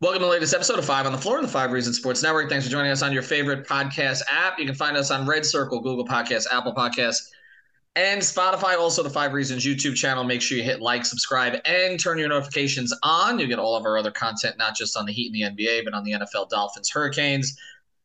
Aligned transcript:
Welcome 0.00 0.20
to 0.20 0.26
the 0.26 0.30
latest 0.30 0.54
episode 0.54 0.78
of 0.78 0.84
Five 0.84 1.06
on 1.06 1.12
the 1.12 1.18
Floor, 1.18 1.38
of 1.38 1.42
the 1.42 1.50
Five 1.50 1.72
Reasons 1.72 1.96
Sports 1.96 2.22
Network. 2.22 2.48
Thanks 2.48 2.64
for 2.64 2.70
joining 2.70 2.92
us 2.92 3.02
on 3.02 3.12
your 3.12 3.20
favorite 3.20 3.66
podcast 3.66 4.22
app. 4.30 4.56
You 4.56 4.64
can 4.64 4.76
find 4.76 4.96
us 4.96 5.10
on 5.10 5.26
Red 5.26 5.44
Circle, 5.44 5.80
Google 5.80 6.06
Podcasts, 6.06 6.46
Apple 6.52 6.72
Podcasts, 6.72 7.26
and 7.96 8.22
Spotify. 8.22 8.78
Also, 8.78 9.02
the 9.02 9.10
Five 9.10 9.32
Reasons 9.32 9.66
YouTube 9.66 9.96
channel. 9.96 10.22
Make 10.22 10.40
sure 10.40 10.56
you 10.56 10.62
hit 10.62 10.80
like, 10.80 11.04
subscribe, 11.04 11.60
and 11.64 11.98
turn 11.98 12.16
your 12.16 12.28
notifications 12.28 12.96
on. 13.02 13.40
You 13.40 13.48
get 13.48 13.58
all 13.58 13.74
of 13.74 13.84
our 13.86 13.98
other 13.98 14.12
content, 14.12 14.56
not 14.56 14.76
just 14.76 14.96
on 14.96 15.04
the 15.04 15.12
Heat 15.12 15.34
and 15.34 15.56
the 15.56 15.64
NBA, 15.64 15.84
but 15.84 15.94
on 15.94 16.04
the 16.04 16.12
NFL, 16.12 16.48
Dolphins, 16.48 16.88
Hurricanes, 16.90 17.58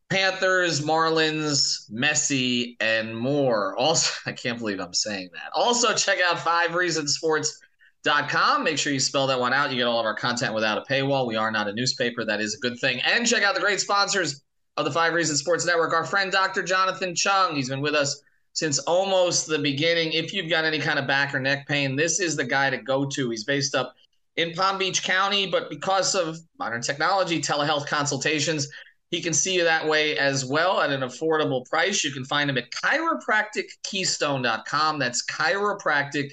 Panthers, 0.09 0.81
Marlins, 0.81 1.91
Messi, 1.91 2.75
and 2.79 3.15
more. 3.15 3.77
Also, 3.77 4.11
I 4.25 4.31
can't 4.31 4.57
believe 4.57 4.79
I'm 4.79 4.95
saying 4.95 5.29
that. 5.33 5.51
Also, 5.53 5.93
check 5.93 6.17
out 6.27 6.39
Five 6.39 6.73
Reasons 6.73 7.13
Sports 7.13 7.61
com. 8.05 8.63
Make 8.63 8.77
sure 8.77 8.93
you 8.93 8.99
spell 8.99 9.27
that 9.27 9.39
one 9.39 9.53
out. 9.53 9.71
You 9.71 9.77
get 9.77 9.87
all 9.87 9.99
of 9.99 10.05
our 10.05 10.15
content 10.15 10.53
without 10.53 10.77
a 10.77 10.91
paywall. 10.91 11.27
We 11.27 11.35
are 11.35 11.51
not 11.51 11.67
a 11.67 11.73
newspaper. 11.73 12.25
That 12.25 12.41
is 12.41 12.55
a 12.55 12.59
good 12.59 12.79
thing. 12.79 13.01
And 13.01 13.27
check 13.27 13.43
out 13.43 13.55
the 13.55 13.61
great 13.61 13.79
sponsors 13.79 14.41
of 14.77 14.85
the 14.85 14.91
Five 14.91 15.13
Reasons 15.13 15.39
Sports 15.39 15.65
Network. 15.65 15.93
Our 15.93 16.05
friend 16.05 16.31
Dr. 16.31 16.63
Jonathan 16.63 17.15
Chung. 17.15 17.55
He's 17.55 17.69
been 17.69 17.81
with 17.81 17.95
us 17.95 18.21
since 18.53 18.79
almost 18.79 19.47
the 19.47 19.59
beginning. 19.59 20.13
If 20.13 20.33
you've 20.33 20.49
got 20.49 20.65
any 20.65 20.79
kind 20.79 20.99
of 20.99 21.07
back 21.07 21.33
or 21.33 21.39
neck 21.39 21.67
pain, 21.67 21.95
this 21.95 22.19
is 22.19 22.35
the 22.35 22.43
guy 22.43 22.69
to 22.69 22.77
go 22.77 23.05
to. 23.05 23.29
He's 23.29 23.43
based 23.43 23.75
up 23.75 23.95
in 24.35 24.53
Palm 24.53 24.77
Beach 24.77 25.03
County, 25.03 25.47
but 25.47 25.69
because 25.69 26.15
of 26.15 26.39
modern 26.57 26.81
technology, 26.81 27.41
telehealth 27.41 27.87
consultations, 27.87 28.67
he 29.11 29.21
can 29.21 29.33
see 29.33 29.53
you 29.53 29.63
that 29.63 29.87
way 29.87 30.17
as 30.17 30.43
well 30.43 30.81
at 30.81 30.89
an 30.89 31.01
affordable 31.01 31.63
price. 31.69 32.03
You 32.03 32.11
can 32.11 32.25
find 32.25 32.49
him 32.49 32.57
at 32.57 32.71
chiropractickeystone.com. 32.71 34.99
That's 34.99 35.25
chiropractic 35.25 36.31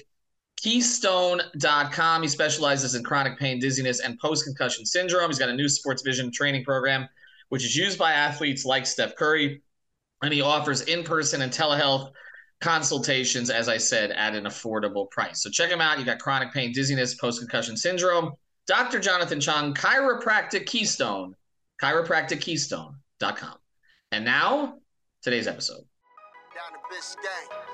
keystone.com. 0.61 2.21
He 2.21 2.27
specializes 2.27 2.95
in 2.95 3.03
chronic 3.03 3.37
pain, 3.39 3.59
dizziness, 3.59 3.99
and 3.99 4.19
post 4.19 4.45
concussion 4.45 4.85
syndrome. 4.85 5.29
He's 5.29 5.39
got 5.39 5.49
a 5.49 5.55
new 5.55 5.67
sports 5.67 6.01
vision 6.01 6.31
training 6.31 6.63
program, 6.63 7.07
which 7.49 7.65
is 7.65 7.75
used 7.75 7.97
by 7.97 8.13
athletes 8.13 8.63
like 8.65 8.85
Steph 8.85 9.15
Curry. 9.15 9.61
And 10.21 10.31
he 10.33 10.41
offers 10.41 10.81
in 10.81 11.03
person 11.03 11.41
and 11.41 11.51
telehealth 11.51 12.11
consultations, 12.61 13.49
as 13.49 13.67
I 13.67 13.77
said, 13.77 14.11
at 14.11 14.35
an 14.35 14.43
affordable 14.43 15.09
price. 15.09 15.41
So 15.41 15.49
check 15.49 15.71
him 15.71 15.81
out. 15.81 15.97
You 15.97 16.05
got 16.05 16.19
chronic 16.19 16.53
pain, 16.53 16.71
dizziness, 16.71 17.15
post 17.15 17.39
concussion 17.39 17.75
syndrome. 17.75 18.33
Dr. 18.67 18.99
Jonathan 18.99 19.41
Chung, 19.41 19.73
Chiropractic 19.73 20.67
Keystone, 20.67 21.35
chiropractickeystone.com. 21.81 23.55
And 24.11 24.25
now, 24.25 24.75
today's 25.23 25.47
episode. 25.47 25.83
Down 26.53 26.73
to 26.73 26.79
Biscayne. 26.93 27.71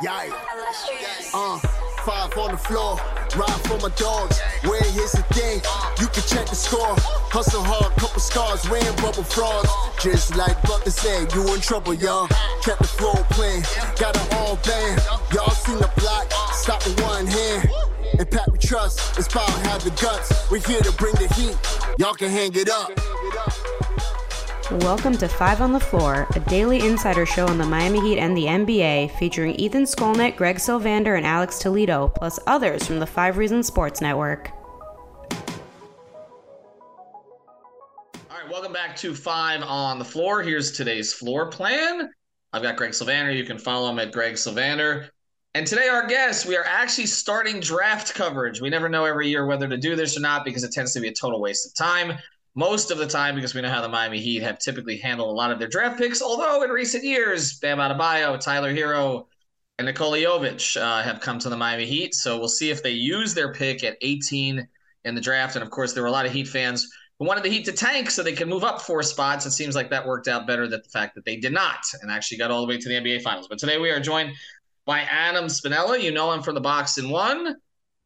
Yikes. 0.00 1.34
Uh 1.34 1.77
five 2.08 2.38
on 2.38 2.52
the 2.52 2.56
floor. 2.56 2.96
Ride 3.36 3.60
for 3.68 3.76
my 3.84 3.94
dogs. 3.96 4.40
Where 4.64 4.82
here's 4.96 5.12
the 5.12 5.22
thing, 5.36 5.60
you 6.00 6.06
can 6.08 6.24
check 6.24 6.48
the 6.48 6.56
score. 6.56 6.94
Hustle 7.28 7.62
hard, 7.62 7.92
couple 8.00 8.20
scars, 8.20 8.66
wearing 8.70 8.96
rubber 9.04 9.22
frauds. 9.22 9.68
Just 10.00 10.34
like 10.34 10.56
Butler 10.62 10.90
said, 10.90 11.34
you 11.34 11.42
in 11.52 11.60
trouble, 11.60 11.92
y'all. 11.92 12.26
Kept 12.64 12.80
the 12.80 12.88
flow 12.88 13.12
playing, 13.36 13.62
got 14.00 14.16
it 14.16 14.34
all 14.36 14.56
band. 14.64 15.02
Y'all 15.34 15.50
seen 15.50 15.76
the 15.76 15.90
block, 16.00 16.32
stop 16.54 16.82
with 16.86 16.98
one 17.02 17.26
hand. 17.26 17.68
And 18.18 18.30
Pat 18.30 18.50
we 18.50 18.58
trust, 18.58 19.18
it's 19.18 19.28
power, 19.28 19.50
have 19.68 19.84
the 19.84 19.90
guts. 20.00 20.50
We're 20.50 20.64
here 20.64 20.80
to 20.80 20.92
bring 20.92 21.14
the 21.16 21.28
heat. 21.34 21.56
Y'all 21.98 22.14
can 22.14 22.30
hang 22.30 22.54
it 22.54 22.70
up. 22.70 22.88
Welcome 24.70 25.16
to 25.16 25.28
Five 25.28 25.62
on 25.62 25.72
the 25.72 25.80
Floor, 25.80 26.26
a 26.36 26.40
daily 26.40 26.86
insider 26.86 27.24
show 27.24 27.46
on 27.46 27.56
the 27.56 27.64
Miami 27.64 28.02
Heat 28.02 28.18
and 28.18 28.36
the 28.36 28.44
NBA, 28.44 29.18
featuring 29.18 29.54
Ethan 29.54 29.84
Skolnick, 29.84 30.36
Greg 30.36 30.56
Sylvander, 30.56 31.16
and 31.16 31.24
Alex 31.24 31.58
Toledo, 31.58 32.12
plus 32.14 32.38
others 32.46 32.86
from 32.86 32.98
the 32.98 33.06
Five 33.06 33.38
Reasons 33.38 33.66
Sports 33.66 34.02
Network. 34.02 34.50
All 38.30 38.36
right, 38.38 38.50
welcome 38.50 38.74
back 38.74 38.94
to 38.96 39.14
Five 39.14 39.62
on 39.62 39.98
the 39.98 40.04
Floor. 40.04 40.42
Here's 40.42 40.70
today's 40.70 41.14
floor 41.14 41.46
plan. 41.46 42.10
I've 42.52 42.62
got 42.62 42.76
Greg 42.76 42.90
Sylvander. 42.90 43.34
You 43.34 43.44
can 43.44 43.58
follow 43.58 43.88
him 43.88 43.98
at 43.98 44.12
Greg 44.12 44.34
Sylvander. 44.34 45.08
And 45.54 45.66
today, 45.66 45.88
our 45.88 46.06
guest, 46.06 46.44
we 46.44 46.58
are 46.58 46.66
actually 46.66 47.06
starting 47.06 47.60
draft 47.60 48.14
coverage. 48.14 48.60
We 48.60 48.68
never 48.68 48.90
know 48.90 49.06
every 49.06 49.28
year 49.28 49.46
whether 49.46 49.66
to 49.66 49.78
do 49.78 49.96
this 49.96 50.14
or 50.14 50.20
not 50.20 50.44
because 50.44 50.62
it 50.62 50.72
tends 50.72 50.92
to 50.92 51.00
be 51.00 51.08
a 51.08 51.14
total 51.14 51.40
waste 51.40 51.66
of 51.66 51.74
time 51.74 52.18
most 52.58 52.90
of 52.90 52.98
the 52.98 53.06
time 53.06 53.36
because 53.36 53.54
we 53.54 53.60
know 53.60 53.70
how 53.70 53.80
the 53.80 53.88
Miami 53.88 54.18
Heat 54.18 54.42
have 54.42 54.58
typically 54.58 54.98
handled 54.98 55.28
a 55.28 55.32
lot 55.32 55.52
of 55.52 55.60
their 55.60 55.68
draft 55.68 55.96
picks. 55.96 56.20
Although 56.20 56.64
in 56.64 56.70
recent 56.70 57.04
years, 57.04 57.56
Bam 57.60 57.78
Adebayo, 57.78 58.38
Tyler 58.40 58.74
Herro, 58.74 59.26
and 59.78 59.86
Nikola 59.86 60.18
Jovic 60.18 60.76
uh, 60.76 61.04
have 61.04 61.20
come 61.20 61.38
to 61.38 61.48
the 61.48 61.56
Miami 61.56 61.86
Heat. 61.86 62.16
So 62.16 62.36
we'll 62.36 62.48
see 62.48 62.70
if 62.70 62.82
they 62.82 62.90
use 62.90 63.32
their 63.32 63.52
pick 63.52 63.84
at 63.84 63.96
18 64.02 64.66
in 65.04 65.14
the 65.14 65.20
draft. 65.20 65.54
And 65.54 65.62
of 65.62 65.70
course, 65.70 65.92
there 65.92 66.02
were 66.02 66.08
a 66.08 66.12
lot 66.12 66.26
of 66.26 66.32
Heat 66.32 66.48
fans 66.48 66.90
who 67.20 67.26
wanted 67.26 67.44
the 67.44 67.48
Heat 67.48 67.64
to 67.66 67.72
tank 67.72 68.10
so 68.10 68.24
they 68.24 68.32
could 68.32 68.48
move 68.48 68.64
up 68.64 68.80
four 68.80 69.04
spots. 69.04 69.46
It 69.46 69.52
seems 69.52 69.76
like 69.76 69.90
that 69.90 70.04
worked 70.04 70.26
out 70.26 70.48
better 70.48 70.66
than 70.66 70.80
the 70.82 70.88
fact 70.88 71.14
that 71.14 71.24
they 71.24 71.36
did 71.36 71.52
not 71.52 71.78
and 72.02 72.10
actually 72.10 72.38
got 72.38 72.50
all 72.50 72.62
the 72.62 72.66
way 72.66 72.76
to 72.76 72.88
the 72.88 72.96
NBA 72.96 73.22
Finals. 73.22 73.46
But 73.46 73.60
today 73.60 73.78
we 73.78 73.90
are 73.90 74.00
joined 74.00 74.32
by 74.84 75.02
Adam 75.02 75.44
Spinella. 75.44 76.02
You 76.02 76.10
know 76.10 76.32
him 76.32 76.42
from 76.42 76.56
the 76.56 76.60
Box 76.60 76.98
and 76.98 77.08
One. 77.08 77.54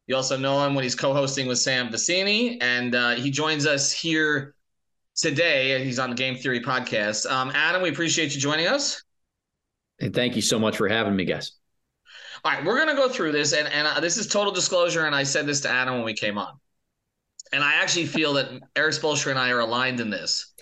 You 0.07 0.15
also 0.15 0.37
know 0.37 0.65
him 0.65 0.75
when 0.75 0.83
he's 0.83 0.95
co-hosting 0.95 1.47
with 1.47 1.59
Sam 1.59 1.89
Vecenie, 1.89 2.57
and 2.61 2.93
uh, 2.93 3.11
he 3.11 3.31
joins 3.31 3.65
us 3.65 3.91
here 3.91 4.55
today. 5.15 5.83
He's 5.83 5.99
on 5.99 6.09
the 6.09 6.15
Game 6.15 6.35
Theory 6.35 6.59
podcast. 6.59 7.29
Um, 7.29 7.51
Adam, 7.55 7.81
we 7.81 7.89
appreciate 7.89 8.35
you 8.35 8.41
joining 8.41 8.67
us. 8.67 9.01
And 10.01 10.13
thank 10.13 10.35
you 10.35 10.41
so 10.41 10.59
much 10.59 10.75
for 10.75 10.89
having 10.89 11.15
me, 11.15 11.23
guys. 11.23 11.53
All 12.43 12.51
right, 12.51 12.65
we're 12.65 12.77
gonna 12.77 12.95
go 12.95 13.07
through 13.07 13.31
this, 13.31 13.53
and 13.53 13.67
and 13.69 13.87
uh, 13.87 14.01
this 14.01 14.17
is 14.17 14.27
total 14.27 14.51
disclosure. 14.51 15.05
And 15.05 15.15
I 15.15 15.23
said 15.23 15.45
this 15.45 15.61
to 15.61 15.69
Adam 15.69 15.95
when 15.95 16.03
we 16.03 16.13
came 16.13 16.37
on, 16.37 16.59
and 17.53 17.63
I 17.63 17.75
actually 17.75 18.07
feel 18.07 18.33
that 18.33 18.49
Erik 18.75 18.95
Spoelstra 18.95 19.29
and 19.29 19.39
I 19.39 19.51
are 19.51 19.59
aligned 19.59 20.01
in 20.01 20.09
this. 20.09 20.53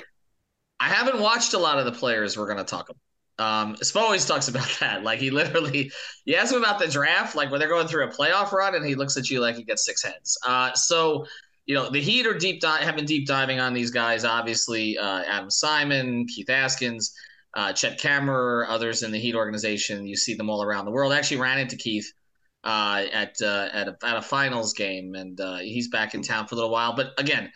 I 0.79 0.89
haven't 0.89 1.19
watched 1.19 1.55
a 1.55 1.57
lot 1.57 1.79
of 1.79 1.85
the 1.85 1.91
players 1.91 2.37
we're 2.37 2.47
gonna 2.47 2.63
talk 2.63 2.89
about. 2.89 2.99
Um, 3.41 3.75
Spo 3.77 4.01
always 4.01 4.25
talks 4.25 4.47
about 4.47 4.67
that. 4.79 5.03
Like 5.03 5.19
he 5.19 5.31
literally, 5.31 5.91
you 6.25 6.35
ask 6.35 6.53
him 6.53 6.59
about 6.59 6.79
the 6.79 6.87
draft, 6.87 7.35
like 7.35 7.49
when 7.49 7.59
they're 7.59 7.69
going 7.69 7.87
through 7.87 8.05
a 8.05 8.11
playoff 8.11 8.51
run, 8.51 8.75
and 8.75 8.85
he 8.85 8.95
looks 8.95 9.17
at 9.17 9.29
you 9.29 9.41
like 9.41 9.55
he 9.55 9.63
gets 9.63 9.85
six 9.85 10.03
heads. 10.03 10.37
Uh, 10.45 10.71
so, 10.73 11.25
you 11.65 11.73
know, 11.73 11.89
the 11.89 12.01
Heat 12.01 12.27
are 12.27 12.37
deep 12.37 12.61
dive, 12.61 12.83
have 12.83 12.95
been 12.95 13.05
deep 13.05 13.27
diving 13.27 13.59
on 13.59 13.73
these 13.73 13.89
guys. 13.89 14.23
Obviously, 14.25 14.97
uh, 14.97 15.23
Adam 15.23 15.49
Simon, 15.49 16.27
Keith 16.27 16.47
Askins, 16.47 17.11
uh, 17.55 17.73
Chet 17.73 17.99
Kammerer, 17.99 18.65
others 18.67 19.01
in 19.01 19.11
the 19.11 19.19
Heat 19.19 19.35
organization. 19.35 20.05
You 20.05 20.15
see 20.15 20.35
them 20.35 20.49
all 20.49 20.63
around 20.63 20.85
the 20.85 20.91
world. 20.91 21.11
I 21.11 21.17
actually 21.17 21.41
ran 21.41 21.59
into 21.59 21.77
Keith 21.77 22.11
uh, 22.63 23.05
at 23.11 23.35
uh, 23.41 23.69
at 23.73 23.87
a, 23.87 23.97
at 24.03 24.17
a 24.17 24.21
finals 24.21 24.73
game, 24.73 25.15
and 25.15 25.39
uh, 25.41 25.57
he's 25.57 25.89
back 25.89 26.13
in 26.13 26.21
town 26.21 26.45
for 26.45 26.55
a 26.55 26.57
little 26.57 26.71
while. 26.71 26.95
But 26.95 27.13
again, 27.17 27.51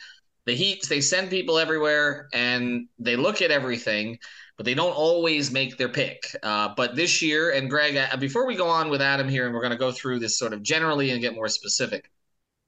the 0.45 0.55
Heat 0.55 0.87
they 0.89 1.01
send 1.01 1.29
people 1.29 1.59
everywhere, 1.59 2.27
and 2.33 2.87
they 2.97 3.15
look 3.15 3.43
at 3.43 3.51
everything 3.51 4.17
but 4.57 4.65
they 4.65 4.73
don't 4.73 4.93
always 4.93 5.51
make 5.51 5.77
their 5.77 5.89
pick. 5.89 6.35
Uh, 6.41 6.73
but 6.75 6.95
this 6.95 7.21
year, 7.21 7.51
and 7.51 7.69
Greg, 7.69 7.97
uh, 7.97 8.15
before 8.17 8.45
we 8.45 8.55
go 8.55 8.67
on 8.67 8.89
with 8.89 9.01
Adam 9.01 9.27
here, 9.27 9.45
and 9.45 9.53
we're 9.53 9.61
going 9.61 9.71
to 9.71 9.77
go 9.77 9.91
through 9.91 10.19
this 10.19 10.37
sort 10.37 10.53
of 10.53 10.63
generally 10.63 11.11
and 11.11 11.21
get 11.21 11.35
more 11.35 11.49
specific, 11.49 12.09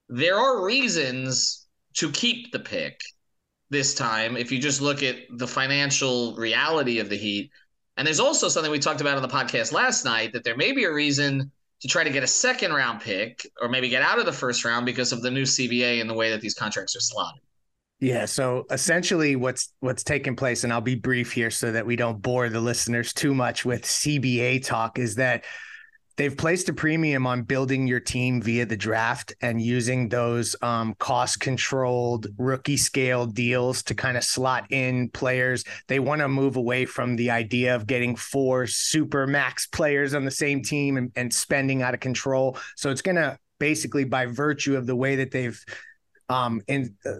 there 0.09 0.37
are 0.37 0.65
reasons 0.65 1.67
to 1.95 2.11
keep 2.11 2.51
the 2.51 2.59
pick 2.59 3.01
this 3.69 3.93
time 3.93 4.37
if 4.37 4.51
you 4.51 4.59
just 4.59 4.81
look 4.81 5.03
at 5.03 5.17
the 5.37 5.47
financial 5.47 6.35
reality 6.35 6.99
of 6.99 7.09
the 7.09 7.17
Heat. 7.17 7.51
And 7.97 8.05
there's 8.05 8.19
also 8.19 8.47
something 8.47 8.71
we 8.71 8.79
talked 8.79 9.01
about 9.01 9.15
on 9.15 9.21
the 9.21 9.27
podcast 9.27 9.71
last 9.71 10.05
night 10.05 10.33
that 10.33 10.43
there 10.43 10.55
may 10.55 10.71
be 10.71 10.83
a 10.83 10.93
reason 10.93 11.51
to 11.81 11.87
try 11.87 12.03
to 12.03 12.09
get 12.09 12.23
a 12.23 12.27
second 12.27 12.73
round 12.73 13.01
pick 13.01 13.45
or 13.61 13.69
maybe 13.69 13.89
get 13.89 14.01
out 14.01 14.19
of 14.19 14.25
the 14.25 14.33
first 14.33 14.65
round 14.65 14.85
because 14.85 15.11
of 15.11 15.21
the 15.21 15.31
new 15.31 15.43
CBA 15.43 16.01
and 16.01 16.09
the 16.09 16.13
way 16.13 16.31
that 16.31 16.41
these 16.41 16.53
contracts 16.53 16.95
are 16.95 17.01
slotted. 17.01 17.41
Yeah, 17.99 18.25
so 18.25 18.65
essentially 18.69 19.35
what's 19.35 19.73
what's 19.79 20.03
taking 20.03 20.35
place 20.35 20.63
and 20.63 20.71
I'll 20.71 20.81
be 20.81 20.95
brief 20.95 21.31
here 21.31 21.49
so 21.49 21.71
that 21.71 21.85
we 21.85 21.95
don't 21.95 22.21
bore 22.21 22.47
the 22.47 22.61
listeners 22.61 23.11
too 23.11 23.33
much 23.33 23.65
with 23.65 23.83
CBA 23.83 24.63
talk 24.63 24.99
is 24.99 25.15
that 25.15 25.45
they've 26.15 26.37
placed 26.37 26.69
a 26.69 26.73
premium 26.73 27.25
on 27.25 27.41
building 27.41 27.87
your 27.87 27.99
team 27.99 28.39
via 28.39 28.67
the 28.67 28.77
draft 28.77 29.33
and 29.41 29.59
using 29.59 30.09
those 30.09 30.55
um, 30.61 30.93
cost 30.99 31.39
controlled 31.39 32.27
rookie 32.37 32.77
scale 32.77 33.25
deals 33.25 33.81
to 33.83 33.95
kind 33.95 34.15
of 34.15 34.23
slot 34.23 34.71
in 34.71 35.09
players. 35.09 35.63
They 35.87 35.99
want 35.99 36.21
to 36.21 36.27
move 36.27 36.55
away 36.55 36.85
from 36.85 37.15
the 37.15 37.31
idea 37.31 37.75
of 37.75 37.87
getting 37.87 38.15
four 38.15 38.67
super 38.67 39.25
max 39.25 39.65
players 39.65 40.13
on 40.13 40.23
the 40.23 40.31
same 40.31 40.61
team 40.61 40.97
and, 40.97 41.11
and 41.15 41.33
spending 41.33 41.81
out 41.81 41.95
of 41.95 41.99
control. 41.99 42.57
So 42.75 42.91
it's 42.91 43.01
going 43.01 43.15
to 43.15 43.39
basically, 43.59 44.03
by 44.03 44.27
virtue 44.27 44.75
of 44.75 44.85
the 44.85 44.95
way 44.95 45.15
that 45.15 45.31
they've 45.31 45.59
um, 46.29 46.61
in, 46.67 46.95
uh, 47.03 47.13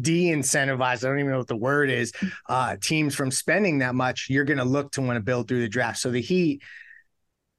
de-incentivize. 0.00 1.04
I 1.04 1.08
don't 1.08 1.18
even 1.18 1.32
know 1.32 1.38
what 1.38 1.46
the 1.46 1.56
word 1.56 1.90
is. 1.90 2.12
Uh, 2.48 2.76
teams 2.80 3.14
from 3.14 3.30
spending 3.30 3.78
that 3.78 3.94
much, 3.94 4.26
you're 4.28 4.44
going 4.44 4.58
to 4.58 4.64
look 4.64 4.92
to 4.92 5.02
want 5.02 5.16
to 5.16 5.22
build 5.22 5.48
through 5.48 5.60
the 5.60 5.68
draft. 5.68 5.98
So 5.98 6.10
the 6.10 6.20
Heat, 6.20 6.62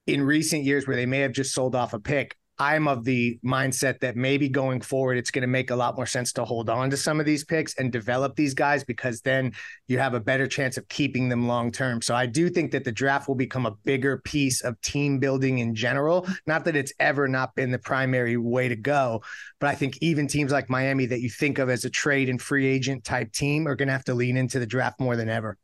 in 0.08 0.24
recent 0.24 0.64
years, 0.64 0.88
where 0.88 0.96
they 0.96 1.06
may 1.06 1.20
have 1.20 1.32
just 1.32 1.54
sold 1.54 1.76
off 1.76 1.94
a 1.94 2.00
pick, 2.00 2.36
I'm 2.62 2.88
of 2.88 3.04
the 3.06 3.40
mindset 3.44 4.02
that 4.02 4.16
maybe 4.16 4.48
going 4.48 4.82
forward, 4.82 5.18
it's 5.18 5.32
going 5.32 5.42
to 5.42 5.48
make 5.48 5.72
a 5.72 5.76
lot 5.76 5.96
more 5.96 6.06
sense 6.06 6.32
to 6.34 6.46
hold 6.46 6.70
on 6.70 6.92
to 6.92 6.98
some 6.98 7.20
of 7.20 7.26
these 7.26 7.44
picks 7.44 7.74
and 7.80 7.92
develop 7.92 8.36
these 8.36 8.54
guys 8.54 8.84
because 8.84 9.20
then 9.22 9.54
you 9.88 9.98
have 9.98 10.14
a 10.14 10.20
better 10.20 10.46
chance 10.46 10.78
of 10.78 10.88
keeping 10.88 11.28
them 11.28 11.48
long 11.48 11.72
term. 11.72 12.04
So 12.04 12.14
I 12.14 12.28
do 12.28 12.52
think 12.52 12.70
that 12.74 12.84
the 12.84 12.92
draft 12.92 13.28
will 13.28 13.34
become 13.34 13.66
a 13.66 13.72
bigger 13.84 14.20
piece 14.20 14.62
of 14.62 14.80
team 14.82 15.18
building 15.18 15.58
in 15.58 15.74
general. 15.74 16.28
Not 16.46 16.64
that 16.66 16.76
it's 16.76 16.94
ever 17.00 17.28
not 17.28 17.56
been 17.56 17.72
the 17.72 17.80
primary 17.80 18.38
way 18.38 18.68
to 18.68 18.76
go, 18.76 19.24
but 19.60 19.68
I 19.72 19.74
think 19.74 19.98
even 20.00 20.28
teams 20.28 20.52
like 20.52 20.70
Miami 20.70 21.08
that 21.08 21.22
you 21.22 21.32
think 21.32 21.58
of 21.58 21.68
as 21.68 21.84
a 21.84 21.90
trade 21.90 22.30
and 22.30 22.40
free 22.40 22.68
agent 22.68 23.04
type 23.04 23.32
team 23.32 23.68
are 23.68 23.76
going 23.76 23.88
to 23.88 23.94
have 23.94 24.06
to 24.06 24.14
lean 24.14 24.38
into 24.38 24.60
the 24.60 24.68
draft 24.68 25.00
more 25.00 25.16
than 25.16 25.30
ever. 25.30 25.58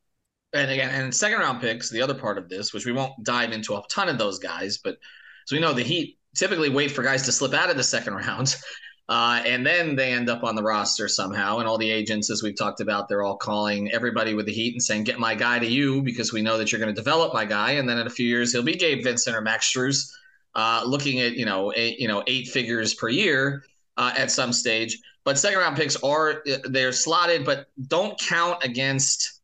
And 0.51 0.71
again, 0.71 0.89
and 0.89 1.13
second 1.13 1.41
round 1.41 1.61
picks, 1.61 1.91
the 1.91 2.01
other 2.01 2.15
part 2.15 2.39
of 2.39 2.49
this, 2.49 2.73
which 2.73 2.87
we 2.87 2.91
won't 2.91 3.23
dive 3.23 3.51
into 3.51 3.75
a 3.75 3.83
ton 3.87 4.09
of 4.09 4.17
those 4.17 4.39
guys, 4.39 4.79
but 4.79 4.97
so 5.45 5.55
we 5.55 5.61
know 5.61 5.73
the 5.73 5.83
Heat 5.83 6.17
typically 6.37 6.69
wait 6.69 6.91
for 6.91 7.03
guys 7.03 7.23
to 7.23 7.31
slip 7.31 7.53
out 7.53 7.69
of 7.69 7.77
the 7.77 7.83
second 7.83 8.13
round. 8.13 8.55
Uh, 9.09 9.41
and 9.45 9.65
then 9.65 9.95
they 9.95 10.11
end 10.11 10.29
up 10.29 10.43
on 10.43 10.53
the 10.53 10.61
roster 10.61 11.07
somehow. 11.07 11.59
And 11.59 11.67
all 11.67 11.77
the 11.77 11.89
agents, 11.89 12.29
as 12.29 12.43
we've 12.43 12.57
talked 12.57 12.81
about, 12.81 13.07
they're 13.07 13.23
all 13.23 13.37
calling 13.37 13.89
everybody 13.93 14.33
with 14.33 14.45
the 14.45 14.51
heat 14.51 14.73
and 14.73 14.83
saying, 14.83 15.05
"Get 15.05 15.17
my 15.17 15.33
guy 15.33 15.59
to 15.59 15.65
you 15.65 16.01
because 16.01 16.33
we 16.33 16.41
know 16.41 16.57
that 16.57 16.71
you're 16.71 16.81
going 16.81 16.93
to 16.93 17.01
develop 17.01 17.33
my 17.33 17.45
guy." 17.45 17.71
And 17.71 17.87
then 17.87 17.97
in 17.99 18.07
a 18.07 18.09
few 18.09 18.27
years, 18.27 18.51
he'll 18.51 18.63
be 18.63 18.75
Gabe 18.75 19.03
Vincent 19.03 19.33
or 19.33 19.39
Max 19.39 19.71
Strus, 19.73 20.11
uh, 20.55 20.83
looking 20.85 21.21
at 21.21 21.37
you 21.37 21.45
know 21.45 21.71
eight, 21.73 21.99
you 21.99 22.09
know 22.09 22.21
eight 22.27 22.49
figures 22.49 22.95
per 22.95 23.07
year 23.07 23.63
uh, 23.95 24.13
at 24.17 24.29
some 24.29 24.51
stage. 24.51 24.99
But 25.23 25.37
second 25.37 25.59
round 25.59 25.77
picks 25.77 25.95
are 26.03 26.43
they're 26.65 26.91
slotted, 26.91 27.45
but 27.45 27.67
don't 27.87 28.19
count 28.19 28.61
against 28.63 29.36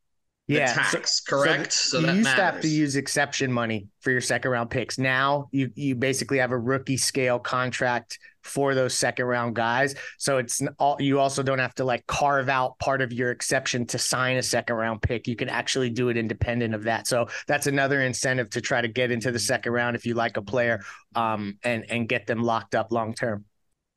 yeah, 0.47 0.73
tax, 0.73 1.23
so, 1.23 1.35
correct? 1.35 1.71
So, 1.71 2.01
the, 2.01 2.07
so 2.07 2.11
you 2.11 2.17
used 2.17 2.23
matters. 2.25 2.39
to 2.39 2.43
have 2.43 2.61
to 2.61 2.67
use 2.67 2.95
exception 2.95 3.51
money 3.51 3.87
for 4.01 4.11
your 4.11 4.21
second 4.21 4.51
round 4.51 4.69
picks. 4.69 4.97
Now 4.97 5.47
you 5.51 5.71
you 5.75 5.95
basically 5.95 6.39
have 6.39 6.51
a 6.51 6.57
rookie 6.57 6.97
scale 6.97 7.39
contract 7.39 8.19
for 8.41 8.75
those 8.75 8.93
second 8.93 9.25
round 9.25 9.55
guys. 9.55 9.95
So 10.17 10.37
it's 10.37 10.61
all 10.77 10.97
you 10.99 11.19
also 11.19 11.43
don't 11.43 11.59
have 11.59 11.73
to 11.75 11.85
like 11.85 12.05
carve 12.07 12.49
out 12.49 12.77
part 12.79 13.01
of 13.01 13.13
your 13.13 13.31
exception 13.31 13.85
to 13.87 13.97
sign 13.97 14.35
a 14.35 14.43
second 14.43 14.75
round 14.75 15.01
pick. 15.01 15.27
You 15.27 15.37
can 15.37 15.47
actually 15.47 15.89
do 15.89 16.09
it 16.09 16.17
independent 16.17 16.75
of 16.75 16.83
that. 16.83 17.07
So 17.07 17.27
that's 17.47 17.67
another 17.67 18.01
incentive 18.01 18.49
to 18.51 18.61
try 18.61 18.81
to 18.81 18.89
get 18.89 19.11
into 19.11 19.31
the 19.31 19.39
second 19.39 19.71
round 19.71 19.95
if 19.95 20.05
you 20.05 20.13
like 20.13 20.35
a 20.35 20.41
player 20.41 20.81
um, 21.15 21.57
and 21.63 21.85
and 21.89 22.09
get 22.09 22.27
them 22.27 22.43
locked 22.43 22.75
up 22.75 22.91
long 22.91 23.13
term. 23.13 23.45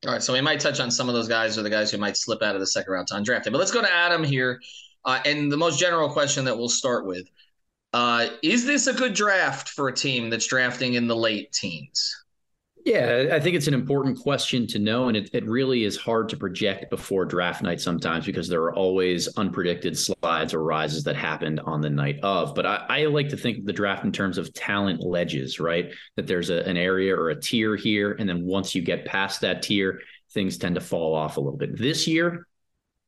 All 0.05 0.13
right, 0.13 0.21
so 0.21 0.31
we 0.31 0.41
might 0.41 0.59
touch 0.59 0.79
on 0.79 0.91
some 0.91 1.09
of 1.09 1.15
those 1.15 1.27
guys 1.27 1.57
or 1.57 1.63
the 1.63 1.71
guys 1.71 1.91
who 1.91 1.97
might 1.97 2.15
slip 2.15 2.43
out 2.43 2.53
of 2.53 2.61
the 2.61 2.67
second 2.67 2.93
round 2.93 3.07
to 3.07 3.15
undrafted. 3.15 3.51
But 3.51 3.57
let's 3.57 3.71
go 3.71 3.81
to 3.81 3.91
Adam 3.91 4.23
here. 4.23 4.61
Uh, 5.07 5.21
and 5.25 5.49
the 5.49 5.57
most 5.57 5.79
general 5.79 6.09
question 6.09 6.45
that 6.45 6.55
we'll 6.55 6.69
start 6.69 7.05
with 7.05 7.27
uh, 7.93 8.27
is 8.43 8.65
this 8.65 8.87
a 8.87 8.93
good 8.93 9.13
draft 9.13 9.69
for 9.69 9.87
a 9.87 9.93
team 9.93 10.29
that's 10.29 10.45
drafting 10.45 10.95
in 10.95 11.07
the 11.07 11.15
late 11.15 11.51
teens? 11.53 12.13
Yeah, 12.85 13.29
I 13.33 13.39
think 13.39 13.55
it's 13.55 13.67
an 13.67 13.73
important 13.73 14.19
question 14.19 14.67
to 14.67 14.79
know. 14.79 15.07
And 15.07 15.17
it, 15.17 15.29
it 15.33 15.45
really 15.45 15.83
is 15.83 15.97
hard 15.97 16.29
to 16.29 16.37
project 16.37 16.89
before 16.89 17.25
draft 17.25 17.61
night 17.61 17.81
sometimes 17.81 18.25
because 18.25 18.47
there 18.47 18.61
are 18.61 18.75
always 18.75 19.33
unpredicted 19.35 19.97
slides 19.97 20.53
or 20.53 20.63
rises 20.63 21.03
that 21.05 21.15
happened 21.15 21.59
on 21.61 21.81
the 21.81 21.89
night 21.89 22.19
of. 22.21 22.53
But 22.53 22.65
I, 22.65 22.85
I 22.87 23.05
like 23.05 23.29
to 23.29 23.37
think 23.37 23.59
of 23.59 23.65
the 23.65 23.73
draft 23.73 24.03
in 24.03 24.11
terms 24.11 24.37
of 24.37 24.53
talent 24.53 25.01
ledges, 25.01 25.59
right? 25.59 25.91
That 26.17 26.27
there's 26.27 26.49
a, 26.49 26.63
an 26.67 26.77
area 26.77 27.15
or 27.15 27.29
a 27.29 27.39
tier 27.39 27.75
here. 27.75 28.13
And 28.19 28.27
then 28.27 28.45
once 28.45 28.75
you 28.75 28.81
get 28.81 29.05
past 29.05 29.41
that 29.41 29.61
tier, 29.63 30.01
things 30.31 30.57
tend 30.57 30.75
to 30.75 30.81
fall 30.81 31.15
off 31.15 31.37
a 31.37 31.41
little 31.41 31.57
bit. 31.57 31.77
This 31.77 32.07
year, 32.07 32.47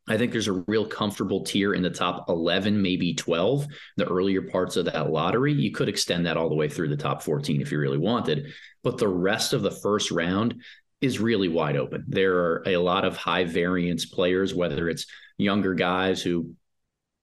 I 0.07 0.17
think 0.17 0.31
there's 0.31 0.47
a 0.47 0.63
real 0.67 0.87
comfortable 0.87 1.43
tier 1.43 1.73
in 1.73 1.83
the 1.83 1.89
top 1.89 2.29
11, 2.29 2.81
maybe 2.81 3.13
12, 3.13 3.67
the 3.97 4.07
earlier 4.07 4.41
parts 4.41 4.75
of 4.75 4.85
that 4.85 5.11
lottery. 5.11 5.53
You 5.53 5.71
could 5.71 5.87
extend 5.87 6.25
that 6.25 6.35
all 6.35 6.49
the 6.49 6.55
way 6.55 6.67
through 6.67 6.89
the 6.89 6.97
top 6.97 7.21
14 7.21 7.61
if 7.61 7.71
you 7.71 7.77
really 7.77 7.99
wanted. 7.99 8.47
But 8.83 8.97
the 8.97 9.07
rest 9.07 9.53
of 9.53 9.61
the 9.61 9.69
first 9.69 10.09
round 10.09 10.63
is 10.99 11.19
really 11.19 11.47
wide 11.47 11.77
open. 11.77 12.05
There 12.07 12.37
are 12.37 12.63
a 12.65 12.77
lot 12.77 13.05
of 13.05 13.17
high 13.17 13.43
variance 13.43 14.05
players, 14.05 14.55
whether 14.55 14.89
it's 14.89 15.05
younger 15.37 15.75
guys 15.75 16.21
who 16.23 16.53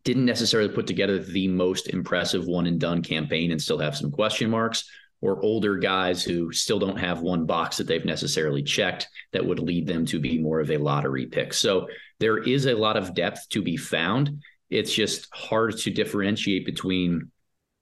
didn't 0.05 0.25
necessarily 0.25 0.73
put 0.73 0.87
together 0.87 1.19
the 1.19 1.49
most 1.49 1.89
impressive 1.89 2.47
one 2.47 2.67
and 2.67 2.79
done 2.79 3.03
campaign 3.03 3.51
and 3.51 3.61
still 3.61 3.79
have 3.79 3.97
some 3.97 4.13
question 4.13 4.49
marks, 4.49 4.89
or 5.21 5.43
older 5.43 5.77
guys 5.77 6.23
who 6.23 6.53
still 6.53 6.79
don't 6.79 6.99
have 6.99 7.21
one 7.21 7.47
box 7.47 7.79
that 7.79 7.89
they've 7.89 8.05
necessarily 8.05 8.63
checked 8.63 9.09
that 9.33 9.45
would 9.45 9.59
lead 9.59 9.87
them 9.87 10.07
to 10.07 10.21
be 10.21 10.39
more 10.39 10.61
of 10.61 10.71
a 10.71 10.77
lottery 10.77 11.27
pick. 11.27 11.53
So 11.53 11.89
there 12.21 12.39
is 12.39 12.67
a 12.67 12.75
lot 12.75 12.97
of 12.97 13.15
depth 13.15 13.49
to 13.51 13.63
be 13.63 13.77
found. 13.77 14.43
It's 14.71 14.93
just 14.93 15.29
hard 15.33 15.77
to 15.79 15.91
differentiate 15.91 16.65
between 16.67 17.31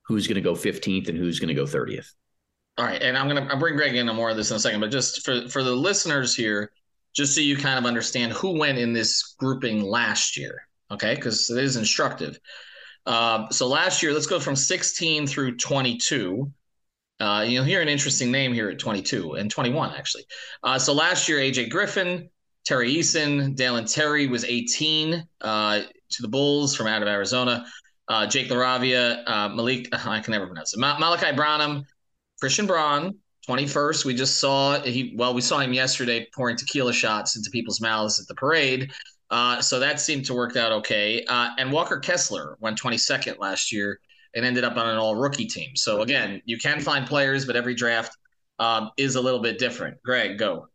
who's 0.06 0.26
going 0.26 0.36
to 0.36 0.40
go 0.40 0.52
15th 0.52 1.08
and 1.08 1.16
who's 1.16 1.38
going 1.38 1.48
to 1.48 1.54
go 1.54 1.64
30th. 1.64 2.12
All 2.76 2.84
right, 2.84 3.00
and 3.00 3.16
I'm 3.16 3.28
gonna 3.28 3.56
bring 3.56 3.76
Greg 3.76 3.94
into 3.94 4.12
more 4.12 4.31
of 4.31 4.36
this 4.36 4.50
in 4.50 4.56
a 4.56 4.58
second, 4.60 4.81
but 4.81 4.90
just 4.90 5.25
for 5.25 5.46
for 5.48 5.62
the 5.62 5.70
listeners 5.70 6.34
here, 6.34 6.72
just 7.14 7.32
so 7.32 7.40
you 7.40 7.56
kind 7.56 7.78
of 7.78 7.86
understand 7.86 8.32
who 8.32 8.58
went 8.58 8.78
in 8.78 8.92
this 8.92 9.36
grouping 9.38 9.81
last 9.81 10.36
year, 10.36 10.66
okay? 10.90 11.14
Because 11.14 11.48
it 11.50 11.62
is 11.62 11.76
instructive. 11.76 12.38
Uh, 13.06 13.48
so 13.50 13.69
last 13.69 14.02
year, 14.02 14.12
let's 14.12 14.26
go 14.26 14.40
from 14.40 14.56
16 14.56 15.26
through 15.28 15.56
22. 15.56 16.52
Uh, 17.20 17.44
you'll 17.46 17.62
hear 17.62 17.81
an 17.81 17.88
interesting 17.88 18.32
name 18.32 18.52
here 18.52 18.69
at 18.70 18.81
22 18.81 19.34
and 19.34 19.50
21, 19.50 19.94
actually. 19.94 20.25
Uh, 20.64 20.76
so 20.76 20.92
last 20.92 21.28
year, 21.28 21.38
AJ 21.38 21.70
Griffin, 21.70 22.28
Tari 22.64 22.94
Eason, 22.94 23.55
Dalen 23.55 23.84
Terry 23.84 24.26
was 24.26 24.44
18 24.44 25.26
uh, 25.40 25.81
to 26.11 26.22
the 26.22 26.28
Bulls 26.28 26.75
from 26.75 26.87
out 26.87 27.02
of 27.02 27.08
Arizona. 27.08 27.66
Uh, 28.08 28.26
Jake 28.26 28.49
LaRavia, 28.49 29.22
uh, 29.26 29.49
Malik, 29.50 29.88
I 29.93 30.20
can 30.20 30.32
never 30.32 30.46
pronounce 30.46 30.75
it. 30.75 30.81
Ma- 30.81 30.96
Malaki 30.96 31.34
Branham, 31.37 31.84
Christian 32.40 32.66
Braun, 32.66 33.19
21st. 33.49 34.05
We 34.05 34.14
just 34.14 34.38
saw 34.38 34.81
he, 34.81 35.14
well, 35.16 35.34
we 35.34 35.40
saw 35.40 35.58
him 35.58 35.72
yesterday 35.72 36.26
pouring 36.34 36.56
tequila 36.56 36.93
shots 36.93 37.37
into 37.37 37.50
people's 37.50 37.81
mouths 37.81 38.19
at 38.19 38.26
the 38.26 38.34
parade. 38.34 38.90
Uh, 39.31 39.60
so 39.60 39.78
that 39.81 40.00
seemed 40.00 40.25
to 40.26 40.34
work 40.34 40.56
out 40.56 40.72
okay. 40.72 41.25
and 41.28 41.72
Walker 41.72 41.99
Kessler 41.99 42.56
went 42.60 42.81
22nd 42.81 43.38
last 43.38 43.72
year 43.72 43.99
and 44.34 44.44
ended 44.44 44.64
up 44.64 44.76
on 44.76 44.88
an 44.88 44.96
all 44.96 45.17
rookie 45.17 45.46
team. 45.46 45.76
So 45.76 46.02
again, 46.02 46.43
you 46.44 46.58
can 46.58 46.81
find 46.81 47.06
players, 47.06 47.44
but 47.44 47.56
every 47.56 47.75
draft 47.75 48.17
um, 48.58 48.90
is 48.96 49.17
a 49.17 49.20
little 49.20 49.40
bit 49.40 49.58
different. 49.58 50.02
Greg, 50.02 50.38
go. 50.38 50.69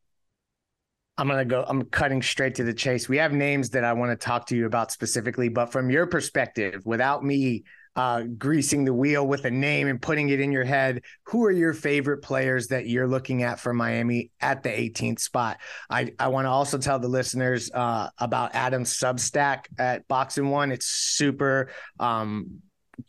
I'm 1.19 1.27
gonna 1.27 1.43
go. 1.43 1.65
I'm 1.67 1.83
cutting 1.83 2.21
straight 2.21 2.55
to 2.55 2.63
the 2.63 2.73
chase. 2.73 3.09
We 3.09 3.17
have 3.17 3.33
names 3.33 3.71
that 3.71 3.83
I 3.83 3.91
want 3.91 4.11
to 4.11 4.15
talk 4.15 4.47
to 4.47 4.55
you 4.55 4.65
about 4.65 4.89
specifically, 4.89 5.49
but 5.49 5.69
from 5.69 5.89
your 5.89 6.07
perspective, 6.07 6.81
without 6.85 7.25
me 7.25 7.65
uh, 7.97 8.23
greasing 8.37 8.85
the 8.85 8.93
wheel 8.93 9.27
with 9.27 9.43
a 9.43 9.51
name 9.51 9.89
and 9.89 10.01
putting 10.01 10.29
it 10.29 10.39
in 10.39 10.53
your 10.53 10.63
head, 10.63 11.01
who 11.23 11.43
are 11.43 11.51
your 11.51 11.73
favorite 11.73 12.19
players 12.19 12.67
that 12.67 12.87
you're 12.87 13.07
looking 13.07 13.43
at 13.43 13.59
for 13.59 13.73
Miami 13.73 14.31
at 14.39 14.63
the 14.63 14.69
18th 14.69 15.19
spot? 15.19 15.57
I, 15.89 16.13
I 16.17 16.29
want 16.29 16.45
to 16.45 16.49
also 16.49 16.77
tell 16.77 16.99
the 16.99 17.09
listeners 17.09 17.69
uh, 17.73 18.07
about 18.17 18.55
Adam's 18.55 18.97
Substack 18.97 19.65
at 19.77 20.07
Box 20.07 20.37
and 20.37 20.49
One. 20.49 20.71
It's 20.71 20.85
super 20.85 21.71
um, 21.99 22.61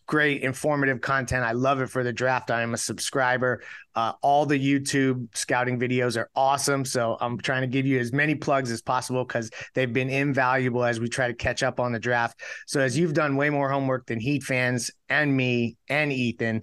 great 0.07 0.43
informative 0.43 1.01
content. 1.01 1.45
I 1.45 1.53
love 1.53 1.81
it 1.81 1.89
for 1.89 2.03
the 2.03 2.13
draft. 2.13 2.51
I 2.51 2.63
am 2.63 2.75
a 2.75 2.79
subscriber. 2.79 3.63
Uh, 3.95 4.13
all 4.23 4.47
the 4.47 4.59
YouTube 4.59 5.29
scouting 5.37 5.79
videos 5.79 6.17
are 6.17 6.31
awesome. 6.35 6.85
So 6.85 7.17
I'm 7.21 7.39
trying 7.39 7.63
to 7.63 7.67
give 7.67 7.87
you 7.87 7.99
as 7.99 8.13
many 8.13 8.35
plugs 8.35 8.71
as 8.71 8.83
possible 8.83 9.25
because 9.25 9.51
they've 9.75 9.93
been 9.93 10.11
invaluable 10.11 10.85
as 10.85 11.01
we 11.01 11.09
try 11.09 11.29
to 11.29 11.35
catch 11.35 11.63
up 11.63 11.81
on 11.81 11.93
the 11.93 11.99
draft. 11.99 12.41
So 12.67 12.81
as 12.81 12.97
you've 12.99 13.15
done 13.15 13.37
way 13.37 13.51
more 13.51 13.71
homework 13.71 14.07
than 14.07 14.21
Heat 14.21 14.43
fans 14.43 14.91
and 15.09 15.37
me 15.37 15.77
and 15.89 16.13
Ethan, 16.13 16.63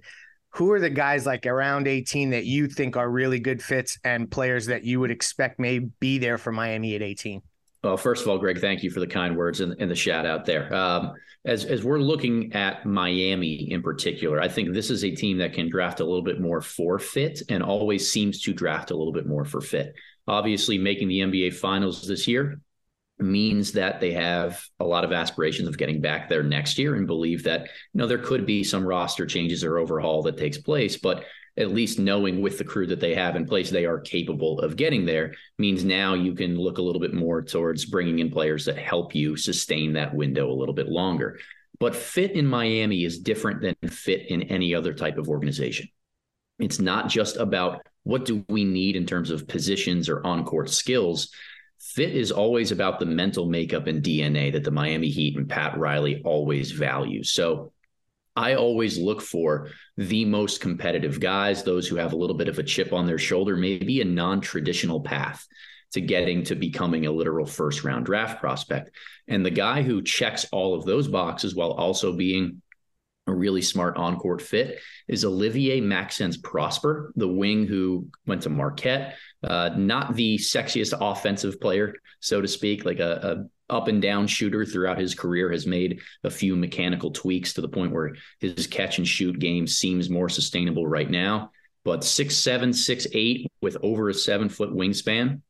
who 0.50 0.72
are 0.72 0.80
the 0.80 0.90
guys 0.90 1.26
like 1.26 1.46
around 1.46 1.86
18 1.86 2.30
that 2.30 2.44
you 2.44 2.66
think 2.66 2.96
are 2.96 3.10
really 3.10 3.38
good 3.38 3.62
fits 3.62 3.98
and 4.04 4.30
players 4.30 4.66
that 4.66 4.84
you 4.84 5.00
would 5.00 5.10
expect 5.10 5.60
may 5.60 5.78
be 5.78 6.18
there 6.18 6.38
for 6.38 6.52
Miami 6.52 6.94
at 6.94 7.02
18? 7.02 7.42
Well, 7.82 7.96
first 7.96 8.22
of 8.22 8.28
all, 8.28 8.38
Greg, 8.38 8.60
thank 8.60 8.82
you 8.82 8.90
for 8.90 9.00
the 9.00 9.06
kind 9.06 9.36
words 9.36 9.60
and, 9.60 9.76
and 9.78 9.90
the 9.90 9.94
shout 9.94 10.26
out 10.26 10.44
there. 10.44 10.74
Um, 10.74 11.12
as 11.44 11.64
as 11.64 11.84
we're 11.84 12.00
looking 12.00 12.52
at 12.52 12.84
Miami 12.84 13.70
in 13.70 13.82
particular, 13.82 14.40
I 14.40 14.48
think 14.48 14.72
this 14.72 14.90
is 14.90 15.04
a 15.04 15.14
team 15.14 15.38
that 15.38 15.52
can 15.52 15.70
draft 15.70 16.00
a 16.00 16.04
little 16.04 16.22
bit 16.22 16.40
more 16.40 16.60
for 16.60 16.98
fit 16.98 17.42
and 17.48 17.62
always 17.62 18.10
seems 18.10 18.42
to 18.42 18.52
draft 18.52 18.90
a 18.90 18.96
little 18.96 19.12
bit 19.12 19.26
more 19.26 19.44
for 19.44 19.60
fit. 19.60 19.94
Obviously, 20.26 20.76
making 20.76 21.08
the 21.08 21.20
NBA 21.20 21.54
Finals 21.54 22.06
this 22.06 22.26
year 22.26 22.60
means 23.20 23.72
that 23.72 24.00
they 24.00 24.12
have 24.12 24.62
a 24.78 24.84
lot 24.84 25.04
of 25.04 25.12
aspirations 25.12 25.68
of 25.68 25.78
getting 25.78 26.00
back 26.00 26.28
there 26.28 26.42
next 26.42 26.78
year 26.78 26.94
and 26.94 27.06
believe 27.06 27.44
that 27.44 27.62
you 27.62 27.68
know 27.98 28.06
there 28.06 28.18
could 28.18 28.44
be 28.44 28.62
some 28.62 28.84
roster 28.84 29.26
changes 29.26 29.64
or 29.64 29.78
overhaul 29.78 30.22
that 30.22 30.36
takes 30.36 30.58
place, 30.58 30.96
but 30.96 31.24
at 31.58 31.72
least 31.72 31.98
knowing 31.98 32.40
with 32.40 32.56
the 32.56 32.64
crew 32.64 32.86
that 32.86 33.00
they 33.00 33.14
have 33.14 33.34
in 33.34 33.44
place, 33.44 33.68
they 33.68 33.84
are 33.84 33.98
capable 33.98 34.60
of 34.60 34.76
getting 34.76 35.04
there 35.04 35.34
means 35.58 35.84
now 35.84 36.14
you 36.14 36.32
can 36.32 36.56
look 36.56 36.78
a 36.78 36.82
little 36.82 37.00
bit 37.00 37.12
more 37.12 37.42
towards 37.42 37.84
bringing 37.84 38.20
in 38.20 38.30
players 38.30 38.64
that 38.64 38.78
help 38.78 39.14
you 39.14 39.36
sustain 39.36 39.92
that 39.92 40.14
window 40.14 40.50
a 40.50 40.54
little 40.54 40.74
bit 40.74 40.88
longer. 40.88 41.38
But 41.80 41.96
fit 41.96 42.32
in 42.32 42.46
Miami 42.46 43.04
is 43.04 43.18
different 43.18 43.60
than 43.60 43.90
fit 43.90 44.30
in 44.30 44.44
any 44.44 44.74
other 44.74 44.94
type 44.94 45.18
of 45.18 45.28
organization. 45.28 45.88
It's 46.60 46.78
not 46.78 47.08
just 47.08 47.36
about 47.36 47.86
what 48.04 48.24
do 48.24 48.44
we 48.48 48.64
need 48.64 48.96
in 48.96 49.04
terms 49.04 49.30
of 49.30 49.48
positions 49.48 50.08
or 50.08 50.24
on 50.24 50.44
court 50.44 50.70
skills. 50.70 51.30
fit 51.80 52.14
is 52.14 52.32
always 52.32 52.72
about 52.72 52.98
the 52.98 53.06
mental 53.06 53.46
makeup 53.46 53.86
and 53.86 54.02
DNA 54.02 54.52
that 54.52 54.64
the 54.64 54.70
Miami 54.70 55.08
Heat 55.08 55.36
and 55.36 55.48
Pat 55.48 55.76
Riley 55.78 56.22
always 56.24 56.72
value. 56.72 57.22
So 57.22 57.72
I 58.38 58.54
always 58.54 58.96
look 58.98 59.20
for 59.20 59.70
the 59.96 60.24
most 60.24 60.60
competitive 60.60 61.18
guys, 61.18 61.64
those 61.64 61.88
who 61.88 61.96
have 61.96 62.12
a 62.12 62.16
little 62.16 62.36
bit 62.36 62.48
of 62.48 62.60
a 62.60 62.62
chip 62.62 62.92
on 62.92 63.04
their 63.04 63.18
shoulder, 63.18 63.56
maybe 63.56 64.00
a 64.00 64.04
non 64.04 64.40
traditional 64.40 65.00
path 65.00 65.44
to 65.92 66.00
getting 66.00 66.44
to 66.44 66.54
becoming 66.54 67.06
a 67.06 67.10
literal 67.10 67.46
first 67.46 67.82
round 67.82 68.06
draft 68.06 68.38
prospect. 68.38 68.92
And 69.26 69.44
the 69.44 69.50
guy 69.50 69.82
who 69.82 70.02
checks 70.02 70.46
all 70.52 70.76
of 70.76 70.84
those 70.84 71.08
boxes 71.08 71.56
while 71.56 71.72
also 71.72 72.12
being 72.12 72.62
a 73.26 73.34
really 73.34 73.60
smart 73.60 73.96
on 73.96 74.16
court 74.16 74.40
fit 74.40 74.78
is 75.08 75.24
Olivier 75.24 75.80
Maxence 75.80 76.36
Prosper, 76.36 77.12
the 77.16 77.28
wing 77.28 77.66
who 77.66 78.06
went 78.24 78.42
to 78.42 78.50
Marquette. 78.50 79.16
Uh, 79.42 79.70
not 79.76 80.14
the 80.14 80.38
sexiest 80.38 80.96
offensive 81.00 81.60
player, 81.60 81.94
so 82.20 82.40
to 82.40 82.46
speak, 82.48 82.84
like 82.84 83.00
a, 83.00 83.12
a 83.12 83.57
up 83.70 83.88
and 83.88 84.00
down 84.00 84.26
shooter 84.26 84.64
throughout 84.64 84.98
his 84.98 85.14
career 85.14 85.50
has 85.50 85.66
made 85.66 86.00
a 86.24 86.30
few 86.30 86.56
mechanical 86.56 87.10
tweaks 87.10 87.52
to 87.54 87.60
the 87.60 87.68
point 87.68 87.92
where 87.92 88.14
his 88.40 88.66
catch 88.66 88.98
and 88.98 89.06
shoot 89.06 89.38
game 89.38 89.66
seems 89.66 90.10
more 90.10 90.28
sustainable 90.28 90.86
right 90.86 91.10
now. 91.10 91.50
But 91.84 92.04
six 92.04 92.36
seven, 92.36 92.72
six 92.72 93.06
eight 93.12 93.50
with 93.60 93.76
over 93.82 94.08
a 94.08 94.14
seven 94.14 94.48
foot 94.48 94.70
wingspan 94.70 95.40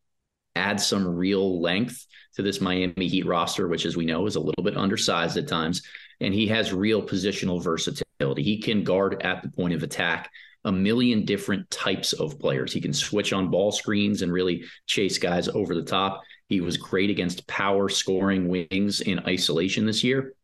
adds 0.54 0.86
some 0.86 1.06
real 1.06 1.60
length 1.60 2.06
to 2.34 2.42
this 2.42 2.60
Miami 2.60 3.08
Heat 3.08 3.26
roster, 3.26 3.68
which, 3.68 3.86
as 3.86 3.96
we 3.96 4.04
know, 4.04 4.26
is 4.26 4.36
a 4.36 4.40
little 4.40 4.64
bit 4.64 4.76
undersized 4.76 5.36
at 5.36 5.48
times. 5.48 5.82
And 6.20 6.34
he 6.34 6.48
has 6.48 6.72
real 6.72 7.02
positional 7.02 7.62
versatility. 7.62 8.42
He 8.42 8.60
can 8.60 8.84
guard 8.84 9.22
at 9.22 9.42
the 9.42 9.48
point 9.48 9.74
of 9.74 9.82
attack 9.82 10.30
a 10.64 10.72
million 10.72 11.24
different 11.24 11.70
types 11.70 12.12
of 12.12 12.38
players. 12.38 12.72
He 12.72 12.80
can 12.80 12.92
switch 12.92 13.32
on 13.32 13.50
ball 13.50 13.70
screens 13.72 14.22
and 14.22 14.32
really 14.32 14.64
chase 14.86 15.18
guys 15.18 15.48
over 15.48 15.74
the 15.74 15.82
top. 15.82 16.22
He 16.48 16.60
was 16.60 16.76
great 16.76 17.10
against 17.10 17.46
power 17.46 17.88
scoring 17.88 18.48
wings 18.48 19.00
in 19.00 19.20
isolation 19.20 19.86
this 19.86 20.02
year. 20.02 20.34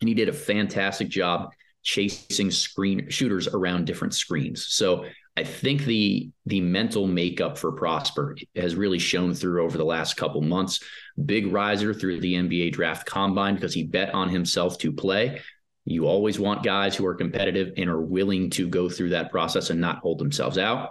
And 0.00 0.08
he 0.08 0.14
did 0.14 0.28
a 0.28 0.32
fantastic 0.32 1.08
job 1.08 1.50
chasing 1.82 2.50
screen 2.50 3.08
shooters 3.10 3.48
around 3.48 3.86
different 3.86 4.14
screens. 4.14 4.66
So 4.68 5.06
I 5.36 5.44
think 5.44 5.84
the 5.84 6.30
the 6.46 6.60
mental 6.60 7.06
makeup 7.06 7.58
for 7.58 7.72
Prosper 7.72 8.36
has 8.56 8.74
really 8.74 8.98
shown 8.98 9.34
through 9.34 9.64
over 9.64 9.78
the 9.78 9.84
last 9.84 10.16
couple 10.16 10.40
months. 10.42 10.80
Big 11.24 11.52
riser 11.52 11.94
through 11.94 12.20
the 12.20 12.34
NBA 12.34 12.72
draft 12.72 13.06
combine 13.06 13.54
because 13.54 13.72
he 13.72 13.84
bet 13.84 14.14
on 14.14 14.28
himself 14.28 14.78
to 14.78 14.92
play. 14.92 15.40
You 15.84 16.06
always 16.06 16.38
want 16.38 16.64
guys 16.64 16.96
who 16.96 17.06
are 17.06 17.14
competitive 17.14 17.74
and 17.76 17.88
are 17.88 18.00
willing 18.00 18.50
to 18.50 18.68
go 18.68 18.88
through 18.88 19.10
that 19.10 19.30
process 19.30 19.70
and 19.70 19.80
not 19.80 19.98
hold 19.98 20.18
themselves 20.18 20.58
out. 20.58 20.90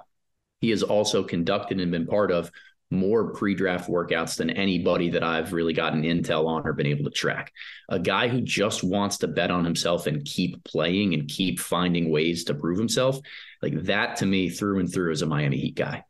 He 0.62 0.70
has 0.72 0.82
also 0.82 1.24
conducted 1.24 1.80
and 1.80 1.92
been 1.92 2.08
part 2.08 2.32
of 2.32 2.50
more 2.90 3.32
pre-draft 3.32 3.90
workouts 3.90 4.38
than 4.38 4.50
anybody 4.50 5.10
that 5.10 5.24
I've 5.24 5.54
really 5.54 5.74
gotten 5.74 6.04
intel 6.04 6.48
on 6.48 6.66
or 6.66 6.74
been 6.74 6.88
able 6.88 7.04
to 7.04 7.10
track. 7.10 7.52
A 7.90 8.00
guy 8.00 8.28
who 8.28 8.42
just 8.42 8.84
wants 8.84 9.18
to 9.20 9.28
bet 9.28 9.52
on 9.52 9.66
himself 9.66 10.08
and 10.08 10.24
keep 10.24 10.64
playing 10.64 11.14
and 11.14 11.28
keep 11.28 11.60
finding 11.60 12.10
ways 12.10 12.46
to 12.46 12.54
prove 12.54 12.78
himself. 12.78 13.20
Like 13.62 13.84
that 13.84 14.18
to 14.18 14.26
me 14.26 14.50
through 14.50 14.80
and 14.80 14.92
through 14.92 15.12
is 15.12 15.22
a 15.22 15.26
Miami 15.26 15.58
Heat 15.58 15.76
guy. 15.76 16.04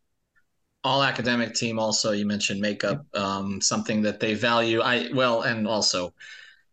All 0.84 1.04
academic 1.04 1.54
team 1.56 1.80
also 1.80 2.12
you 2.12 2.26
mentioned 2.26 2.62
makeup 2.62 3.06
um, 3.16 3.60
something 3.60 4.04
that 4.04 4.20
they 4.20 4.36
value. 4.36 4.82
I 4.82 5.10
well 5.14 5.42
and 5.42 5.68
also 5.68 6.14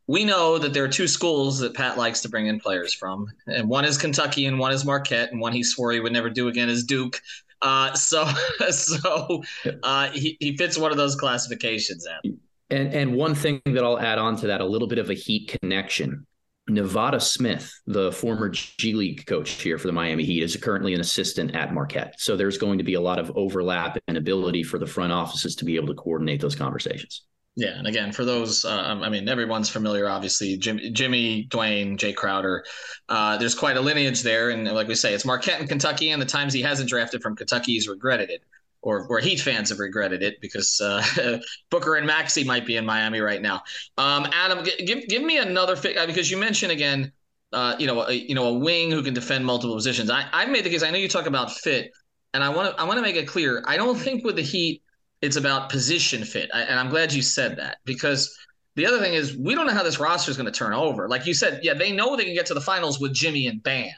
we 0.06 0.24
know 0.24 0.58
that 0.58 0.74
there 0.74 0.84
are 0.84 0.88
two 0.88 1.08
schools 1.08 1.58
that 1.60 1.74
Pat 1.74 1.96
likes 1.96 2.20
to 2.20 2.28
bring 2.28 2.46
in 2.46 2.60
players 2.60 2.92
from, 2.92 3.26
and 3.46 3.68
one 3.68 3.86
is 3.86 3.96
Kentucky 3.96 4.44
and 4.44 4.58
one 4.58 4.70
is 4.70 4.84
Marquette, 4.84 5.32
and 5.32 5.40
one 5.40 5.54
he 5.54 5.62
swore 5.62 5.92
he 5.92 6.00
would 6.00 6.12
never 6.12 6.28
do 6.28 6.48
again 6.48 6.68
is 6.68 6.84
Duke. 6.84 7.22
Uh, 7.64 7.94
so, 7.94 8.28
so 8.70 9.42
uh, 9.82 10.10
he 10.10 10.36
he 10.38 10.56
fits 10.56 10.78
one 10.78 10.92
of 10.92 10.98
those 10.98 11.16
classifications. 11.16 12.06
Adam. 12.06 12.38
And 12.70 12.94
and 12.94 13.14
one 13.14 13.34
thing 13.34 13.60
that 13.64 13.82
I'll 13.82 13.98
add 13.98 14.18
on 14.18 14.36
to 14.36 14.46
that, 14.48 14.60
a 14.60 14.64
little 14.64 14.86
bit 14.86 14.98
of 14.98 15.10
a 15.10 15.14
Heat 15.14 15.56
connection. 15.60 16.26
Nevada 16.66 17.20
Smith, 17.20 17.70
the 17.86 18.10
former 18.10 18.48
G 18.48 18.94
League 18.94 19.26
coach 19.26 19.50
here 19.50 19.76
for 19.76 19.86
the 19.86 19.92
Miami 19.92 20.24
Heat, 20.24 20.42
is 20.42 20.56
currently 20.56 20.94
an 20.94 21.00
assistant 21.00 21.54
at 21.54 21.74
Marquette. 21.74 22.14
So 22.18 22.36
there's 22.36 22.56
going 22.56 22.78
to 22.78 22.84
be 22.84 22.94
a 22.94 23.00
lot 23.00 23.18
of 23.18 23.30
overlap 23.36 23.98
and 24.08 24.16
ability 24.16 24.62
for 24.62 24.78
the 24.78 24.86
front 24.86 25.12
offices 25.12 25.56
to 25.56 25.66
be 25.66 25.76
able 25.76 25.88
to 25.88 25.94
coordinate 25.94 26.40
those 26.40 26.56
conversations. 26.56 27.26
Yeah, 27.56 27.78
and 27.78 27.86
again, 27.86 28.10
for 28.10 28.24
those, 28.24 28.64
uh, 28.64 28.98
I 29.00 29.08
mean, 29.08 29.28
everyone's 29.28 29.68
familiar, 29.68 30.08
obviously. 30.08 30.56
Jim, 30.56 30.80
Jimmy, 30.92 31.46
Dwyane, 31.46 31.96
Jae 31.96 32.14
Crowder. 32.14 32.64
Uh, 33.08 33.36
there's 33.36 33.54
quite 33.54 33.76
a 33.76 33.80
lineage 33.80 34.22
there, 34.22 34.50
and 34.50 34.64
like 34.72 34.88
we 34.88 34.96
say, 34.96 35.14
it's 35.14 35.24
Marquette 35.24 35.60
in 35.60 35.68
Kentucky. 35.68 36.10
And 36.10 36.20
the 36.20 36.26
times 36.26 36.52
he 36.52 36.62
hasn't 36.62 36.88
drafted 36.88 37.22
from 37.22 37.36
Kentucky, 37.36 37.74
he's 37.74 37.86
regretted 37.86 38.28
it, 38.30 38.42
or 38.82 39.06
or 39.06 39.20
Heat 39.20 39.40
fans 39.40 39.68
have 39.68 39.78
regretted 39.78 40.20
it 40.20 40.40
because 40.40 40.80
uh, 40.80 41.38
Booker 41.70 41.94
and 41.94 42.08
Maxey 42.08 42.42
might 42.42 42.66
be 42.66 42.76
in 42.76 42.84
Miami 42.84 43.20
right 43.20 43.40
now. 43.40 43.62
Um, 43.98 44.26
Adam, 44.32 44.66
give 44.84 45.06
give 45.06 45.22
me 45.22 45.38
another 45.38 45.76
fit 45.76 45.96
uh, 45.96 46.06
because 46.06 46.28
you 46.28 46.36
mentioned 46.36 46.72
again, 46.72 47.12
uh, 47.52 47.76
you 47.78 47.86
know, 47.86 48.02
a, 48.02 48.12
you 48.12 48.34
know, 48.34 48.46
a 48.46 48.58
wing 48.58 48.90
who 48.90 49.00
can 49.04 49.14
defend 49.14 49.46
multiple 49.46 49.76
positions. 49.76 50.10
I 50.10 50.26
I 50.32 50.46
made 50.46 50.64
the 50.64 50.70
case. 50.70 50.82
I 50.82 50.90
know 50.90 50.98
you 50.98 51.08
talk 51.08 51.26
about 51.26 51.52
fit, 51.52 51.92
and 52.32 52.42
I 52.42 52.48
want 52.48 52.74
to 52.74 52.82
I 52.82 52.84
want 52.84 52.98
to 52.98 53.02
make 53.02 53.14
it 53.14 53.28
clear. 53.28 53.62
I 53.64 53.76
don't 53.76 53.96
think 53.96 54.24
with 54.24 54.34
the 54.34 54.42
Heat 54.42 54.82
it's 55.24 55.36
about 55.36 55.70
position 55.70 56.22
fit. 56.22 56.50
I, 56.52 56.62
and 56.62 56.78
I'm 56.78 56.90
glad 56.90 57.12
you 57.12 57.22
said 57.22 57.56
that 57.56 57.78
because 57.86 58.36
the 58.76 58.84
other 58.84 58.98
thing 58.98 59.14
is 59.14 59.34
we 59.34 59.54
don't 59.54 59.66
know 59.66 59.72
how 59.72 59.82
this 59.82 59.98
roster 59.98 60.30
is 60.30 60.36
going 60.36 60.52
to 60.52 60.56
turn 60.56 60.74
over. 60.74 61.08
Like 61.08 61.26
you 61.26 61.32
said, 61.32 61.60
yeah, 61.62 61.72
they 61.72 61.92
know 61.92 62.14
they 62.14 62.26
can 62.26 62.34
get 62.34 62.44
to 62.46 62.54
the 62.54 62.60
finals 62.60 63.00
with 63.00 63.14
Jimmy 63.14 63.46
and 63.46 63.62
Bam. 63.62 63.90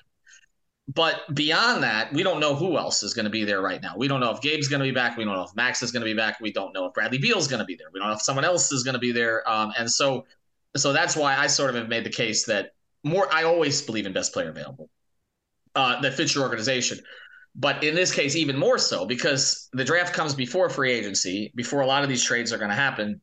But 0.94 1.22
beyond 1.34 1.82
that, 1.82 2.12
we 2.12 2.22
don't 2.22 2.38
know 2.38 2.54
who 2.54 2.78
else 2.78 3.02
is 3.02 3.12
going 3.12 3.24
to 3.24 3.30
be 3.30 3.44
there 3.44 3.60
right 3.60 3.82
now. 3.82 3.94
We 3.96 4.06
don't 4.06 4.20
know 4.20 4.30
if 4.30 4.40
Gabe's 4.40 4.68
going 4.68 4.78
to 4.78 4.84
be 4.84 4.92
back. 4.92 5.16
We 5.16 5.24
don't 5.24 5.34
know 5.34 5.42
if 5.42 5.56
Max 5.56 5.82
is 5.82 5.90
going 5.90 6.02
to 6.02 6.04
be 6.04 6.14
back. 6.14 6.38
We 6.40 6.52
don't 6.52 6.72
know 6.72 6.86
if 6.86 6.94
Bradley 6.94 7.18
Beal's 7.18 7.48
going 7.48 7.58
to 7.58 7.64
be 7.64 7.74
there. 7.74 7.88
We 7.92 7.98
don't 7.98 8.08
know 8.08 8.14
if 8.14 8.22
someone 8.22 8.44
else 8.44 8.70
is 8.70 8.84
going 8.84 8.94
to 8.94 9.00
be 9.00 9.10
there. 9.10 9.48
Um, 9.50 9.72
and 9.76 9.90
so, 9.90 10.26
so 10.76 10.92
that's 10.92 11.16
why 11.16 11.36
I 11.36 11.48
sort 11.48 11.70
of 11.70 11.76
have 11.76 11.88
made 11.88 12.04
the 12.04 12.10
case 12.10 12.44
that 12.44 12.70
more. 13.02 13.26
I 13.34 13.42
always 13.42 13.82
believe 13.82 14.06
in 14.06 14.12
best 14.12 14.32
player 14.32 14.50
available 14.50 14.88
uh, 15.74 16.00
that 16.02 16.14
fits 16.14 16.36
your 16.36 16.44
organization 16.44 17.00
but 17.56 17.82
in 17.82 17.94
this 17.94 18.12
case 18.12 18.36
even 18.36 18.56
more 18.56 18.78
so 18.78 19.06
because 19.06 19.68
the 19.72 19.84
draft 19.84 20.14
comes 20.14 20.34
before 20.34 20.68
free 20.68 20.92
agency 20.92 21.52
before 21.54 21.80
a 21.80 21.86
lot 21.86 22.02
of 22.02 22.08
these 22.08 22.22
trades 22.22 22.52
are 22.52 22.58
going 22.58 22.70
to 22.70 22.76
happen. 22.76 23.20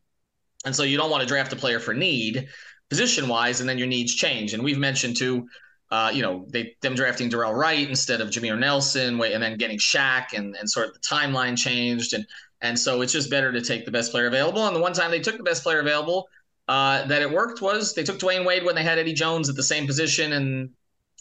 And 0.65 0.75
so 0.75 0.83
you 0.83 0.97
don't 0.97 1.11
want 1.11 1.21
to 1.21 1.27
draft 1.27 1.53
a 1.53 1.55
player 1.55 1.79
for 1.79 1.93
need 1.93 2.47
position 2.89 3.27
wise 3.27 3.59
and 3.59 3.69
then 3.69 3.77
your 3.77 3.87
needs 3.87 4.15
change. 4.15 4.53
And 4.53 4.63
we've 4.63 4.77
mentioned 4.77 5.17
too 5.17 5.47
uh, 5.91 6.09
you 6.11 6.23
know 6.23 6.47
they 6.49 6.75
them 6.81 6.95
drafting 6.95 7.29
Dorell 7.29 7.55
Wright 7.55 7.87
instead 7.87 8.19
of 8.19 8.29
Jameer 8.29 8.57
Nelson 8.57 9.21
and 9.21 9.43
then 9.43 9.57
getting 9.57 9.77
Shaq 9.77 10.33
and, 10.33 10.55
and 10.55 10.67
sort 10.67 10.87
of 10.87 10.93
the 10.93 10.99
timeline 10.99 11.55
changed. 11.55 12.13
And 12.13 12.25
and 12.61 12.79
so 12.79 13.01
it's 13.01 13.13
just 13.13 13.29
better 13.29 13.51
to 13.51 13.61
take 13.61 13.85
the 13.85 13.91
best 13.91 14.11
player 14.11 14.25
available. 14.25 14.65
And 14.65 14.75
the 14.75 14.79
one 14.79 14.93
time 14.93 15.11
they 15.11 15.19
took 15.19 15.37
the 15.37 15.43
best 15.43 15.61
player 15.61 15.81
available 15.81 16.27
uh, 16.67 17.05
that 17.05 17.21
it 17.21 17.29
worked 17.29 17.61
was 17.61 17.93
they 17.93 18.03
took 18.03 18.17
Dwyane 18.17 18.45
Wade 18.45 18.63
when 18.63 18.73
they 18.73 18.83
had 18.83 18.97
Eddie 18.97 19.13
Jones 19.13 19.49
at 19.49 19.55
the 19.55 19.63
same 19.63 19.85
position 19.85 20.33
and 20.33 20.69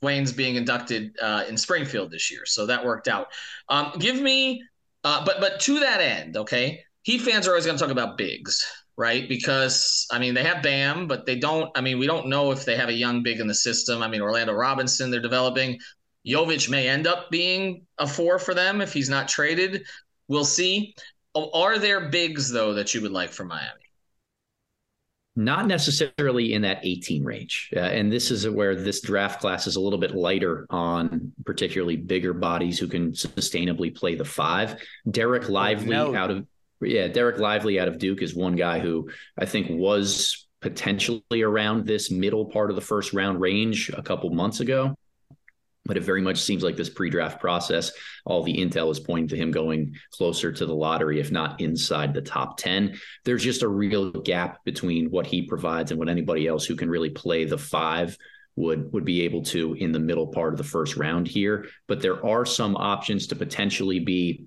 Dwyane's 0.03 0.33
being 0.33 0.57
inducted 0.57 1.17
uh, 1.21 1.45
in 1.49 1.57
Springfield 1.57 2.11
this 2.11 2.31
year, 2.31 2.45
so 2.45 2.67
that 2.67 2.85
worked 2.85 3.09
out. 3.09 3.29
Um, 3.69 3.93
give 3.99 4.21
me, 4.21 4.63
uh, 5.05 5.25
but 5.25 5.41
but 5.41 5.61
to 5.61 5.81
that 5.81 6.01
end, 6.01 6.37
okay, 6.37 6.81
Heat 7.03 7.21
fans 7.21 7.47
are 7.47 7.51
always 7.51 7.67
going 7.67 7.77
to 7.77 7.83
talk 7.83 7.93
about 7.93 8.19
bigs, 8.19 8.65
right? 8.97 9.29
Because 9.29 10.07
I 10.11 10.19
mean 10.19 10.35
they 10.35 10.45
have 10.45 10.63
Bam, 10.63 11.07
but 11.07 11.27
they 11.27 11.37
don't. 11.37 11.71
I 11.77 11.81
mean 11.81 11.99
we 11.99 12.07
don't 12.07 12.29
know 12.29 12.51
if 12.51 12.65
they 12.65 12.77
have 12.77 12.89
a 12.89 12.95
young 12.95 13.23
big 13.23 13.41
in 13.41 13.47
the 13.47 13.55
system. 13.55 14.03
I 14.03 14.09
mean 14.09 14.21
Orlando 14.21 14.53
Robinson, 14.53 15.11
they're 15.11 15.21
developing. 15.21 15.79
Jovic 16.27 16.69
may 16.71 16.89
end 16.89 17.07
up 17.09 17.31
being 17.31 17.85
a 17.99 18.07
four 18.07 18.39
for 18.39 18.55
them 18.55 18.81
if 18.81 18.93
he's 18.93 19.09
not 19.09 19.29
traded. 19.29 19.85
We'll 20.29 20.45
see. 20.45 20.95
Are 21.35 21.79
there 21.79 22.09
bigs 22.09 22.51
though 22.51 22.75
that 22.75 22.95
you 22.95 23.01
would 23.03 23.11
like 23.11 23.33
for 23.33 23.45
Miami? 23.45 23.92
Not 25.35 25.67
necessarily 25.67 26.53
in 26.53 26.63
that 26.63 26.81
18 26.83 27.25
range. 27.25 27.71
Uh, 27.75 27.81
and 27.81 28.13
this 28.13 28.31
is 28.31 28.47
where 28.49 28.77
this 28.77 29.01
draft 29.01 29.41
class 29.41 29.67
is 29.67 29.77
a 29.77 29.81
little 29.81 29.99
bit 29.99 30.15
lighter 30.15 30.67
on 30.69 31.33
particularly 31.47 31.97
bigger 31.97 32.35
bodies 32.35 32.79
who 32.79 32.87
can 32.87 33.13
sustainably 33.13 33.95
play 33.95 34.15
the 34.15 34.25
five. 34.25 34.77
Dereck 35.09 35.49
Lively 35.49 35.89
no. 35.89 36.15
out 36.15 36.31
of 36.31 36.47
yeah, 36.83 37.09
Dereck 37.09 37.39
Lively 37.39 37.79
out 37.79 37.89
of 37.89 37.99
Duke 37.99 38.23
is 38.23 38.35
one 38.35 38.57
guy 38.57 38.81
who 38.81 39.09
I 39.39 39.47
think 39.47 39.69
was 39.71 40.49
potentially 40.61 41.43
around 41.43 41.87
this 41.87 42.11
middle 42.11 42.47
part 42.47 42.71
of 42.71 42.77
the 42.77 42.83
first 42.83 43.13
round 43.13 43.41
range 43.41 43.91
a 43.91 44.03
couple 44.03 44.31
months 44.31 44.61
ago 44.61 44.97
but 45.85 45.97
it 45.97 46.05
very 46.05 46.23
much 46.23 46.41
seems 46.41 46.63
like 46.63 46.77
this 46.77 46.91
pre-draft 46.91 47.41
process 47.41 47.93
all 48.25 48.43
the 48.43 48.57
intel 48.57 48.91
is 48.91 49.01
pointing 49.01 49.29
to 49.29 49.37
him 49.37 49.51
going 49.51 49.95
closer 50.13 50.53
to 50.53 50.67
the 50.67 50.75
lottery 50.75 51.21
if 51.21 51.31
not 51.31 51.61
inside 51.61 52.15
the 52.15 52.23
top 52.23 52.57
10 52.57 52.99
there's 53.25 53.43
just 53.43 53.63
a 53.63 53.69
real 53.69 54.11
gap 54.11 54.65
between 54.65 55.11
what 55.11 55.27
he 55.27 55.43
provides 55.43 55.91
and 55.91 55.99
what 55.99 56.09
anybody 56.09 56.47
else 56.47 56.65
who 56.65 56.77
can 56.77 56.91
really 56.91 57.11
play 57.11 57.45
the 57.45 57.59
five 57.59 58.17
would 58.57 58.93
would 58.93 59.05
be 59.05 59.23
able 59.23 59.43
to 59.43 59.75
in 59.75 59.93
the 59.93 59.99
middle 59.99 60.27
part 60.27 60.53
of 60.53 60.59
the 60.59 60.65
first 60.65 60.97
round 60.97 61.27
here. 61.27 61.67
But 61.89 62.01
there 62.01 62.25
are 62.25 62.45
some 62.45 62.77
options 62.77 63.27
to 63.29 63.37
potentially 63.37 64.01
be 64.01 64.47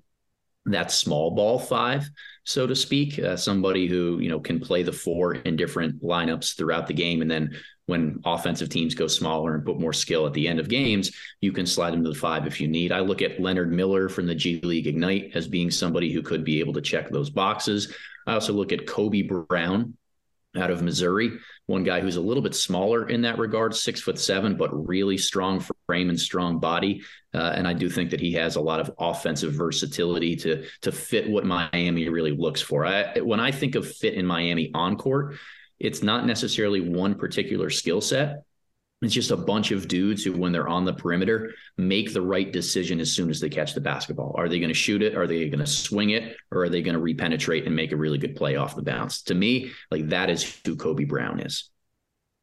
that 0.66 0.90
small 0.90 1.30
ball 1.30 1.58
five 1.58 2.08
so 2.44 2.66
to 2.66 2.74
speak 2.74 3.18
uh, 3.18 3.36
somebody 3.36 3.86
who 3.86 4.18
you 4.20 4.28
know 4.28 4.40
can 4.40 4.60
play 4.60 4.82
the 4.82 4.92
four 4.92 5.34
in 5.34 5.56
different 5.56 6.02
lineups 6.02 6.56
throughout 6.56 6.86
the 6.86 6.94
game 6.94 7.22
and 7.22 7.30
then 7.30 7.50
when 7.86 8.20
offensive 8.24 8.68
teams 8.68 8.94
go 8.94 9.06
smaller 9.06 9.54
and 9.54 9.64
put 9.64 9.80
more 9.80 9.92
skill 9.92 10.26
at 10.26 10.34
the 10.34 10.48
end 10.48 10.58
of 10.58 10.68
games, 10.68 11.12
you 11.40 11.52
can 11.52 11.64
slide 11.64 11.92
them 11.92 12.02
to 12.02 12.10
the 12.10 12.16
five 12.16 12.46
if 12.46 12.60
you 12.60 12.66
need. 12.66 12.90
I 12.90 12.98
look 12.98 13.22
at 13.22 13.40
Leonard 13.40 13.72
Miller 13.72 14.08
from 14.08 14.26
the 14.26 14.34
G 14.34 14.60
League 14.62 14.88
Ignite 14.88 15.30
as 15.34 15.46
being 15.46 15.70
somebody 15.70 16.12
who 16.12 16.20
could 16.20 16.44
be 16.44 16.58
able 16.58 16.72
to 16.72 16.80
check 16.80 17.08
those 17.08 17.30
boxes. 17.30 17.94
I 18.26 18.34
also 18.34 18.52
look 18.52 18.72
at 18.72 18.88
Kobe 18.88 19.22
Brown 19.22 19.96
out 20.58 20.70
of 20.70 20.82
Missouri, 20.82 21.38
one 21.66 21.84
guy 21.84 22.00
who's 22.00 22.16
a 22.16 22.20
little 22.20 22.42
bit 22.42 22.54
smaller 22.54 23.08
in 23.08 23.22
that 23.22 23.38
regard, 23.38 23.74
six 23.74 24.00
foot 24.00 24.18
seven, 24.18 24.56
but 24.56 24.88
really 24.88 25.18
strong 25.18 25.64
frame 25.86 26.08
and 26.08 26.18
strong 26.18 26.60
body. 26.60 27.02
Uh, 27.34 27.52
and 27.54 27.68
I 27.68 27.74
do 27.74 27.90
think 27.90 28.10
that 28.10 28.20
he 28.20 28.32
has 28.34 28.56
a 28.56 28.60
lot 28.60 28.80
of 28.80 28.90
offensive 28.98 29.52
versatility 29.52 30.36
to 30.36 30.66
to 30.82 30.92
fit 30.92 31.28
what 31.28 31.44
Miami 31.44 32.08
really 32.08 32.32
looks 32.32 32.62
for. 32.62 32.86
I, 32.86 33.20
when 33.20 33.40
I 33.40 33.50
think 33.50 33.74
of 33.74 33.86
fit 33.86 34.14
in 34.14 34.24
Miami 34.24 34.70
on 34.74 34.96
court, 34.96 35.36
it's 35.78 36.02
not 36.02 36.26
necessarily 36.26 36.80
one 36.80 37.16
particular 37.16 37.68
skill 37.68 38.00
set. 38.00 38.44
It's 39.06 39.14
just 39.14 39.30
a 39.30 39.36
bunch 39.36 39.70
of 39.70 39.88
dudes 39.88 40.24
who, 40.24 40.32
when 40.32 40.52
they're 40.52 40.68
on 40.68 40.84
the 40.84 40.92
perimeter, 40.92 41.54
make 41.78 42.12
the 42.12 42.20
right 42.20 42.52
decision 42.52 43.00
as 43.00 43.12
soon 43.12 43.30
as 43.30 43.40
they 43.40 43.48
catch 43.48 43.72
the 43.72 43.80
basketball. 43.80 44.34
Are 44.36 44.48
they 44.48 44.58
going 44.58 44.68
to 44.68 44.74
shoot 44.74 45.00
it? 45.00 45.16
Are 45.16 45.26
they 45.26 45.48
going 45.48 45.64
to 45.64 45.66
swing 45.66 46.10
it? 46.10 46.36
Or 46.50 46.64
are 46.64 46.68
they 46.68 46.82
going 46.82 46.94
to 46.94 47.00
repenetrate 47.00 47.66
and 47.66 47.74
make 47.74 47.92
a 47.92 47.96
really 47.96 48.18
good 48.18 48.36
play 48.36 48.56
off 48.56 48.76
the 48.76 48.82
bounce? 48.82 49.22
To 49.22 49.34
me, 49.34 49.70
like 49.90 50.08
that 50.08 50.28
is 50.28 50.60
who 50.66 50.76
Kobe 50.76 51.04
Brown 51.04 51.40
is. 51.40 51.70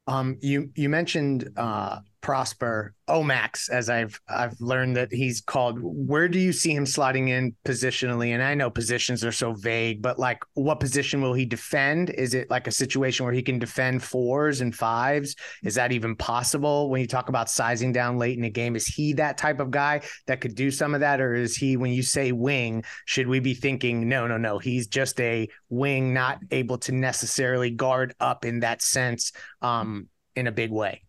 Um, 0.08 0.38
you 0.41 0.72
you 0.75 0.89
mentioned 0.89 1.50
uh, 1.55 2.00
Prosper 2.23 2.95
Omax, 3.09 3.69
as 3.69 3.89
I've 3.89 4.19
I've 4.29 4.59
learned 4.61 4.95
that 4.95 5.11
he's 5.11 5.41
called. 5.41 5.77
Where 5.81 6.29
do 6.29 6.39
you 6.39 6.53
see 6.53 6.73
him 6.73 6.85
slotting 6.85 7.27
in 7.27 7.53
positionally? 7.65 8.29
And 8.29 8.41
I 8.41 8.55
know 8.55 8.69
positions 8.69 9.25
are 9.25 9.31
so 9.33 9.53
vague, 9.53 10.01
but 10.01 10.17
like, 10.17 10.41
what 10.53 10.79
position 10.79 11.21
will 11.21 11.33
he 11.33 11.45
defend? 11.45 12.09
Is 12.11 12.33
it 12.33 12.49
like 12.49 12.65
a 12.65 12.71
situation 12.71 13.25
where 13.25 13.33
he 13.33 13.43
can 13.43 13.59
defend 13.59 14.01
fours 14.01 14.61
and 14.61 14.73
fives? 14.73 15.35
Is 15.63 15.75
that 15.75 15.91
even 15.91 16.15
possible 16.15 16.89
when 16.89 17.01
you 17.01 17.07
talk 17.07 17.27
about 17.27 17.49
sizing 17.49 17.91
down 17.91 18.17
late 18.17 18.37
in 18.37 18.43
the 18.43 18.49
game? 18.49 18.77
Is 18.77 18.87
he 18.87 19.11
that 19.13 19.37
type 19.37 19.59
of 19.59 19.69
guy 19.69 20.01
that 20.27 20.39
could 20.39 20.55
do 20.55 20.71
some 20.71 20.93
of 20.93 21.01
that, 21.01 21.19
or 21.19 21.35
is 21.35 21.57
he, 21.57 21.75
when 21.75 21.91
you 21.91 22.03
say 22.03 22.31
wing, 22.31 22.85
should 23.05 23.27
we 23.27 23.41
be 23.41 23.53
thinking 23.53 24.07
no, 24.07 24.27
no, 24.27 24.37
no, 24.37 24.59
he's 24.59 24.87
just 24.87 25.19
a 25.19 25.49
wing, 25.69 26.13
not 26.13 26.39
able 26.51 26.77
to 26.79 26.93
necessarily 26.93 27.69
guard 27.69 28.15
up 28.21 28.45
in 28.45 28.61
that 28.61 28.81
sense? 28.81 29.33
Um, 29.61 30.07
in 30.35 30.47
a 30.47 30.51
big 30.51 30.71
way. 30.71 31.03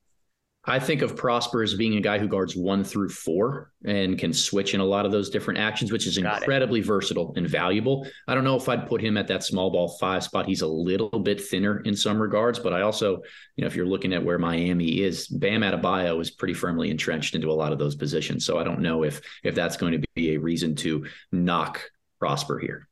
I 0.67 0.79
think 0.79 1.03
of 1.03 1.15
Prosper 1.15 1.63
as 1.63 1.75
being 1.75 1.97
a 1.97 2.01
guy 2.01 2.19
who 2.19 2.27
guards 2.27 2.57
one 2.57 2.85
through 2.85 3.11
four 3.11 3.71
and 3.85 4.19
can 4.19 4.33
switch 4.33 4.73
in 4.73 4.81
a 4.81 4.85
lot 4.85 5.05
of 5.05 5.13
those 5.13 5.29
different 5.29 5.61
actions, 5.61 5.93
which 5.93 6.07
is 6.07 6.17
Got 6.17 6.39
incredibly 6.39 6.81
it. 6.81 6.87
versatile 6.87 7.35
and 7.37 7.47
valuable. 7.47 8.07
I 8.27 8.35
don't 8.35 8.45
know 8.45 8.57
if 8.57 8.67
I'd 8.69 8.89
put 8.89 9.03
him 9.03 9.19
at 9.19 9.29
that 9.29 9.45
small 9.45 9.71
ball 9.71 9.89
five 10.01 10.25
spot. 10.25 10.47
He's 10.47 10.63
a 10.63 10.67
little 10.67 11.11
bit 11.11 11.41
thinner 11.41 11.81
in 11.81 11.95
some 11.95 12.21
regards, 12.21 12.59
but 12.59 12.73
I 12.73 12.81
also, 12.81 13.21
you 13.57 13.63
know, 13.63 13.67
if 13.67 13.77
you're 13.77 13.85
looking 13.85 14.15
at 14.15 14.25
where 14.25 14.39
Miami 14.39 15.03
is, 15.03 15.29
Bam 15.29 15.61
Adebayo 15.61 16.21
is 16.21 16.31
pretty 16.31 16.55
firmly 16.55 16.91
entrenched 16.91 17.35
into 17.35 17.51
a 17.51 17.53
lot 17.53 17.73
of 17.73 17.79
those 17.79 17.95
positions. 17.95 18.47
So 18.47 18.59
I 18.59 18.65
don't 18.65 18.81
know 18.81 19.05
if 19.05 19.21
if 19.43 19.55
that's 19.55 19.77
going 19.77 20.01
to 20.01 20.07
be 20.15 20.35
a 20.35 20.41
reason 20.41 20.75
to 20.77 21.05
knock 21.31 21.83
Prosper 22.19 22.59
here. 22.59 22.89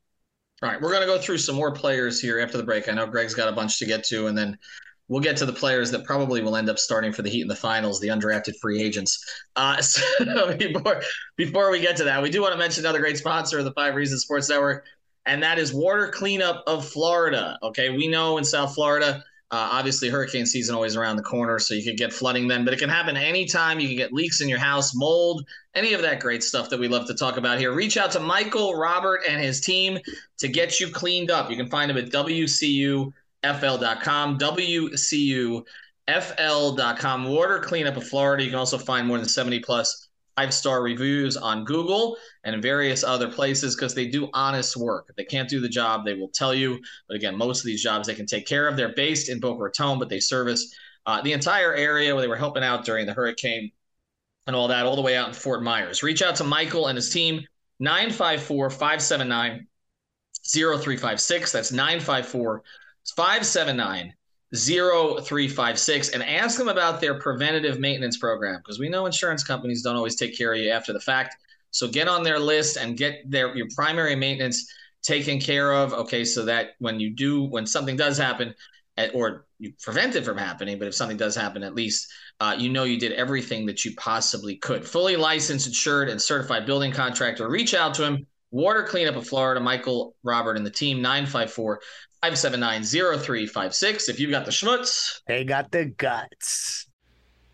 All 0.61 0.69
right, 0.69 0.79
we're 0.79 0.91
going 0.91 1.01
to 1.01 1.07
go 1.07 1.17
through 1.17 1.39
some 1.39 1.55
more 1.55 1.73
players 1.73 2.21
here 2.21 2.39
after 2.39 2.57
the 2.57 2.63
break. 2.63 2.87
I 2.87 2.93
know 2.93 3.07
Greg's 3.07 3.33
got 3.33 3.49
a 3.49 3.51
bunch 3.51 3.79
to 3.79 3.85
get 3.85 4.03
to, 4.05 4.27
and 4.27 4.37
then 4.37 4.57
we'll 5.07 5.21
get 5.21 5.37
to 5.37 5.45
the 5.45 5.53
players 5.53 5.91
that 5.91 6.05
probably 6.05 6.41
will 6.41 6.55
end 6.55 6.69
up 6.69 6.79
starting 6.79 7.11
for 7.11 7.21
the 7.21 7.29
Heat 7.29 7.41
in 7.41 7.47
the 7.47 7.55
finals, 7.55 7.99
the 7.99 8.07
undrafted 8.07 8.57
free 8.61 8.81
agents. 8.81 9.23
Uh, 9.55 9.77
so 9.81 10.55
before 10.57 11.01
before 11.37 11.71
we 11.71 11.79
get 11.79 11.97
to 11.97 12.03
that, 12.05 12.21
we 12.21 12.29
do 12.29 12.41
want 12.41 12.53
to 12.53 12.59
mention 12.59 12.83
another 12.83 12.99
great 12.99 13.17
sponsor 13.17 13.59
of 13.59 13.65
the 13.65 13.73
Five 13.73 13.95
Reasons 13.95 14.21
Sports 14.21 14.49
Network, 14.49 14.85
and 15.25 15.43
that 15.43 15.59
is 15.59 15.73
Water 15.73 16.09
Cleanup 16.09 16.63
of 16.67 16.87
Florida. 16.87 17.57
Okay, 17.63 17.89
we 17.89 18.07
know 18.07 18.37
in 18.37 18.43
South 18.43 18.73
Florida. 18.73 19.23
Uh, 19.51 19.69
obviously, 19.73 20.09
hurricane 20.09 20.47
season 20.47 20.73
always 20.73 20.95
around 20.95 21.15
the 21.15 21.21
corner, 21.21 21.59
so 21.59 21.75
you 21.75 21.83
could 21.83 21.95
get 21.95 22.11
flooding 22.11 22.47
then, 22.47 22.65
but 22.65 22.73
it 22.73 22.79
can 22.79 22.89
happen 22.89 23.15
anytime. 23.15 23.79
You 23.79 23.87
can 23.87 23.97
get 23.97 24.11
leaks 24.11 24.41
in 24.41 24.49
your 24.49 24.57
house, 24.57 24.95
mold, 24.95 25.45
any 25.75 25.93
of 25.93 26.01
that 26.01 26.19
great 26.21 26.41
stuff 26.41 26.71
that 26.71 26.79
we 26.79 26.87
love 26.87 27.05
to 27.05 27.13
talk 27.13 27.37
about 27.37 27.59
here. 27.59 27.71
Reach 27.71 27.95
out 27.95 28.09
to 28.13 28.19
Michael, 28.19 28.73
Robert, 28.73 29.21
and 29.29 29.39
his 29.39 29.61
team 29.61 29.99
to 30.39 30.47
get 30.47 30.79
you 30.79 30.87
cleaned 30.89 31.29
up. 31.29 31.51
You 31.51 31.55
can 31.55 31.69
find 31.69 31.87
them 31.87 31.97
at 31.97 32.05
WCU 32.05 33.13
fl.com, 33.43 34.37
WCUFL.com. 34.37 35.65
Water 37.25 37.59
cleanup 37.59 37.97
of 37.97 38.07
Florida. 38.07 38.43
You 38.43 38.49
can 38.49 38.59
also 38.59 38.77
find 38.77 39.07
more 39.07 39.17
than 39.17 39.27
70 39.27 39.59
plus 39.59 40.09
five 40.35 40.53
star 40.53 40.81
reviews 40.81 41.37
on 41.37 41.63
Google 41.63 42.17
and 42.43 42.61
various 42.61 43.03
other 43.03 43.29
places 43.29 43.75
because 43.75 43.93
they 43.93 44.07
do 44.07 44.29
honest 44.33 44.75
work. 44.77 45.05
If 45.09 45.15
they 45.15 45.25
can't 45.25 45.49
do 45.49 45.59
the 45.59 45.69
job, 45.69 46.05
they 46.05 46.13
will 46.13 46.29
tell 46.29 46.53
you. 46.53 46.79
But 47.07 47.17
again, 47.17 47.37
most 47.37 47.59
of 47.59 47.65
these 47.65 47.83
jobs 47.83 48.07
they 48.07 48.15
can 48.15 48.25
take 48.25 48.47
care 48.47 48.67
of. 48.67 48.75
They're 48.75 48.93
based 48.95 49.29
in 49.29 49.39
Boca 49.39 49.61
Raton, 49.61 49.99
but 49.99 50.09
they 50.09 50.19
service 50.19 50.75
uh, 51.05 51.21
the 51.21 51.33
entire 51.33 51.73
area 51.73 52.13
where 52.13 52.21
they 52.21 52.27
were 52.27 52.35
helping 52.35 52.63
out 52.63 52.85
during 52.85 53.05
the 53.05 53.13
hurricane 53.13 53.71
and 54.47 54.55
all 54.55 54.69
that, 54.69 54.85
all 54.85 54.95
the 54.95 55.01
way 55.01 55.15
out 55.15 55.27
in 55.27 55.33
Fort 55.33 55.63
Myers. 55.63 56.03
Reach 56.03 56.21
out 56.21 56.35
to 56.37 56.43
Michael 56.43 56.87
and 56.87 56.95
his 56.95 57.09
team, 57.09 57.41
954 57.79 58.69
579 58.69 59.67
0356. 60.45 61.51
That's 61.51 61.71
954 61.71 62.63
579 63.11 64.13
0356 64.55 66.09
and 66.09 66.23
ask 66.23 66.57
them 66.57 66.69
about 66.69 67.01
their 67.01 67.19
preventative 67.19 67.79
maintenance 67.79 68.17
program 68.17 68.57
because 68.57 68.79
we 68.79 68.87
know 68.87 69.05
insurance 69.05 69.43
companies 69.43 69.81
don't 69.81 69.95
always 69.95 70.15
take 70.15 70.37
care 70.37 70.53
of 70.53 70.59
you 70.59 70.69
after 70.69 70.93
the 70.93 70.99
fact. 70.99 71.35
So 71.71 71.87
get 71.87 72.07
on 72.07 72.21
their 72.23 72.37
list 72.37 72.77
and 72.77 72.95
get 72.95 73.29
their 73.29 73.55
your 73.55 73.67
primary 73.75 74.15
maintenance 74.15 74.71
taken 75.01 75.39
care 75.39 75.73
of. 75.73 75.93
Okay, 75.93 76.23
so 76.23 76.45
that 76.45 76.71
when 76.79 76.99
you 76.99 77.09
do 77.09 77.43
when 77.43 77.65
something 77.65 77.97
does 77.97 78.17
happen, 78.17 78.53
at, 78.95 79.15
or 79.15 79.45
you 79.57 79.73
prevent 79.81 80.15
it 80.15 80.23
from 80.23 80.37
happening, 80.37 80.77
but 80.77 80.87
if 80.87 80.93
something 80.93 81.17
does 81.17 81.35
happen, 81.35 81.63
at 81.63 81.73
least 81.73 82.07
uh, 82.39 82.55
you 82.57 82.69
know 82.69 82.83
you 82.83 82.99
did 82.99 83.13
everything 83.13 83.65
that 83.65 83.83
you 83.83 83.95
possibly 83.95 84.55
could. 84.57 84.85
Fully 84.85 85.15
licensed, 85.15 85.65
insured, 85.65 86.09
and 86.09 86.21
certified 86.21 86.65
building 86.65 86.91
contractor. 86.91 87.49
Reach 87.49 87.73
out 87.73 87.95
to 87.95 88.03
him. 88.03 88.27
Water 88.53 88.83
Cleanup 88.83 89.15
of 89.15 89.27
Florida, 89.27 89.59
Michael, 89.59 90.15
Robert, 90.21 90.57
and 90.57 90.65
the 90.65 90.71
team, 90.71 91.01
954 91.01 91.81
579-0356. 92.23 94.09
If 94.09 94.19
you've 94.19 94.29
got 94.29 94.45
the 94.45 94.51
schmutz, 94.51 95.21
they 95.27 95.43
got 95.43 95.71
the 95.71 95.85
guts. 95.85 96.85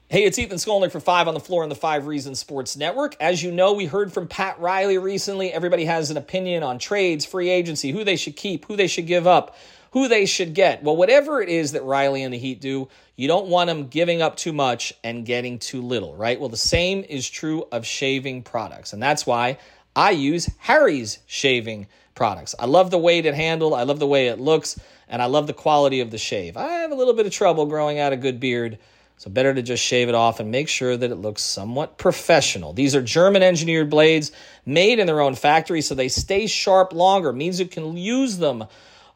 Hey, 0.09 0.25
it's 0.25 0.37
Ethan 0.37 0.57
Skolnick 0.57 0.91
for 0.91 0.99
Five 0.99 1.29
on 1.29 1.33
the 1.33 1.39
Floor 1.39 1.63
on 1.63 1.69
the 1.69 1.75
Five 1.75 2.05
Reasons 2.05 2.39
Sports 2.39 2.75
Network. 2.75 3.15
As 3.21 3.41
you 3.41 3.51
know, 3.51 3.73
we 3.73 3.85
heard 3.85 4.11
from 4.11 4.27
Pat 4.27 4.59
Riley 4.59 4.97
recently. 4.97 5.53
Everybody 5.53 5.85
has 5.85 6.11
an 6.11 6.17
opinion 6.17 6.63
on 6.63 6.79
trades, 6.79 7.25
free 7.25 7.49
agency, 7.49 7.91
who 7.91 8.03
they 8.03 8.17
should 8.17 8.35
keep, 8.35 8.65
who 8.65 8.75
they 8.75 8.87
should 8.87 9.07
give 9.07 9.25
up, 9.25 9.55
who 9.91 10.07
they 10.07 10.25
should 10.25 10.53
get. 10.53 10.83
Well, 10.83 10.97
whatever 10.97 11.41
it 11.41 11.49
is 11.49 11.71
that 11.71 11.83
Riley 11.83 12.23
and 12.23 12.33
the 12.33 12.37
Heat 12.37 12.59
do, 12.59 12.89
you 13.15 13.27
don't 13.27 13.47
want 13.47 13.67
them 13.67 13.87
giving 13.87 14.21
up 14.21 14.35
too 14.35 14.53
much 14.53 14.93
and 15.03 15.25
getting 15.25 15.59
too 15.59 15.81
little, 15.81 16.15
right? 16.15 16.39
Well, 16.39 16.49
the 16.49 16.57
same 16.57 17.03
is 17.07 17.29
true 17.29 17.65
of 17.71 17.85
shaving 17.85 18.43
products. 18.43 18.93
And 18.93 19.01
that's 19.01 19.25
why 19.25 19.57
I 19.95 20.11
use 20.11 20.49
Harry's 20.59 21.19
shaving 21.25 21.87
products. 22.15 22.55
I 22.59 22.65
love 22.65 22.91
the 22.91 22.97
weight 22.97 23.25
it 23.25 23.33
handled, 23.33 23.73
I 23.73 23.83
love 23.83 23.99
the 23.99 24.07
way 24.07 24.27
it 24.27 24.39
looks, 24.39 24.79
and 25.07 25.21
I 25.21 25.25
love 25.25 25.47
the 25.47 25.53
quality 25.53 26.01
of 26.01 26.11
the 26.11 26.17
shave. 26.17 26.57
I 26.57 26.67
have 26.81 26.91
a 26.91 26.95
little 26.95 27.13
bit 27.13 27.25
of 27.25 27.31
trouble 27.31 27.65
growing 27.65 27.99
out 27.99 28.13
a 28.13 28.17
good 28.17 28.39
beard, 28.39 28.77
so 29.17 29.29
better 29.29 29.53
to 29.53 29.61
just 29.61 29.83
shave 29.83 30.09
it 30.09 30.15
off 30.15 30.39
and 30.39 30.51
make 30.51 30.69
sure 30.69 30.95
that 30.95 31.11
it 31.11 31.15
looks 31.15 31.41
somewhat 31.41 31.97
professional. 31.97 32.73
These 32.73 32.95
are 32.95 33.01
German 33.01 33.43
engineered 33.43 33.89
blades 33.89 34.31
made 34.65 34.99
in 34.99 35.07
their 35.07 35.21
own 35.21 35.35
factory, 35.35 35.81
so 35.81 35.95
they 35.95 36.07
stay 36.07 36.47
sharp 36.47 36.93
longer, 36.93 37.33
means 37.33 37.59
you 37.59 37.65
can 37.65 37.97
use 37.97 38.37
them 38.37 38.65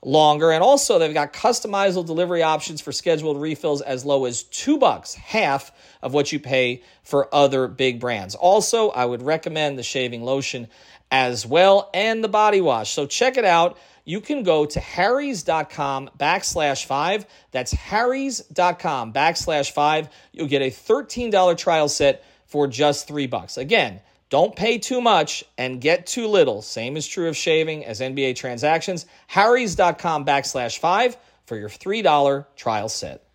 longer. 0.04 0.52
And 0.52 0.64
also, 0.64 1.00
they've 1.00 1.14
got 1.14 1.34
customizable 1.34 2.06
delivery 2.06 2.44
options 2.44 2.82
for 2.82 2.92
scheduled 2.92 3.42
refills 3.42 3.82
as 3.82 4.06
low 4.06 4.26
as 4.26 4.44
two 4.44 4.78
bucks, 4.78 5.14
half 5.14 5.72
of 6.02 6.14
what 6.14 6.32
you 6.32 6.40
pay 6.40 6.84
for 7.04 7.34
other 7.34 7.68
big 7.68 8.00
brands. 8.00 8.36
Also, 8.36 8.90
I 8.90 9.06
would 9.06 9.22
recommend 9.22 9.78
the 9.78 9.84
shaving 9.84 10.24
lotion 10.24 10.68
as 11.12 11.46
well 11.46 11.90
and 11.94 12.24
the 12.24 12.28
body 12.28 12.62
wash. 12.62 12.92
So 12.92 13.06
check 13.06 13.38
it 13.38 13.46
out. 13.46 13.78
You 14.06 14.20
can 14.20 14.44
go 14.44 14.66
to 14.66 14.80
harrys.com 14.80 16.10
backslash 16.20 16.86
five. 16.86 17.26
That's 17.52 17.72
harrys.com 17.72 19.14
backslash 19.14 19.72
five. 19.72 20.10
You'll 20.34 20.48
get 20.48 20.62
a 20.62 20.70
$13 20.72 21.58
trial 21.58 21.88
set 21.88 22.26
for 22.48 22.68
just 22.68 23.08
three 23.08 23.28
bucks. 23.28 23.58
Again, 23.58 24.02
don't 24.34 24.56
pay 24.56 24.80
too 24.80 25.00
much 25.00 25.44
and 25.60 25.80
get 25.80 26.08
too 26.08 26.26
little. 26.26 26.64
Same 26.64 26.98
is 26.98 27.06
true 27.08 27.30
of 27.30 27.38
shaving 27.38 27.86
as 27.86 28.00
NBA 28.00 28.36
transactions. 28.36 29.06
Harrys.com 29.28 30.26
backslash 30.26 30.80
five 30.80 31.18
for 31.46 31.56
your 31.56 31.70
$3 31.70 32.48
trial 32.56 32.90
set. 32.90 33.28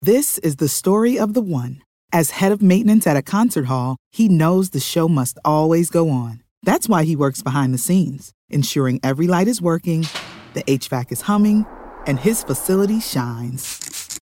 This 0.00 0.38
is 0.38 0.56
the 0.56 0.66
story 0.66 1.18
of 1.18 1.34
the 1.34 1.42
one. 1.42 1.82
As 2.10 2.30
head 2.30 2.52
of 2.52 2.62
maintenance 2.62 3.06
at 3.06 3.18
a 3.18 3.22
concert 3.22 3.66
hall, 3.66 3.98
he 4.12 4.30
knows 4.30 4.70
the 4.70 4.80
show 4.80 5.08
must 5.08 5.38
always 5.44 5.90
go 5.90 6.08
on. 6.08 6.42
That's 6.62 6.88
why 6.88 7.04
he 7.04 7.16
works 7.16 7.42
behind 7.42 7.74
the 7.74 7.84
scenes, 7.86 8.32
ensuring 8.48 9.00
every 9.02 9.26
light 9.26 9.46
is 9.46 9.60
working, 9.60 10.06
the 10.54 10.62
HVAC 10.62 11.12
is 11.12 11.20
humming, 11.20 11.66
and 12.06 12.18
his 12.18 12.42
facility 12.42 12.98
shines. 12.98 13.93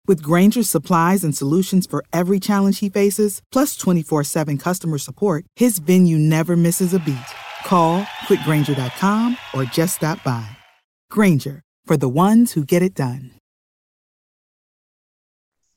With 0.10 0.24
Grainger's 0.24 0.68
supplies 0.68 1.24
and 1.24 1.38
solutions 1.38 1.86
for 1.86 2.04
every 2.12 2.40
challenge 2.40 2.80
he 2.80 2.90
faces, 2.90 3.44
plus 3.52 3.76
24 3.76 4.24
7 4.24 4.58
customer 4.58 4.98
support, 4.98 5.46
his 5.56 5.78
venue 5.78 6.18
never 6.18 6.58
misses 6.58 6.96
a 6.96 7.00
beat. 7.00 7.30
Call 7.68 8.02
quickgranger.com 8.26 9.38
or 9.54 9.66
just 9.66 9.98
stop 9.98 10.24
by. 10.24 10.50
Grainger, 11.12 11.62
for 11.86 11.96
the 11.96 12.10
ones 12.10 12.54
who 12.54 12.66
get 12.66 12.82
it 12.82 12.96
done. 12.96 13.30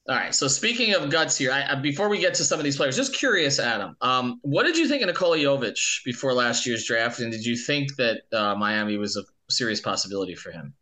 All 0.08 0.16
right. 0.16 0.34
So 0.34 0.48
speaking 0.48 0.94
of 0.94 1.10
guts 1.10 1.36
here, 1.36 1.52
I, 1.52 1.74
before 1.74 2.08
we 2.08 2.18
get 2.18 2.32
to 2.36 2.44
some 2.44 2.58
of 2.58 2.64
these 2.64 2.78
players, 2.78 2.96
just 2.96 3.14
curious, 3.14 3.58
Adam, 3.58 3.96
um, 4.00 4.40
what 4.40 4.62
did 4.62 4.78
you 4.78 4.88
think 4.88 5.02
of 5.02 5.08
Nikola 5.08 5.36
Jovic 5.36 6.02
before 6.06 6.32
last 6.32 6.64
year's 6.64 6.86
draft, 6.86 7.20
and 7.20 7.30
did 7.30 7.44
you 7.44 7.54
think 7.54 7.96
that 7.96 8.22
uh, 8.32 8.54
Miami 8.54 8.96
was 8.96 9.18
a 9.18 9.24
serious 9.50 9.82
possibility 9.82 10.34
for 10.34 10.50
him? 10.52 10.72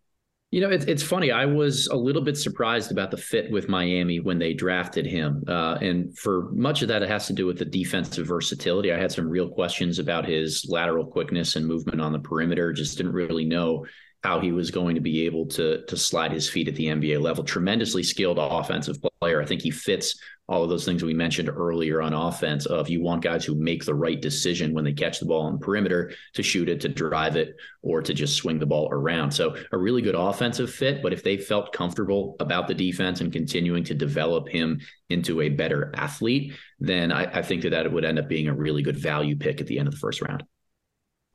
You 0.50 0.60
know, 0.60 0.70
it's 0.70 0.84
it's 0.86 1.02
funny. 1.02 1.30
I 1.30 1.44
was 1.46 1.86
a 1.86 1.96
little 1.96 2.22
bit 2.22 2.36
surprised 2.36 2.90
about 2.90 3.12
the 3.12 3.16
fit 3.16 3.52
with 3.52 3.68
Miami 3.68 4.18
when 4.18 4.40
they 4.40 4.52
drafted 4.52 5.06
him, 5.06 5.44
uh, 5.46 5.78
and 5.80 6.16
for 6.18 6.50
much 6.50 6.82
of 6.82 6.88
that, 6.88 7.04
it 7.04 7.08
has 7.08 7.28
to 7.28 7.32
do 7.32 7.46
with 7.46 7.58
the 7.58 7.64
defensive 7.64 8.26
versatility. 8.26 8.92
I 8.92 8.98
had 8.98 9.12
some 9.12 9.28
real 9.28 9.48
questions 9.48 10.00
about 10.00 10.26
his 10.26 10.66
lateral 10.68 11.06
quickness 11.06 11.54
and 11.54 11.64
movement 11.64 12.00
on 12.00 12.12
the 12.12 12.18
perimeter. 12.18 12.72
Just 12.72 12.96
didn't 12.96 13.12
really 13.12 13.44
know 13.44 13.86
how 14.22 14.38
he 14.38 14.52
was 14.52 14.70
going 14.70 14.94
to 14.94 15.00
be 15.00 15.24
able 15.24 15.46
to 15.46 15.84
to 15.86 15.96
slide 15.96 16.32
his 16.32 16.48
feet 16.48 16.68
at 16.68 16.74
the 16.74 16.86
NBA 16.86 17.20
level. 17.20 17.44
Tremendously 17.44 18.02
skilled 18.02 18.38
offensive 18.38 18.98
player. 19.20 19.40
I 19.40 19.46
think 19.46 19.62
he 19.62 19.70
fits 19.70 20.20
all 20.50 20.64
of 20.64 20.68
those 20.68 20.84
things 20.84 21.04
we 21.04 21.14
mentioned 21.14 21.48
earlier 21.48 22.02
on 22.02 22.12
offense 22.12 22.66
of 22.66 22.88
you 22.88 23.00
want 23.00 23.22
guys 23.22 23.44
who 23.44 23.54
make 23.54 23.84
the 23.84 23.94
right 23.94 24.20
decision 24.20 24.74
when 24.74 24.84
they 24.84 24.92
catch 24.92 25.20
the 25.20 25.24
ball 25.24 25.42
on 25.42 25.52
the 25.52 25.64
perimeter 25.64 26.12
to 26.34 26.42
shoot 26.42 26.68
it, 26.68 26.80
to 26.80 26.88
drive 26.88 27.36
it, 27.36 27.54
or 27.82 28.02
to 28.02 28.12
just 28.12 28.34
swing 28.34 28.58
the 28.58 28.66
ball 28.66 28.88
around. 28.90 29.30
So 29.30 29.56
a 29.70 29.78
really 29.78 30.02
good 30.02 30.16
offensive 30.16 30.68
fit. 30.68 31.04
But 31.04 31.12
if 31.12 31.22
they 31.22 31.36
felt 31.36 31.72
comfortable 31.72 32.34
about 32.40 32.66
the 32.66 32.74
defense 32.74 33.20
and 33.20 33.32
continuing 33.32 33.84
to 33.84 33.94
develop 33.94 34.48
him 34.48 34.80
into 35.08 35.40
a 35.40 35.50
better 35.50 35.92
athlete, 35.94 36.52
then 36.80 37.12
I, 37.12 37.38
I 37.38 37.42
think 37.42 37.62
that 37.62 37.70
that 37.70 37.90
would 37.90 38.04
end 38.04 38.18
up 38.18 38.28
being 38.28 38.48
a 38.48 38.54
really 38.54 38.82
good 38.82 38.98
value 38.98 39.36
pick 39.36 39.60
at 39.60 39.68
the 39.68 39.78
end 39.78 39.86
of 39.86 39.94
the 39.94 40.00
first 40.00 40.20
round. 40.20 40.42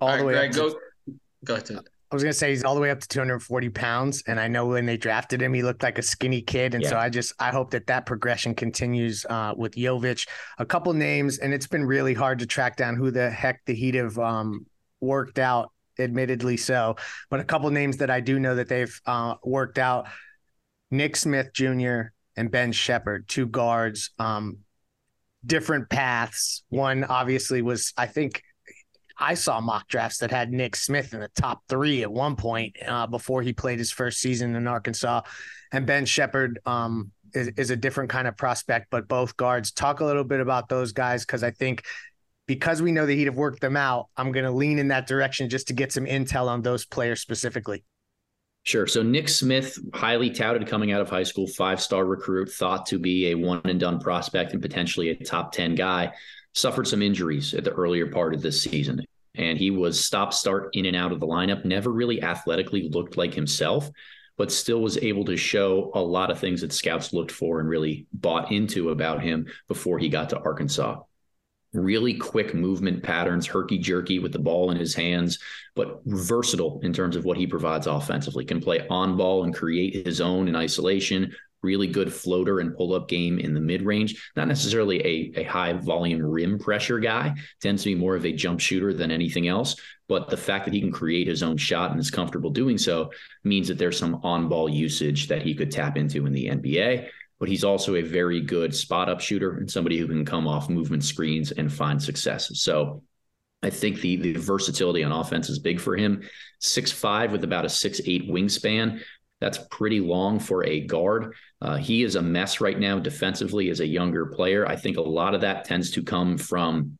All, 0.02 0.10
all 0.10 0.17
the 0.17 0.26
way 0.26 0.34
Greg, 0.34 0.54
go, 0.54 0.76
go 1.45 1.56
ahead. 1.56 1.88
I 2.12 2.15
was 2.15 2.24
gonna 2.24 2.34
say 2.34 2.52
he's 2.52 2.63
all 2.63 2.76
the 2.76 2.82
way 2.82 2.91
up 2.91 3.00
to 3.00 3.08
240 3.08 3.70
pounds, 3.70 4.24
and 4.28 4.39
I 4.39 4.48
know 4.48 4.68
when 4.68 4.86
they 4.86 4.98
drafted 4.98 5.41
him, 5.41 5.54
he 5.54 5.63
looked 5.63 5.84
like 5.84 5.98
a 5.98 6.04
skinny 6.04 6.41
kid, 6.41 6.76
and 6.76 6.84
yeah. 6.84 6.89
so 6.89 6.98
I 6.98 7.10
just 7.10 7.34
I 7.39 7.52
hope 7.52 7.72
that 7.72 7.88
that 7.88 8.06
progression 8.06 8.54
continues 8.54 9.26
uh, 9.30 9.54
with 9.58 9.74
Jovic. 9.76 10.28
A 10.60 10.65
couple 10.65 10.94
names, 10.94 11.39
and 11.39 11.54
it's 11.54 11.68
been 11.68 11.86
really 11.86 12.13
hard 12.13 12.39
to 12.39 12.46
track 12.46 12.78
down 12.78 12.96
who 12.96 13.12
the 13.12 13.30
heck 13.30 13.63
the 13.65 13.74
Heat 13.74 13.96
have 13.96 14.18
um, 14.20 14.65
worked 15.02 15.39
out. 15.39 15.72
Admittedly, 15.98 16.58
so, 16.58 16.98
but 17.30 17.39
a 17.39 17.44
couple 17.46 17.72
names 17.72 17.98
that 17.98 18.10
I 18.10 18.20
do 18.20 18.38
know 18.38 18.56
that 18.56 18.68
they've 18.68 19.02
uh, 19.06 19.36
worked 19.44 19.78
out: 19.78 20.08
Nick 20.91 21.15
Smith 21.15 21.54
Jr. 21.54 22.12
and 22.36 22.52
Ben 22.52 22.74
Sheppard, 22.74 23.30
two 23.30 23.48
guards. 23.48 24.12
Um, 24.20 24.58
different 25.46 25.89
paths. 25.89 26.63
One 26.70 27.04
obviously 27.04 27.62
was, 27.62 27.94
I 27.98 28.08
think, 28.08 28.41
I 29.17 29.34
saw 29.34 29.62
mock 29.62 29.88
drafts 29.88 30.17
that 30.19 30.32
had 30.32 30.51
Nick 30.51 30.75
Smith 30.75 31.13
in 31.13 31.21
the 31.21 31.30
top 31.30 31.63
three 31.69 32.04
at 32.04 32.12
one 32.12 32.36
point 32.36 32.75
uh, 32.86 33.08
before 33.08 33.41
he 33.41 33.54
played 33.54 33.80
his 33.80 33.91
first 33.91 34.19
season 34.19 34.56
in 34.56 34.67
Arkansas, 34.67 35.21
and 35.71 35.86
Ben 35.86 36.06
Sheppard 36.06 36.60
um, 36.65 37.12
is, 37.34 37.49
is 37.58 37.69
a 37.69 37.75
different 37.75 38.10
kind 38.10 38.28
of 38.28 38.36
prospect. 38.36 38.88
But 38.89 39.08
both 39.08 39.38
guards, 39.38 39.71
talk 39.71 39.99
a 39.99 40.06
little 40.06 40.23
bit 40.23 40.39
about 40.39 40.69
those 40.69 40.91
guys 40.91 41.25
because 41.25 41.43
I 41.43 41.51
think 41.51 41.84
because 42.47 42.82
we 42.82 42.91
know 42.91 43.06
that 43.06 43.13
he'd 43.13 43.25
have 43.25 43.38
worked 43.38 43.62
them 43.62 43.78
out, 43.78 44.08
I'm 44.17 44.32
going 44.32 44.45
to 44.45 44.51
lean 44.51 44.80
in 44.80 44.89
that 44.89 45.08
direction 45.08 45.49
just 45.49 45.67
to 45.67 45.73
get 45.73 45.91
some 45.91 46.06
intel 46.06 46.47
on 46.47 46.62
those 46.62 46.86
players 46.86 47.21
specifically. 47.21 47.84
Sure. 48.63 48.88
So 48.88 49.04
Nick 49.04 49.30
Smith, 49.30 49.78
highly 49.93 50.32
touted 50.32 50.67
coming 50.67 50.91
out 50.91 50.99
of 50.99 51.08
high 51.08 51.23
school, 51.23 51.47
five 51.47 51.80
star 51.80 52.04
recruit, 52.04 52.49
thought 52.51 52.88
to 52.88 52.97
be 52.97 53.30
a 53.30 53.36
one 53.36 53.62
and 53.65 53.80
done 53.80 53.99
prospect 53.99 54.54
and 54.54 54.62
potentially 54.62 55.10
a 55.10 55.15
top 55.15 55.51
10 55.51 55.75
guy 55.75 56.12
suffered 56.56 56.88
some 56.88 57.02
injuries 57.02 57.54
at 57.54 57.63
the 57.63 57.72
earlier 57.72 58.08
part 58.08 58.34
of 58.34 58.41
this 58.41 58.62
season. 58.62 59.06
And 59.36 59.58
he 59.58 59.70
was 59.70 60.04
stop 60.04 60.34
start 60.34 60.70
in 60.74 60.86
and 60.86 60.96
out 60.96 61.12
of 61.12 61.20
the 61.20 61.28
lineup, 61.28 61.65
never 61.65 61.91
really 61.91 62.24
athletically 62.24 62.89
looked 62.89 63.18
like 63.18 63.34
himself, 63.34 63.89
but 64.38 64.52
still 64.52 64.82
was 64.82 64.98
able 64.98 65.26
to 65.26 65.36
show 65.36 65.91
a 65.94 66.02
lot 66.02 66.32
of 66.32 66.39
things 66.39 66.62
that 66.62 66.74
scouts 66.74 67.13
looked 67.13 67.32
for 67.32 67.60
and 67.60 67.70
really 67.70 68.08
bought 68.13 68.52
into 68.52 68.89
about 68.89 69.22
him 69.22 69.48
before 69.68 70.00
he 70.00 70.08
got 70.08 70.30
to 70.30 70.39
Arkansas. 70.39 71.02
Really 71.74 72.13
quick 72.13 72.54
movement 72.54 73.04
patterns, 73.04 73.46
herky 73.46 73.78
jerky 73.78 74.20
with 74.20 74.32
the 74.32 74.39
ball 74.39 74.72
in 74.72 74.78
his 74.78 74.96
hands, 74.96 75.39
but 75.76 76.00
versatile 76.06 76.80
in 76.84 76.94
terms 76.94 77.18
of 77.18 77.26
what 77.26 77.38
he 77.38 77.46
provides 77.46 77.88
offensively. 77.88 78.46
Can 78.46 78.62
play 78.62 78.88
on 78.89 79.18
ball 79.18 79.44
and 79.44 79.54
create 79.54 80.06
his 80.06 80.22
own 80.22 80.48
in 80.48 80.56
isolation, 80.56 81.36
really 81.65 81.88
good 81.88 82.13
floater 82.13 82.60
and 82.60 82.78
pull 82.78 82.93
up 82.93 83.10
game 83.10 83.39
in 83.39 83.54
the 83.54 83.60
mid 83.60 83.82
range. 83.82 84.32
Not 84.36 84.47
necessarily 84.47 85.06
a, 85.06 85.41
a 85.41 85.43
high 85.43 85.73
volume 85.73 86.21
rim 86.21 86.60
pressure 86.60 86.99
guy, 86.99 87.36
tends 87.62 87.84
to 87.84 87.89
be 87.89 87.95
more 87.95 88.15
of 88.15 88.25
a 88.25 88.32
jump 88.32 88.60
shooter 88.60 88.93
than 88.93 89.12
anything 89.12 89.47
else. 89.47 89.75
But 90.08 90.30
the 90.30 90.38
fact 90.38 90.65
that 90.65 90.73
he 90.73 90.80
can 90.80 90.91
create 90.91 91.28
his 91.28 91.43
own 91.43 91.58
shot 91.58 91.91
and 91.91 91.99
is 91.99 92.12
comfortable 92.12 92.51
doing 92.51 92.78
so 92.78 93.12
means 93.43 93.67
that 93.67 93.78
there's 93.78 93.97
some 93.97 94.15
on 94.23 94.47
ball 94.47 94.69
usage 94.69 95.28
that 95.28 95.41
he 95.41 95.56
could 95.56 95.71
tap 95.71 95.97
into 95.97 96.25
in 96.25 96.34
the 96.34 96.47
NBA. 96.47 97.10
But 97.39 97.49
he's 97.49 97.63
also 97.63 97.95
a 97.95 98.01
very 98.01 98.39
good 98.39 98.73
spot 98.73 99.10
up 99.10 99.19
shooter 99.19 99.58
and 99.58 99.69
somebody 99.69 99.97
who 99.97 100.08
can 100.08 100.23
come 100.23 100.47
off 100.47 100.69
movement 100.69 101.04
screens 101.04 101.51
and 101.51 101.73
find 101.73 102.01
success. 102.01 102.51
So 102.54 103.01
I 103.65 103.71
think 103.71 103.99
the 103.99 104.17
the 104.17 104.34
versatility 104.34 105.04
on 105.04 105.12
offense 105.12 105.49
is 105.49 105.58
big 105.58 105.80
for 105.80 105.97
him. 105.97 106.21
Six 106.60 106.91
five 106.91 107.32
with 107.32 107.43
about 107.43 107.65
a 107.65 107.69
six 107.69 107.99
eight 108.06 108.30
wingspan. 108.30 109.01
That's 109.41 109.60
pretty 109.69 110.00
long 110.00 110.39
for 110.39 110.65
a 110.65 110.82
guard. 110.82 111.36
Uh, 111.62 111.76
he 111.78 112.04
is 112.04 112.15
a 112.15 112.21
mess 112.21 112.62
right 112.62 112.80
now 112.80 113.00
defensively 113.00 113.69
as 113.69 113.80
a 113.80 113.88
younger 113.88 114.28
player. 114.28 114.67
I 114.67 114.76
think 114.76 114.98
a 114.98 115.02
lot 115.02 115.36
of 115.36 115.41
that 115.41 115.65
tends 115.65 115.91
to 115.91 116.04
come 116.04 116.38
from 116.38 116.98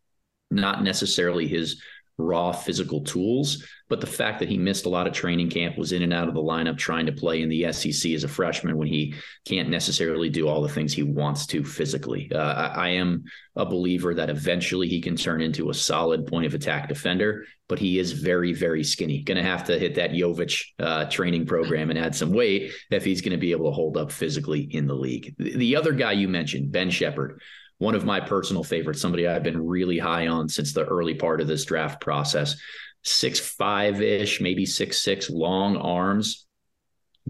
not 0.52 0.84
necessarily 0.84 1.48
his 1.48 1.82
raw 2.18 2.52
physical 2.52 3.02
tools, 3.02 3.66
but 3.90 4.02
the 4.02 4.08
fact 4.08 4.40
that 4.40 4.50
he 4.50 4.58
missed 4.58 4.86
a 4.86 4.90
lot 4.90 5.06
of 5.06 5.14
training 5.14 5.50
camp, 5.50 5.78
was 5.78 5.92
in 5.92 6.02
and 6.02 6.14
out 6.14 6.28
of 6.28 6.34
the 6.34 6.42
lineup 6.42 6.78
trying 6.78 7.06
to 7.06 7.12
play 7.12 7.42
in 7.42 7.50
the 7.50 7.72
SEC 7.72 8.12
as 8.12 8.24
a 8.24 8.28
freshman 8.28 8.78
when 8.78 8.88
he 8.88 9.14
can't 9.46 9.70
necessarily 9.70 10.30
do 10.30 10.48
all 10.48 10.62
the 10.62 10.70
things 10.70 10.94
he 10.94 11.04
wants 11.04 11.46
to 11.46 11.64
physically. 11.64 12.32
Uh, 12.34 12.38
I, 12.38 12.66
I, 12.68 12.90
am 12.90 13.26
a 13.56 13.66
believer 13.66 14.14
that 14.14 14.30
eventually 14.30 14.88
he 14.88 15.02
can 15.02 15.16
turn 15.16 15.42
into 15.42 15.70
a 15.70 15.74
solid 15.74 16.26
point 16.26 16.46
of 16.46 16.54
attack 16.54 16.88
defender, 16.88 17.46
but 17.68 17.80
he 17.80 18.00
is 18.00 18.12
very, 18.14 18.54
very 18.54 18.84
skinny. 18.84 19.22
Going 19.22 19.38
to 19.38 19.44
have 19.44 19.66
to 19.66 19.78
hit 19.78 19.96
that 19.96 20.12
Jovic 20.12 20.64
uh, 20.80 21.06
training 21.06 21.46
program 21.46 21.90
and 21.90 22.00
add 22.00 22.16
some 22.16 22.32
weight 22.32 22.72
if 22.92 23.04
he's 23.04 23.22
going 23.22 23.34
to 23.34 23.38
be 23.38 23.52
able 23.52 23.70
to 23.70 23.76
hold 23.76 23.98
up 23.98 24.12
physically 24.12 24.62
in 24.62 24.88
the 24.88 24.96
league. 24.96 25.36
The 25.38 25.76
other 25.76 25.92
guy 25.92 26.14
you 26.14 26.28
mentioned, 26.28 26.72
Ben 26.72 26.90
Sheppard 26.90 27.42
one 27.78 27.96
of 27.96 28.06
my 28.06 28.20
personal 28.20 28.64
favorites, 28.64 29.02
somebody 29.02 29.28
I've 29.28 29.44
been 29.44 29.66
really 29.66 29.98
high 29.98 30.28
on 30.28 30.48
since 30.48 30.74
the 30.74 30.86
early 30.86 31.16
part 31.16 31.42
of 31.42 31.48
this 31.48 31.66
draft 31.66 32.02
process. 32.02 32.56
Six 33.04 33.40
five 33.40 34.02
ish, 34.02 34.42
maybe 34.42 34.66
six 34.66 35.02
six, 35.02 35.30
long 35.30 35.78
arms. 35.78 36.46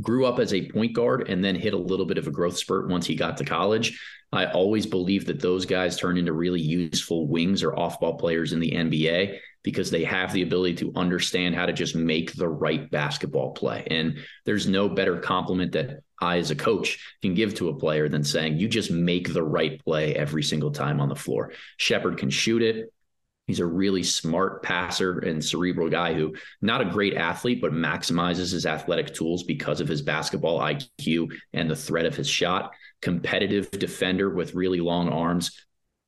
Grew 0.02 0.26
up 0.26 0.40
as 0.40 0.54
a 0.54 0.70
point 0.70 0.94
guard 0.94 1.30
and 1.30 1.44
then 1.44 1.56
hit 1.56 1.74
a 1.74 1.78
little 1.78 2.06
bit 2.06 2.18
of 2.18 2.28
a 2.28 2.32
growth 2.32 2.58
spurt 2.58 2.90
once 2.90 3.06
he 3.06 3.16
got 3.16 3.38
to 3.38 3.46
college. 3.46 4.00
I 4.32 4.48
always 4.48 4.86
believe 4.86 5.26
that 5.26 5.40
those 5.40 5.66
guys 5.66 5.98
turn 5.98 6.18
into 6.18 6.34
really 6.34 6.62
useful 6.62 7.28
wings 7.28 7.64
or 7.64 7.78
off 7.78 8.00
ball 8.00 8.18
players 8.18 8.52
in 8.52 8.60
the 8.60 8.72
NBA 8.72 9.40
because 9.65 9.89
they 9.89 10.04
have 10.04 10.32
the 10.32 10.43
ability 10.43 10.75
to 10.75 10.93
understand 10.95 11.56
how 11.56 11.65
to 11.65 11.73
just 11.73 11.95
make 11.95 12.32
the 12.34 12.47
right 12.47 12.89
basketball 12.91 13.51
play. 13.51 13.86
And 13.89 14.19
there's 14.45 14.67
no 14.67 14.88
better 14.88 15.17
compliment 15.17 15.71
that 15.71 16.01
I, 16.21 16.38
as 16.38 16.51
a 16.51 16.56
coach, 16.56 16.99
can 17.23 17.34
give 17.34 17.56
to 17.56 17.69
a 17.69 17.75
player 17.75 18.08
than 18.08 18.23
saying, 18.23 18.60
you 18.60 18.67
just 18.67 18.91
make 18.91 19.34
the 19.34 19.41
right 19.41 19.84
play 19.84 20.15
every 20.15 20.43
single 20.43 20.69
time 20.69 21.01
on 21.01 21.10
the 21.10 21.15
floor. 21.15 21.51
Sheppard 21.78 22.19
can 22.19 22.30
shoot 22.30 22.62
it. 22.62 22.93
He's 23.47 23.60
a 23.60 23.65
really 23.65 24.04
smart 24.04 24.62
passer 24.62 25.17
and 25.17 25.43
cerebral 25.43 25.89
guy 25.89 26.13
who, 26.13 26.36
not 26.62 26.82
a 26.82 26.86
great 26.86 27.15
athlete, 27.15 27.60
but 27.60 27.71
maximizes 27.71 28.51
his 28.51 28.67
athletic 28.67 29.15
tools 29.15 29.43
because 29.43 29.82
of 29.82 29.88
his 29.88 30.04
basketball 30.04 30.60
IQ 30.60 31.32
and 31.54 31.69
the 31.69 31.75
threat 31.75 32.06
of 32.06 32.15
his 32.15 32.30
shot. 32.30 32.71
Competitive 33.01 33.71
defender 33.71 34.30
with 34.30 34.54
really 34.54 34.80
long 34.80 35.10
arms, 35.10 35.60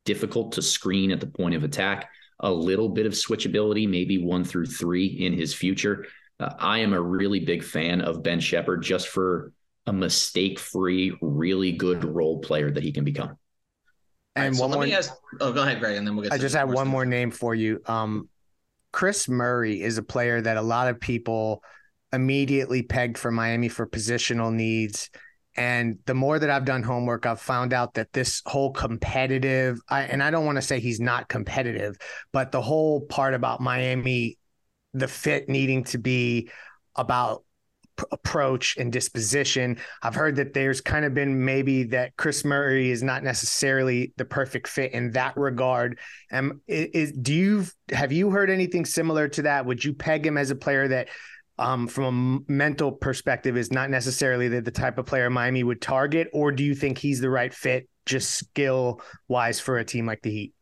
difficult 0.05 0.51
to 0.53 0.61
screen 0.61 1.09
at 1.11 1.19
the 1.19 1.27
point 1.27 1.55
of 1.55 1.63
attack 1.63 2.11
a 2.39 2.51
little 2.51 2.89
bit 2.89 3.05
of 3.05 3.13
switchability, 3.13 3.89
maybe 3.89 4.17
one 4.17 4.43
through 4.43 4.67
three 4.67 5.05
in 5.05 5.33
his 5.33 5.53
future. 5.53 6.05
Uh, 6.39 6.53
I 6.59 6.79
am 6.79 6.93
a 6.93 7.01
really 7.01 7.39
big 7.39 7.63
fan 7.63 8.01
of 8.01 8.23
Ben 8.23 8.39
Sheppard 8.39 8.83
just 8.83 9.07
for 9.07 9.51
a 9.87 9.93
mistake 9.93 10.59
free, 10.59 11.17
really 11.21 11.71
good 11.71 12.03
role 12.03 12.39
player 12.39 12.69
that 12.71 12.83
he 12.83 12.91
can 12.91 13.03
become. 13.03 13.37
And 14.35 14.49
right, 14.49 14.55
so 14.55 14.67
one 14.67 14.87
more. 14.87 14.95
Ask, 14.95 15.13
oh, 15.39 15.51
go 15.51 15.63
ahead, 15.63 15.79
Greg, 15.79 15.97
and 15.97 16.05
then 16.05 16.15
we'll 16.15 16.23
get. 16.23 16.33
I 16.33 16.37
just 16.37 16.55
have 16.55 16.69
one 16.69 16.87
more 16.87 17.05
name 17.05 17.31
for 17.31 17.55
you. 17.55 17.81
Um, 17.87 18.29
Kris 18.91 19.27
Murray 19.27 19.81
is 19.81 19.97
a 19.97 20.03
player 20.03 20.39
that 20.41 20.57
a 20.57 20.61
lot 20.61 20.89
of 20.89 20.99
people 20.99 21.63
immediately 22.13 22.83
pegged 22.83 23.17
for 23.17 23.31
Miami 23.31 23.67
for 23.69 23.87
positional 23.87 24.53
needs. 24.53 25.09
And 25.57 25.97
the 26.05 26.13
more 26.13 26.37
that 26.37 26.49
I've 26.49 26.65
done 26.65 26.83
homework, 26.83 27.25
I've 27.25 27.41
found 27.41 27.73
out 27.73 27.95
that 27.95 28.13
this 28.13 28.43
whole 28.45 28.71
competitive, 28.71 29.79
I, 29.89 30.03
and 30.03 30.21
I 30.21 30.29
don't 30.29 30.45
want 30.45 30.57
to 30.57 30.61
say 30.61 30.79
he's 30.79 30.99
not 30.99 31.27
competitive, 31.27 31.97
but 32.31 32.51
the 32.51 32.61
whole 32.61 33.01
part 33.01 33.33
about 33.33 33.59
Miami, 33.59 34.37
the 34.93 35.07
fit 35.07 35.49
needing 35.49 35.83
to 35.85 35.97
be 35.97 36.49
about 36.95 37.43
approach 38.11 38.77
and 38.77 38.91
disposition. 38.91 39.77
I've 40.03 40.15
heard 40.15 40.35
that 40.35 40.53
there's 40.53 40.81
kind 40.81 41.05
of 41.05 41.13
been 41.13 41.43
maybe 41.43 41.83
that 41.85 42.15
Kris 42.15 42.45
Murray 42.45 42.91
is 42.91 43.01
not 43.01 43.23
necessarily 43.23 44.13
the 44.17 44.25
perfect 44.25 44.67
fit 44.67 44.93
in 44.93 45.11
that 45.11 45.35
regard. 45.35 45.99
Um, 46.31 46.61
is, 46.67 47.11
do 47.11 47.33
you 47.33 47.65
have 47.91 48.11
you 48.11 48.29
heard 48.29 48.49
anything 48.49 48.85
similar 48.85 49.27
to 49.29 49.41
that? 49.43 49.65
Would 49.65 49.83
you 49.83 49.93
peg 49.93 50.25
him 50.25 50.37
as 50.37 50.51
a 50.51 50.55
player 50.55 50.87
that 50.89 51.07
um, 51.59 51.87
from 51.87 52.45
a 52.47 52.51
mental 52.51 52.91
perspective 52.91 53.57
is 53.57 53.71
not 53.71 53.89
necessarily 53.89 54.47
the, 54.47 54.61
the 54.61 54.71
type 54.71 54.97
of 54.97 55.05
player 55.05 55.29
Miami 55.29 55.63
would 55.63 55.81
target, 55.81 56.27
or 56.33 56.51
do 56.51 56.63
you 56.63 56.75
think 56.75 56.97
he's 56.97 57.19
the 57.19 57.29
right 57.29 57.53
fit 57.53 57.89
just 58.05 58.31
skill 58.31 59.01
wise 59.27 59.59
for 59.59 59.79
a 59.79 59.85
team 59.85 60.05
like 60.05 60.21
the 60.21 60.31
Heat? 60.31 60.53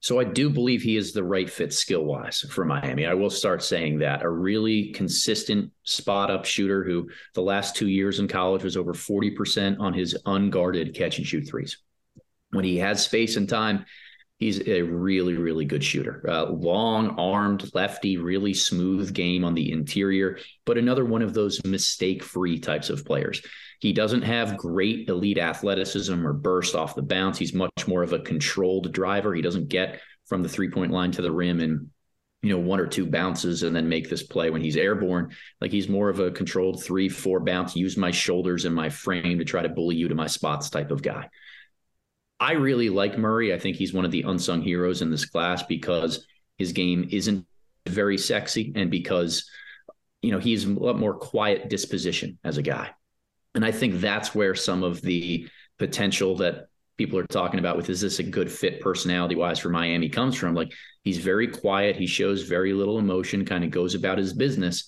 So 0.00 0.18
I 0.18 0.24
do 0.24 0.50
believe 0.50 0.82
he 0.82 0.96
is 0.96 1.12
the 1.12 1.22
right 1.22 1.48
fit 1.48 1.72
skill 1.72 2.04
wise 2.04 2.40
for 2.50 2.64
Miami. 2.64 3.06
I 3.06 3.14
will 3.14 3.30
start 3.30 3.62
saying 3.62 4.00
that 4.00 4.22
a 4.22 4.28
really 4.28 4.90
consistent 4.90 5.70
spot 5.84 6.28
up 6.28 6.44
shooter 6.44 6.82
who 6.82 7.08
the 7.34 7.42
last 7.42 7.76
two 7.76 7.86
years 7.86 8.18
in 8.18 8.26
college 8.26 8.64
was 8.64 8.76
over 8.76 8.94
40% 8.94 9.78
on 9.78 9.94
his 9.94 10.18
unguarded 10.26 10.92
catch 10.96 11.18
and 11.18 11.26
shoot 11.26 11.46
threes. 11.46 11.78
When 12.50 12.64
he 12.64 12.78
has 12.78 13.04
space 13.04 13.36
and 13.36 13.48
time, 13.48 13.84
he's 14.42 14.66
a 14.66 14.82
really, 14.82 15.36
really 15.36 15.64
good 15.64 15.84
shooter. 15.84 16.24
Uh, 16.28 16.46
long 16.50 17.10
armed 17.18 17.70
lefty, 17.74 18.16
really 18.16 18.52
smooth 18.52 19.14
game 19.14 19.44
on 19.44 19.54
the 19.54 19.70
interior, 19.70 20.38
but 20.66 20.76
another 20.76 21.04
one 21.04 21.22
of 21.22 21.32
those 21.32 21.64
mistake 21.64 22.24
free 22.24 22.58
types 22.58 22.90
of 22.90 23.04
players. 23.04 23.40
He 23.78 23.92
doesn't 23.92 24.22
have 24.22 24.56
great 24.56 25.08
elite 25.08 25.38
athleticism 25.38 26.26
or 26.26 26.32
burst 26.32 26.74
off 26.74 26.96
the 26.96 27.02
bounce. 27.02 27.38
He's 27.38 27.54
much 27.54 27.86
more 27.86 28.02
of 28.02 28.12
a 28.12 28.18
controlled 28.18 28.92
driver. 28.92 29.32
He 29.32 29.42
doesn't 29.42 29.68
get 29.68 30.00
from 30.26 30.42
the 30.42 30.48
three 30.48 30.70
point 30.70 30.90
line 30.90 31.12
to 31.12 31.22
the 31.22 31.32
rim 31.32 31.60
and 31.60 31.90
you 32.42 32.50
know 32.50 32.58
one 32.58 32.80
or 32.80 32.86
two 32.88 33.06
bounces 33.06 33.62
and 33.62 33.76
then 33.76 33.88
make 33.88 34.10
this 34.10 34.24
play 34.24 34.50
when 34.50 34.62
he's 34.62 34.76
airborne 34.76 35.30
like 35.60 35.70
he's 35.70 35.88
more 35.88 36.08
of 36.08 36.18
a 36.18 36.32
controlled 36.32 36.82
three 36.82 37.08
four 37.08 37.38
bounce 37.38 37.76
use 37.76 37.96
my 37.96 38.10
shoulders 38.10 38.64
and 38.64 38.74
my 38.74 38.88
frame 38.88 39.38
to 39.38 39.44
try 39.44 39.62
to 39.62 39.68
bully 39.68 39.94
you 39.94 40.08
to 40.08 40.16
my 40.16 40.26
spots 40.26 40.68
type 40.68 40.90
of 40.90 41.02
guy 41.02 41.28
i 42.42 42.52
really 42.52 42.90
like 42.90 43.16
murray 43.16 43.54
i 43.54 43.58
think 43.58 43.76
he's 43.76 43.94
one 43.94 44.04
of 44.04 44.10
the 44.10 44.22
unsung 44.22 44.60
heroes 44.60 45.02
in 45.02 45.10
this 45.10 45.24
class 45.24 45.62
because 45.62 46.26
his 46.58 46.72
game 46.72 47.08
isn't 47.10 47.46
very 47.86 48.18
sexy 48.18 48.72
and 48.76 48.90
because 48.90 49.48
you 50.20 50.30
know 50.30 50.38
he's 50.38 50.64
a 50.64 50.70
lot 50.70 50.98
more 50.98 51.14
quiet 51.14 51.68
disposition 51.68 52.38
as 52.44 52.58
a 52.58 52.62
guy 52.62 52.90
and 53.54 53.64
I 53.64 53.70
think 53.70 54.00
that's 54.00 54.34
where 54.34 54.54
some 54.54 54.82
of 54.82 55.02
the 55.02 55.48
potential 55.78 56.36
that 56.36 56.68
people 56.96 57.18
are 57.18 57.26
talking 57.26 57.58
about 57.60 57.76
with 57.76 57.90
is 57.90 58.00
this 58.00 58.18
a 58.18 58.22
good 58.22 58.50
fit 58.50 58.80
personality 58.80 59.34
wise 59.34 59.58
for 59.58 59.68
Miami 59.68 60.08
comes 60.08 60.36
from. 60.36 60.54
Like 60.54 60.72
he's 61.04 61.18
very 61.18 61.48
quiet, 61.48 61.96
he 61.96 62.06
shows 62.06 62.42
very 62.42 62.72
little 62.72 62.98
emotion, 62.98 63.44
kind 63.44 63.64
of 63.64 63.70
goes 63.70 63.94
about 63.94 64.18
his 64.18 64.32
business. 64.32 64.84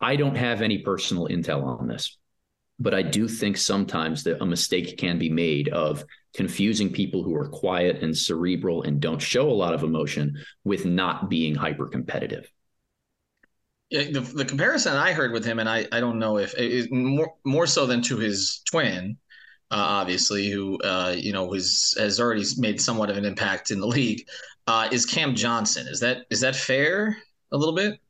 I 0.00 0.16
don't 0.16 0.34
have 0.34 0.62
any 0.62 0.78
personal 0.78 1.28
intel 1.28 1.64
on 1.64 1.86
this, 1.86 2.18
but 2.82 2.94
I 2.94 3.02
do 3.02 3.28
think 3.28 3.56
sometimes 3.56 4.24
that 4.24 4.42
a 4.42 4.46
mistake 4.46 4.98
can 4.98 5.18
be 5.18 5.30
made 5.30 5.68
of 5.68 6.04
confusing 6.34 6.92
people 6.92 7.22
who 7.22 7.34
are 7.34 7.48
quiet 7.48 8.02
and 8.02 8.16
cerebral 8.16 8.82
and 8.82 9.00
don't 9.00 9.20
show 9.20 9.48
a 9.48 9.52
lot 9.52 9.74
of 9.74 9.82
emotion 9.82 10.36
with 10.64 10.84
not 10.84 11.28
being 11.28 11.54
hyper 11.54 11.86
competitive 11.86 12.50
the, 13.92 14.20
the 14.34 14.44
comparison 14.44 14.96
I 14.96 15.12
heard 15.12 15.32
with 15.32 15.44
him, 15.44 15.58
and 15.58 15.68
I, 15.68 15.86
I 15.92 16.00
don't 16.00 16.18
know 16.18 16.38
if 16.38 16.54
more 16.90 17.34
more 17.44 17.66
so 17.66 17.86
than 17.86 18.00
to 18.02 18.16
his 18.16 18.62
twin, 18.70 19.18
uh, 19.70 19.76
obviously, 19.76 20.50
who 20.50 20.78
uh, 20.78 21.14
you 21.16 21.32
know 21.32 21.52
has 21.52 21.94
has 21.98 22.18
already 22.18 22.44
made 22.56 22.80
somewhat 22.80 23.10
of 23.10 23.18
an 23.18 23.24
impact 23.24 23.70
in 23.70 23.80
the 23.80 23.86
league, 23.86 24.26
uh, 24.66 24.88
is 24.90 25.04
Cam 25.04 25.34
Johnson. 25.34 25.86
Is 25.86 26.00
that 26.00 26.24
is 26.30 26.40
that 26.40 26.56
fair? 26.56 27.16
A 27.52 27.56
little 27.56 27.74
bit. 27.74 28.00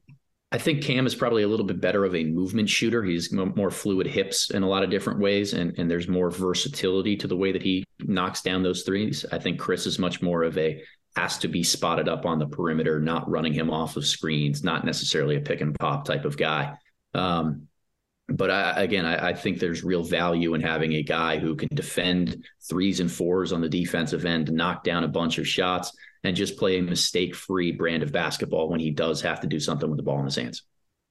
I 0.53 0.59
think 0.59 0.83
Cam 0.83 1.07
is 1.07 1.15
probably 1.15 1.45
a 1.45 1.49
little 1.49 1.65
bit 1.65 1.81
better 1.81 2.05
of 2.05 2.15
a 2.15 2.25
movement 2.25 2.69
shooter. 2.69 3.03
He's 3.03 3.33
more 3.33 3.71
fluid 3.71 4.07
hips 4.07 4.51
in 4.51 4.63
a 4.63 4.69
lot 4.69 4.85
of 4.85 4.91
different 4.91 5.19
ways, 5.19 5.55
and 5.55 5.77
and 5.79 5.91
there's 5.91 6.09
more 6.09 6.31
versatility 6.31 7.17
to 7.17 7.27
the 7.27 7.37
way 7.37 7.53
that 7.53 7.63
he 7.63 7.85
knocks 8.01 8.43
down 8.43 8.63
those 8.63 8.83
threes. 8.83 9.25
I 9.33 9.39
think 9.39 9.59
Kris 9.59 9.87
is 9.87 9.99
much 9.99 10.21
more 10.21 10.43
of 10.43 10.59
a 10.59 10.83
has 11.17 11.39
to 11.39 11.49
be 11.49 11.63
spotted 11.63 12.09
up 12.09 12.27
on 12.27 12.39
the 12.39 12.47
perimeter, 12.47 13.01
not 13.01 13.29
running 13.31 13.53
him 13.53 13.71
off 13.71 13.97
of 13.97 14.07
screens, 14.07 14.63
not 14.63 14.85
necessarily 14.85 15.37
a 15.37 15.41
pick 15.41 15.61
and 15.61 15.79
pop 15.79 16.05
type 16.05 16.25
of 16.25 16.37
guy. 16.37 16.75
Um, 17.15 17.69
but 18.29 18.51
I, 18.51 18.83
again, 18.83 19.05
I, 19.05 19.29
I, 19.29 19.35
think 19.35 19.59
there's 19.59 19.85
real 19.85 20.05
value 20.05 20.55
in 20.55 20.63
having 20.63 20.95
a 20.95 21.03
guy 21.03 21.39
who 21.39 21.55
can 21.55 21.69
defend 21.75 22.47
threes 22.67 23.01
and 23.01 23.13
fours 23.13 23.53
on 23.53 23.61
the 23.61 23.69
defensive 23.69 24.25
end, 24.25 24.51
knock 24.51 24.85
down 24.85 25.05
a 25.05 25.09
bunch 25.09 25.37
of 25.37 25.47
shots, 25.47 25.93
and 26.25 26.37
just 26.37 26.57
play 26.57 26.79
a 26.79 26.83
mistake-free 26.83 27.73
brand 27.73 28.03
of 28.03 28.13
basketball 28.13 28.69
when 28.69 28.81
he 28.81 28.91
does 28.91 29.21
have 29.23 29.41
to 29.41 29.47
do 29.47 29.59
something 29.59 29.89
with 29.89 29.97
the 29.97 30.03
ball 30.03 30.19
in 30.19 30.25
his 30.25 30.37
hands. 30.37 30.63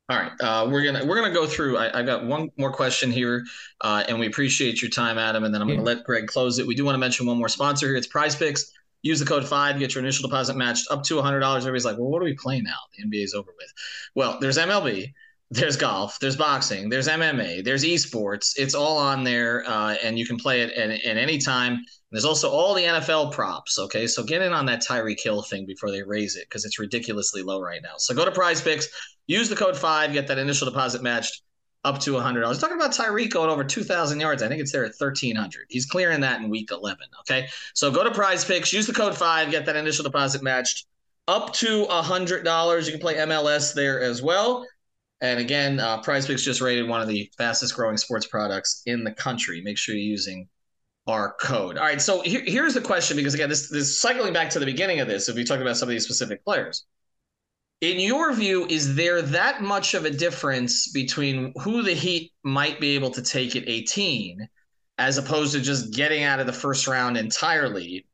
All 0.09 0.17
right, 0.17 0.31
uh, 0.41 0.67
we're 0.69 0.83
gonna 0.83 1.05
we're 1.05 1.15
gonna 1.15 1.33
go 1.33 1.47
through. 1.47 1.77
I, 1.77 1.99
I 1.99 2.03
got 2.03 2.25
one 2.25 2.49
more 2.57 2.71
question 2.71 3.11
here, 3.11 3.45
uh, 3.79 4.03
and 4.09 4.19
we 4.19 4.27
appreciate 4.27 4.81
your 4.81 4.91
time, 4.91 5.17
Adam. 5.17 5.45
And 5.45 5.53
then 5.53 5.61
I'm 5.61 5.69
yeah. 5.69 5.75
gonna 5.75 5.85
let 5.85 6.03
Greg 6.03 6.27
close 6.27 6.59
it. 6.59 6.67
We 6.67 6.75
do 6.75 6.83
want 6.83 6.95
to 6.95 6.99
mention 6.99 7.25
one 7.25 7.37
more 7.37 7.47
sponsor 7.47 7.87
here. 7.87 7.95
It's 7.95 8.07
Prize 8.07 8.35
Picks. 8.35 8.73
Use 9.03 9.19
the 9.19 9.25
code 9.25 9.47
five, 9.47 9.79
get 9.79 9.95
your 9.95 10.03
initial 10.03 10.27
deposit 10.27 10.55
matched 10.55 10.91
up 10.91 11.01
to 11.03 11.15
$100. 11.15 11.57
Everybody's 11.57 11.85
like, 11.85 11.97
well, 11.97 12.09
what 12.09 12.21
are 12.21 12.25
we 12.25 12.35
playing 12.35 12.63
now? 12.63 12.77
The 12.95 13.03
NBA 13.03 13.23
is 13.23 13.33
over 13.33 13.49
with. 13.57 13.73
Well, 14.13 14.37
there's 14.39 14.57
MLB, 14.59 15.11
there's 15.51 15.75
golf, 15.75 16.17
there's 16.19 16.37
boxing, 16.37 16.87
there's 16.87 17.09
MMA, 17.09 17.63
there's 17.63 17.83
esports. 17.83 18.53
It's 18.55 18.73
all 18.73 18.97
on 18.97 19.25
there, 19.25 19.67
uh, 19.67 19.95
and 20.01 20.17
you 20.17 20.25
can 20.25 20.37
play 20.37 20.61
it 20.61 20.71
at, 20.71 20.89
at 20.89 21.17
any 21.17 21.37
time. 21.37 21.73
And 21.73 21.85
there's 22.09 22.23
also 22.23 22.49
all 22.49 22.73
the 22.73 22.83
NFL 22.83 23.33
props. 23.33 23.77
Okay, 23.77 24.07
so 24.07 24.23
get 24.23 24.41
in 24.41 24.53
on 24.53 24.65
that 24.67 24.81
Tyreek 24.81 25.21
Hill 25.21 25.41
thing 25.41 25.65
before 25.65 25.91
they 25.91 26.03
raise 26.03 26.37
it 26.37 26.45
because 26.49 26.63
it's 26.63 26.79
ridiculously 26.79 27.43
low 27.43 27.59
right 27.59 27.81
now. 27.83 27.95
So 27.97 28.15
go 28.15 28.23
to 28.23 28.31
Prize 28.31 28.61
Picks, 28.61 28.87
use 29.27 29.49
the 29.49 29.55
code 29.57 29.77
five, 29.77 30.13
get 30.13 30.25
that 30.27 30.37
initial 30.37 30.69
deposit 30.69 31.03
matched 31.03 31.41
up 31.83 31.99
to 31.99 32.17
hundred 32.17 32.41
dollars. 32.41 32.59
talking 32.59 32.77
about 32.77 32.91
Tyreek 32.91 33.31
going 33.31 33.49
over 33.49 33.65
2,000 33.65 34.21
yards. 34.21 34.41
I 34.41 34.47
think 34.47 34.61
it's 34.61 34.71
there 34.71 34.85
at 34.85 34.93
1,300. 34.97 35.65
He's 35.67 35.85
clearing 35.85 36.21
that 36.21 36.39
in 36.39 36.49
week 36.49 36.69
11. 36.71 37.07
Okay. 37.21 37.47
So 37.73 37.91
go 37.91 38.05
to 38.05 38.11
prize 38.11 38.45
picks, 38.45 38.71
use 38.71 38.87
the 38.87 38.93
code 38.93 39.17
five, 39.17 39.51
get 39.51 39.65
that 39.65 39.75
initial 39.75 40.03
deposit 40.03 40.43
matched 40.43 40.85
up 41.27 41.51
to 41.55 41.87
$100. 41.87 42.85
You 42.85 42.91
can 42.91 43.01
play 43.01 43.15
MLS 43.15 43.73
there 43.73 43.99
as 43.99 44.21
well. 44.21 44.65
And 45.21 45.39
again, 45.39 45.79
uh, 45.79 46.01
Prize 46.01 46.25
Picks 46.25 46.43
just 46.43 46.61
rated 46.61 46.87
one 46.87 47.01
of 47.01 47.07
the 47.07 47.31
fastest 47.37 47.75
growing 47.75 47.97
sports 47.97 48.25
products 48.25 48.81
in 48.85 49.03
the 49.03 49.11
country. 49.11 49.61
Make 49.61 49.77
sure 49.77 49.95
you're 49.95 50.03
using 50.03 50.49
our 51.07 51.33
code. 51.39 51.77
All 51.77 51.85
right. 51.85 52.01
So 52.01 52.21
here, 52.21 52.43
here's 52.45 52.73
the 52.73 52.81
question 52.81 53.17
because, 53.17 53.33
again, 53.33 53.49
this, 53.49 53.69
this 53.69 53.99
cycling 53.99 54.33
back 54.33 54.49
to 54.51 54.59
the 54.59 54.65
beginning 54.65 54.99
of 54.99 55.07
this, 55.07 55.29
if 55.29 55.35
we 55.35 55.43
talk 55.43 55.59
about 55.59 55.77
some 55.77 55.87
of 55.87 55.91
these 55.91 56.03
specific 56.03 56.43
players 56.43 56.85
in 57.81 57.99
your 57.99 58.31
view, 58.31 58.67
is 58.67 58.95
there 58.95 59.21
that 59.23 59.61
much 59.61 59.95
of 59.95 60.05
a 60.05 60.11
difference 60.11 60.91
between 60.91 61.51
who 61.61 61.81
the 61.81 61.95
Heat 61.95 62.31
might 62.43 62.79
be 62.79 62.95
able 62.95 63.09
to 63.11 63.23
take 63.23 63.55
at 63.55 63.67
18 63.67 64.47
as 64.99 65.17
opposed 65.17 65.53
to 65.53 65.59
just 65.59 65.93
getting 65.93 66.23
out 66.23 66.39
of 66.39 66.45
the 66.45 66.53
first 66.53 66.87
round 66.87 67.17
entirely 67.17 68.05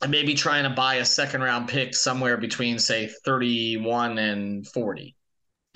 and 0.00 0.10
maybe 0.10 0.34
trying 0.34 0.64
to 0.64 0.70
buy 0.70 0.96
a 0.96 1.04
second 1.04 1.42
round 1.42 1.68
pick 1.68 1.94
somewhere 1.94 2.38
between, 2.38 2.78
say, 2.78 3.10
31 3.24 4.18
and 4.18 4.66
40? 4.66 5.14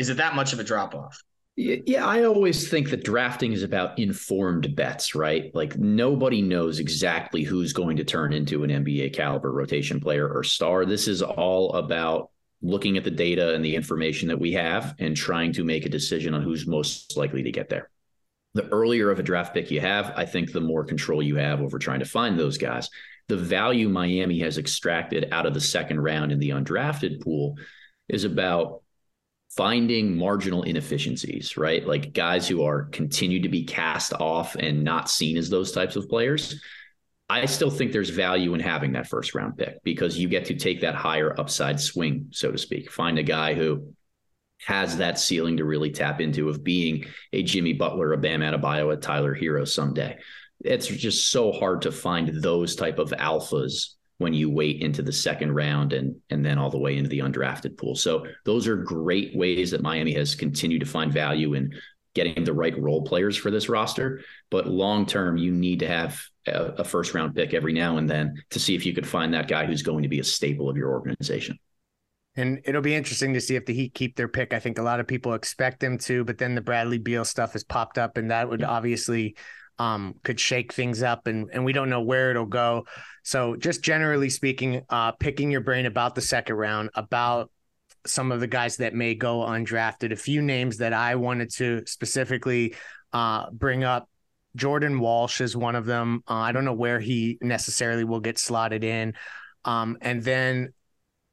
Is 0.00 0.08
it 0.08 0.16
that 0.16 0.34
much 0.34 0.54
of 0.54 0.58
a 0.58 0.64
drop 0.64 0.94
off? 0.94 1.22
Yeah, 1.56 2.06
I 2.06 2.24
always 2.24 2.70
think 2.70 2.88
that 2.88 3.04
drafting 3.04 3.52
is 3.52 3.62
about 3.62 3.98
informed 3.98 4.74
bets, 4.74 5.14
right? 5.14 5.54
Like 5.54 5.76
nobody 5.76 6.40
knows 6.40 6.78
exactly 6.78 7.42
who's 7.42 7.74
going 7.74 7.98
to 7.98 8.04
turn 8.04 8.32
into 8.32 8.64
an 8.64 8.70
NBA 8.70 9.12
caliber 9.12 9.52
rotation 9.52 10.00
player 10.00 10.26
or 10.26 10.42
star. 10.42 10.86
This 10.86 11.06
is 11.06 11.20
all 11.20 11.74
about 11.74 12.30
looking 12.62 12.96
at 12.96 13.04
the 13.04 13.10
data 13.10 13.54
and 13.54 13.62
the 13.62 13.76
information 13.76 14.28
that 14.28 14.40
we 14.40 14.54
have 14.54 14.94
and 14.98 15.14
trying 15.14 15.52
to 15.52 15.64
make 15.64 15.84
a 15.84 15.90
decision 15.90 16.32
on 16.32 16.40
who's 16.40 16.66
most 16.66 17.14
likely 17.18 17.42
to 17.42 17.52
get 17.52 17.68
there. 17.68 17.90
The 18.54 18.68
earlier 18.68 19.10
of 19.10 19.18
a 19.18 19.22
draft 19.22 19.52
pick 19.52 19.70
you 19.70 19.82
have, 19.82 20.14
I 20.16 20.24
think 20.24 20.50
the 20.50 20.62
more 20.62 20.86
control 20.86 21.22
you 21.22 21.36
have 21.36 21.60
over 21.60 21.78
trying 21.78 22.00
to 22.00 22.06
find 22.06 22.38
those 22.38 22.56
guys. 22.56 22.88
The 23.28 23.36
value 23.36 23.90
Miami 23.90 24.40
has 24.40 24.56
extracted 24.56 25.28
out 25.30 25.44
of 25.44 25.52
the 25.52 25.60
second 25.60 26.00
round 26.00 26.32
in 26.32 26.38
the 26.38 26.50
undrafted 26.50 27.20
pool 27.20 27.58
is 28.08 28.24
about 28.24 28.82
finding 29.56 30.16
marginal 30.16 30.62
inefficiencies, 30.62 31.56
right? 31.56 31.86
Like 31.86 32.12
guys 32.12 32.46
who 32.46 32.64
are 32.64 32.84
continued 32.84 33.42
to 33.42 33.48
be 33.48 33.64
cast 33.64 34.12
off 34.14 34.54
and 34.54 34.84
not 34.84 35.10
seen 35.10 35.36
as 35.36 35.50
those 35.50 35.72
types 35.72 35.96
of 35.96 36.08
players 36.08 36.60
I 37.30 37.46
still 37.46 37.70
think 37.70 37.92
there's 37.92 38.10
value 38.10 38.54
in 38.54 38.60
having 38.60 38.94
that 38.94 39.06
first 39.06 39.36
round 39.36 39.56
pick 39.56 39.84
because 39.84 40.18
you 40.18 40.26
get 40.26 40.46
to 40.46 40.56
take 40.56 40.80
that 40.80 40.96
higher 40.96 41.38
upside 41.38 41.80
swing, 41.80 42.26
so 42.32 42.50
to 42.50 42.58
speak. 42.58 42.90
Find 42.90 43.20
a 43.20 43.22
guy 43.22 43.54
who 43.54 43.94
has 44.66 44.96
that 44.96 45.16
ceiling 45.16 45.58
to 45.58 45.64
really 45.64 45.92
tap 45.92 46.20
into 46.20 46.48
of 46.48 46.64
being 46.64 47.06
a 47.32 47.44
Jimmy 47.44 47.72
Butler, 47.72 48.12
a 48.12 48.18
Bam 48.18 48.40
Adebayo, 48.40 48.92
a 48.92 48.96
Tyler 48.96 49.32
Herro 49.32 49.66
someday. 49.66 50.18
It's 50.64 50.88
just 50.88 51.30
so 51.30 51.52
hard 51.52 51.82
to 51.82 51.92
find 51.92 52.42
those 52.42 52.74
type 52.74 52.98
of 52.98 53.10
alphas 53.10 53.94
when 54.20 54.34
you 54.34 54.50
wait 54.50 54.82
into 54.82 55.00
the 55.00 55.12
second 55.12 55.54
round 55.54 55.94
and 55.94 56.14
and 56.28 56.44
then 56.44 56.58
all 56.58 56.68
the 56.68 56.78
way 56.78 56.98
into 56.98 57.08
the 57.08 57.20
undrafted 57.20 57.78
pool. 57.78 57.96
So 57.96 58.26
those 58.44 58.68
are 58.68 58.76
great 58.76 59.34
ways 59.34 59.70
that 59.70 59.80
Miami 59.80 60.12
has 60.12 60.34
continued 60.34 60.80
to 60.80 60.86
find 60.86 61.10
value 61.10 61.54
in 61.54 61.72
getting 62.14 62.44
the 62.44 62.52
right 62.52 62.78
role 62.78 63.02
players 63.02 63.34
for 63.34 63.50
this 63.50 63.70
roster. 63.70 64.20
But 64.50 64.66
long 64.66 65.06
term, 65.06 65.38
you 65.38 65.52
need 65.52 65.78
to 65.78 65.88
have 65.88 66.20
a, 66.46 66.64
a, 66.78 66.84
first 66.84 67.14
round 67.14 67.34
pick 67.34 67.54
every 67.54 67.72
now 67.72 67.96
and 67.96 68.10
then 68.10 68.34
to 68.50 68.60
see 68.60 68.74
if 68.74 68.84
you 68.84 68.92
could 68.92 69.08
find 69.08 69.32
that 69.32 69.48
guy 69.48 69.64
who's 69.64 69.82
going 69.82 70.02
to 70.02 70.08
be 70.08 70.20
a 70.20 70.24
staple 70.24 70.68
of 70.68 70.76
your 70.76 70.90
organization. 70.90 71.58
And 72.36 72.60
it'll 72.64 72.82
be 72.82 72.94
interesting 72.94 73.32
to 73.32 73.40
see 73.40 73.56
if 73.56 73.64
the 73.64 73.72
Heat 73.72 73.94
keep 73.94 74.16
their 74.16 74.28
pick. 74.28 74.52
I 74.52 74.58
think 74.58 74.78
a 74.78 74.82
lot 74.82 75.00
of 75.00 75.06
people 75.06 75.32
expect 75.32 75.80
them 75.80 75.96
to, 75.98 76.24
but 76.24 76.36
then 76.36 76.54
the 76.54 76.60
Bradley 76.60 76.98
Beal 76.98 77.24
stuff 77.24 77.54
has 77.54 77.64
popped 77.64 77.96
up, 77.96 78.18
and 78.18 78.30
that 78.30 78.50
would 78.50 78.62
obviously 78.62 79.36
um, 79.80 80.14
could 80.22 80.38
shake 80.38 80.74
things 80.74 81.02
up, 81.02 81.26
and 81.26 81.48
and 81.52 81.64
we 81.64 81.72
don't 81.72 81.88
know 81.88 82.02
where 82.02 82.30
it'll 82.30 82.44
go. 82.44 82.84
So 83.22 83.56
just 83.56 83.82
generally 83.82 84.28
speaking, 84.28 84.82
uh, 84.90 85.12
picking 85.12 85.50
your 85.50 85.62
brain 85.62 85.86
about 85.86 86.14
the 86.14 86.20
second 86.20 86.56
round, 86.56 86.90
about 86.94 87.50
some 88.06 88.30
of 88.30 88.40
the 88.40 88.46
guys 88.46 88.76
that 88.76 88.94
may 88.94 89.14
go 89.14 89.38
undrafted. 89.38 90.12
A 90.12 90.16
few 90.16 90.42
names 90.42 90.76
that 90.78 90.92
I 90.92 91.14
wanted 91.14 91.50
to 91.54 91.82
specifically 91.86 92.74
uh, 93.14 93.50
bring 93.50 93.82
up. 93.82 94.08
Jordan 94.54 95.00
Walsh 95.00 95.40
is 95.40 95.56
one 95.56 95.76
of 95.76 95.86
them. 95.86 96.22
Uh, 96.28 96.34
I 96.34 96.52
don't 96.52 96.64
know 96.66 96.74
where 96.74 97.00
he 97.00 97.38
necessarily 97.40 98.04
will 98.04 98.20
get 98.20 98.38
slotted 98.38 98.84
in. 98.84 99.14
Um, 99.64 99.96
and 100.02 100.22
then 100.22 100.74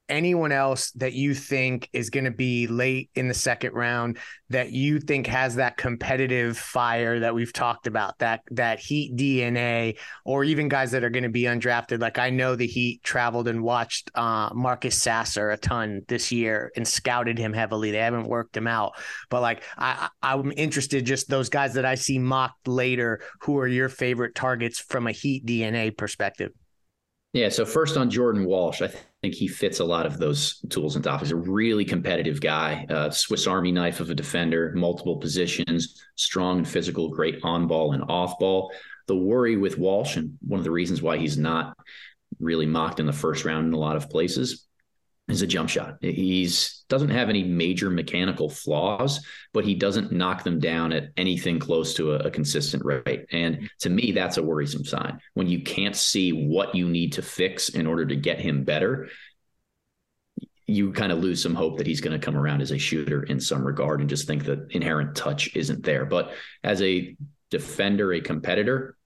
anyone 0.10 0.52
else 0.52 0.92
that 0.92 1.14
you 1.14 1.34
think 1.34 1.90
is 1.94 2.10
going 2.10 2.26
to 2.26 2.32
be 2.32 2.68
late 2.68 3.10
in 3.16 3.28
the 3.28 3.34
second 3.34 3.74
round 3.74 4.18
that 4.50 4.72
you 4.72 5.00
think 5.00 5.28
has 5.28 5.56
that 5.56 5.78
competitive 5.78 6.58
fire 6.58 7.20
that 7.20 7.36
we've 7.36 7.52
talked 7.54 7.88
about 7.88 8.18
that 8.20 8.42
that 8.52 8.80
heat 8.80 9.16
dna 9.16 9.98
or 10.26 10.44
even 10.44 10.70
guys 10.70 10.92
that 10.92 11.04
are 11.04 11.10
going 11.10 11.24
to 11.24 11.30
be 11.30 11.44
undrafted? 11.44 12.00
Like 12.00 12.18
i 12.18 12.30
know 12.30 12.56
the 12.56 12.68
heat 12.68 13.04
traveled 13.04 13.48
and 13.48 13.62
watched 13.62 14.10
uh, 14.16 14.50
marcus 14.54 15.02
sasser 15.02 15.52
a 15.52 15.58
ton 15.58 16.02
this 16.08 16.32
year 16.32 16.72
and 16.76 16.88
scouted 16.88 17.38
him 17.38 17.54
heavily. 17.54 17.92
They 17.92 17.98
haven't 17.98 18.28
worked 18.28 18.56
him 18.56 18.68
out. 18.68 18.94
But 19.30 19.42
like 19.42 19.64
i 19.78 20.10
i'm 20.22 20.54
interested 20.56 21.06
just 21.06 21.30
those 21.30 21.50
guys 21.50 21.74
that 21.74 21.86
i 21.86 21.96
see 21.96 22.20
mocked 22.20 22.68
later 22.68 23.22
who 23.42 23.58
are 23.58 23.68
your 23.68 23.90
favorite 23.90 24.36
targets 24.36 24.80
from 24.80 25.08
a 25.08 25.12
heat 25.12 25.46
dna 25.46 25.96
perspective 25.96 26.52
yeah. 27.34 27.50
So 27.50 27.66
first 27.66 27.98
on 27.98 28.10
Jordan 28.10 28.46
Walsh, 28.46 28.82
I 28.82 28.90
think 29.22 29.34
he 29.34 29.48
fits 29.48 29.80
a 29.80 29.86
lot 29.86 30.06
of 30.06 30.18
those 30.18 30.60
tools 30.70 30.96
and 30.96 31.04
topics. 31.04 31.32
A 31.32 31.36
really 31.36 31.86
competitive 31.86 32.42
guy, 32.42 33.10
Swiss 33.12 33.48
Army 33.48 33.72
knife 33.72 34.00
of 34.00 34.10
a 34.10 34.16
defender, 34.16 34.72
multiple 34.76 35.18
positions, 35.18 36.04
strong 36.16 36.60
and 36.60 36.68
physical, 36.68 37.10
great 37.10 37.40
on 37.44 37.68
ball 37.68 37.94
and 37.94 38.04
off 38.10 38.40
ball. 38.40 38.72
The 39.08 39.16
worry 39.16 39.56
with 39.56 39.78
Walsh, 39.78 40.18
and 40.18 40.38
one 40.46 40.60
of 40.60 40.66
the 40.66 40.72
reasons 40.72 41.02
why 41.02 41.18
he's 41.18 41.38
not 41.38 41.78
really 42.40 42.66
mocked 42.66 43.00
in 43.00 43.06
the 43.06 43.14
first 43.14 43.46
round 43.46 43.68
in 43.68 43.74
a 43.74 43.80
lot 43.80 43.96
of 43.96 44.10
places, 44.10 44.67
is 45.28 45.42
a 45.42 45.48
jump 45.48 45.70
shot. 45.70 45.98
He's 46.02 46.86
doesn't 46.90 47.10
have 47.10 47.30
any 47.30 47.44
major 47.44 47.90
mechanical 47.90 48.50
flaws, 48.50 49.26
but 49.54 49.66
he 49.66 49.76
doesn't 49.76 50.12
knock 50.12 50.44
them 50.44 50.60
down 50.60 50.94
at 50.94 51.10
anything 51.18 51.60
close 51.60 51.94
to 51.96 52.14
a, 52.14 52.20
a, 52.20 52.32
consistent 52.32 52.84
rate. 52.86 53.26
And 53.32 53.70
to 53.80 53.90
me, 53.90 54.14
that's 54.14 54.38
a 54.38 54.44
worrisome 54.44 54.86
sign. 54.86 55.20
When 55.34 55.48
you 55.48 55.64
can't 55.64 55.96
see 55.96 56.32
what 56.32 56.76
you 56.76 56.88
need 56.88 57.14
to 57.14 57.22
fix 57.22 57.70
in 57.70 57.88
order 57.88 58.06
to 58.06 58.16
get 58.16 58.40
him 58.40 58.64
better, 58.64 59.10
you 60.66 60.92
kind 60.94 61.12
of 61.12 61.20
lose 61.20 61.42
some 61.42 61.56
hope 61.56 61.78
that 61.78 61.88
he's 61.88 62.02
going 62.02 62.18
to 62.18 62.26
come 62.26 62.38
around 62.38 62.62
as 62.62 62.72
a 62.72 62.78
shooter 62.78 63.24
in 63.24 63.40
some 63.40 63.66
regard 63.66 64.00
and 64.00 64.10
just 64.10 64.28
think 64.28 64.46
that 64.46 64.72
inherent 64.72 65.16
touch 65.16 65.56
isn't 65.56 65.84
there. 65.84 66.06
But 66.06 66.34
as 66.64 66.82
a 66.82 67.16
defender, 67.50 68.14
a 68.14 68.22
competitor, 68.22 68.98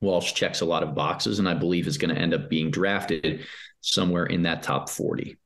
Walsh 0.00 0.32
checks 0.32 0.62
a 0.62 0.66
lot 0.66 0.82
of 0.82 0.94
boxes 0.94 1.38
and 1.38 1.48
I 1.48 1.54
believe 1.54 1.86
is 1.86 1.98
going 1.98 2.14
to 2.14 2.20
end 2.20 2.32
up 2.32 2.48
being 2.48 2.70
drafted 2.70 3.44
somewhere 3.80 4.26
in 4.26 4.42
that 4.42 4.62
top 4.62 4.88
40. 4.88 5.36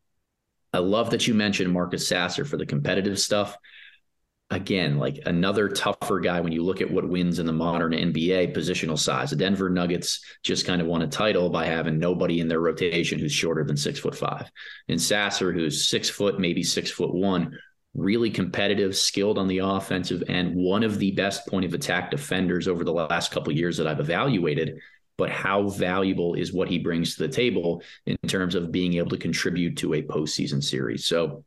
I 0.74 0.78
love 0.78 1.10
that 1.10 1.28
you 1.28 1.34
mentioned 1.34 1.72
Marcus 1.72 2.08
Sasser 2.08 2.44
for 2.44 2.56
the 2.56 2.66
competitive 2.66 3.20
stuff. 3.20 3.56
Again, 4.50 4.98
like 4.98 5.20
another 5.24 5.68
tougher 5.68 6.18
guy 6.18 6.40
when 6.40 6.52
you 6.52 6.64
look 6.64 6.80
at 6.80 6.90
what 6.90 7.08
wins 7.08 7.38
in 7.38 7.46
the 7.46 7.52
modern 7.52 7.92
NBA 7.92 8.54
positional 8.56 8.98
size. 8.98 9.30
The 9.30 9.36
Denver 9.36 9.70
Nuggets 9.70 10.20
just 10.42 10.66
kind 10.66 10.82
of 10.82 10.88
won 10.88 11.02
a 11.02 11.06
title 11.06 11.48
by 11.48 11.66
having 11.66 12.00
nobody 12.00 12.40
in 12.40 12.48
their 12.48 12.60
rotation 12.60 13.20
who's 13.20 13.32
shorter 13.32 13.62
than 13.62 13.76
six 13.76 14.00
foot 14.00 14.16
five. 14.16 14.50
And 14.88 15.00
Sasser, 15.00 15.52
who's 15.52 15.88
six 15.88 16.10
foot, 16.10 16.40
maybe 16.40 16.64
six 16.64 16.90
foot 16.90 17.14
one, 17.14 17.56
really 17.94 18.30
competitive, 18.30 18.96
skilled 18.96 19.38
on 19.38 19.46
the 19.46 19.58
offensive, 19.58 20.24
and 20.28 20.56
one 20.56 20.82
of 20.82 20.98
the 20.98 21.12
best 21.12 21.46
point 21.46 21.64
of 21.64 21.72
attack 21.72 22.10
defenders 22.10 22.66
over 22.66 22.82
the 22.82 22.92
last 22.92 23.30
couple 23.30 23.52
years 23.52 23.76
that 23.76 23.86
I've 23.86 24.00
evaluated 24.00 24.80
but 25.16 25.30
how 25.30 25.68
valuable 25.68 26.34
is 26.34 26.52
what 26.52 26.68
he 26.68 26.78
brings 26.78 27.14
to 27.14 27.26
the 27.26 27.32
table 27.32 27.82
in 28.06 28.16
terms 28.26 28.54
of 28.54 28.72
being 28.72 28.94
able 28.94 29.10
to 29.10 29.16
contribute 29.16 29.76
to 29.78 29.94
a 29.94 30.02
postseason 30.02 30.62
series. 30.62 31.04
So 31.04 31.44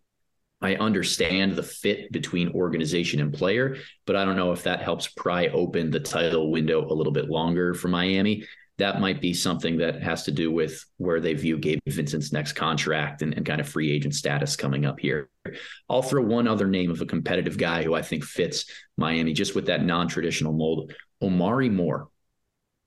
I 0.61 0.75
understand 0.75 1.55
the 1.55 1.63
fit 1.63 2.11
between 2.11 2.53
organization 2.53 3.19
and 3.19 3.33
player, 3.33 3.77
but 4.05 4.15
I 4.15 4.25
don't 4.25 4.37
know 4.37 4.53
if 4.53 4.63
that 4.63 4.81
helps 4.81 5.07
pry 5.07 5.47
open 5.47 5.91
the 5.91 5.99
title 5.99 6.51
window 6.51 6.85
a 6.85 6.93
little 6.93 7.13
bit 7.13 7.29
longer 7.29 7.73
for 7.73 7.89
Miami. 7.89 8.45
That 8.77 9.01
might 9.01 9.21
be 9.21 9.33
something 9.33 9.77
that 9.77 10.01
has 10.03 10.23
to 10.23 10.31
do 10.31 10.51
with 10.51 10.83
where 10.97 11.19
they 11.19 11.33
view 11.33 11.57
Gabe 11.57 11.79
Vincent's 11.87 12.31
next 12.31 12.53
contract 12.53 13.23
and, 13.23 13.33
and 13.33 13.45
kind 13.45 13.59
of 13.59 13.67
free 13.67 13.91
agent 13.91 14.13
status 14.13 14.55
coming 14.55 14.85
up 14.85 14.99
here. 14.99 15.29
I'll 15.89 16.03
throw 16.03 16.21
one 16.21 16.47
other 16.47 16.67
name 16.67 16.91
of 16.91 17.01
a 17.01 17.05
competitive 17.05 17.57
guy 17.57 17.83
who 17.83 17.95
I 17.95 18.03
think 18.03 18.23
fits 18.23 18.65
Miami 18.95 19.33
just 19.33 19.55
with 19.55 19.65
that 19.67 19.83
non 19.83 20.07
traditional 20.07 20.53
mold 20.53 20.93
Omari 21.21 21.69
Moore 21.69 22.09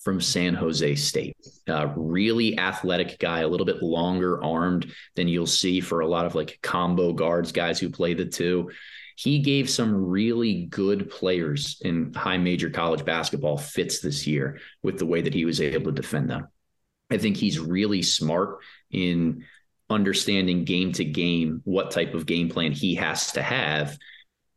from 0.00 0.20
San 0.20 0.54
Jose 0.54 0.94
State. 0.96 1.36
Uh, 1.68 1.92
really 1.94 2.58
athletic 2.58 3.18
guy, 3.18 3.40
a 3.40 3.48
little 3.48 3.66
bit 3.66 3.82
longer 3.82 4.42
armed 4.42 4.92
than 5.14 5.28
you'll 5.28 5.46
see 5.46 5.80
for 5.80 6.00
a 6.00 6.08
lot 6.08 6.26
of 6.26 6.34
like 6.34 6.58
combo 6.62 7.12
guards, 7.12 7.52
guys 7.52 7.78
who 7.78 7.90
play 7.90 8.14
the 8.14 8.24
two. 8.24 8.70
He 9.16 9.40
gave 9.40 9.68
some 9.68 9.94
really 9.94 10.64
good 10.66 11.10
players 11.10 11.78
in 11.82 12.14
high 12.14 12.38
major 12.38 12.70
college 12.70 13.04
basketball 13.04 13.58
fits 13.58 14.00
this 14.00 14.26
year 14.26 14.58
with 14.82 14.98
the 14.98 15.06
way 15.06 15.20
that 15.20 15.34
he 15.34 15.44
was 15.44 15.60
able 15.60 15.92
to 15.92 16.00
defend 16.00 16.30
them. 16.30 16.48
I 17.10 17.18
think 17.18 17.36
he's 17.36 17.58
really 17.58 18.02
smart 18.02 18.60
in 18.90 19.44
understanding 19.90 20.64
game 20.64 20.92
to 20.92 21.04
game 21.04 21.60
what 21.64 21.90
type 21.90 22.14
of 22.14 22.24
game 22.24 22.48
plan 22.48 22.72
he 22.72 22.94
has 22.94 23.32
to 23.32 23.42
have 23.42 23.98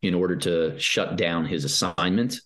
in 0.02 0.14
order 0.14 0.36
to 0.36 0.80
shut 0.80 1.18
down 1.18 1.46
his 1.46 1.66
assignment 1.66 2.40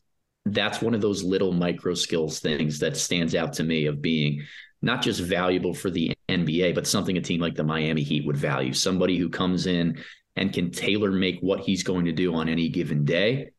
that's 0.54 0.82
one 0.82 0.94
of 0.94 1.02
those 1.02 1.24
little 1.24 1.52
micro 1.52 1.94
skills 1.94 2.40
things 2.40 2.80
that 2.80 2.98
stands 2.98 3.36
out 3.36 3.54
to 3.54 3.64
me 3.64 3.86
of 3.86 4.02
being 4.02 4.44
not 4.82 5.02
just 5.02 5.20
valuable 5.22 5.74
for 5.74 5.90
the 5.90 6.14
NBA, 6.30 6.76
but 6.76 6.88
something 6.88 7.18
a 7.18 7.22
team 7.22 7.42
like 7.42 7.56
the 7.56 7.64
Miami 7.64 8.04
Heat 8.04 8.26
would 8.26 8.38
value. 8.38 8.74
Somebody 8.74 9.18
who 9.18 9.30
comes 9.30 9.66
in 9.66 10.04
and 10.36 10.54
can 10.54 10.72
tailor 10.72 11.12
make 11.12 11.40
what 11.40 11.62
he's 11.62 11.84
going 11.84 12.06
to 12.06 12.12
do 12.12 12.36
on 12.36 12.48
any 12.48 12.70
given 12.70 13.04
day 13.06 13.52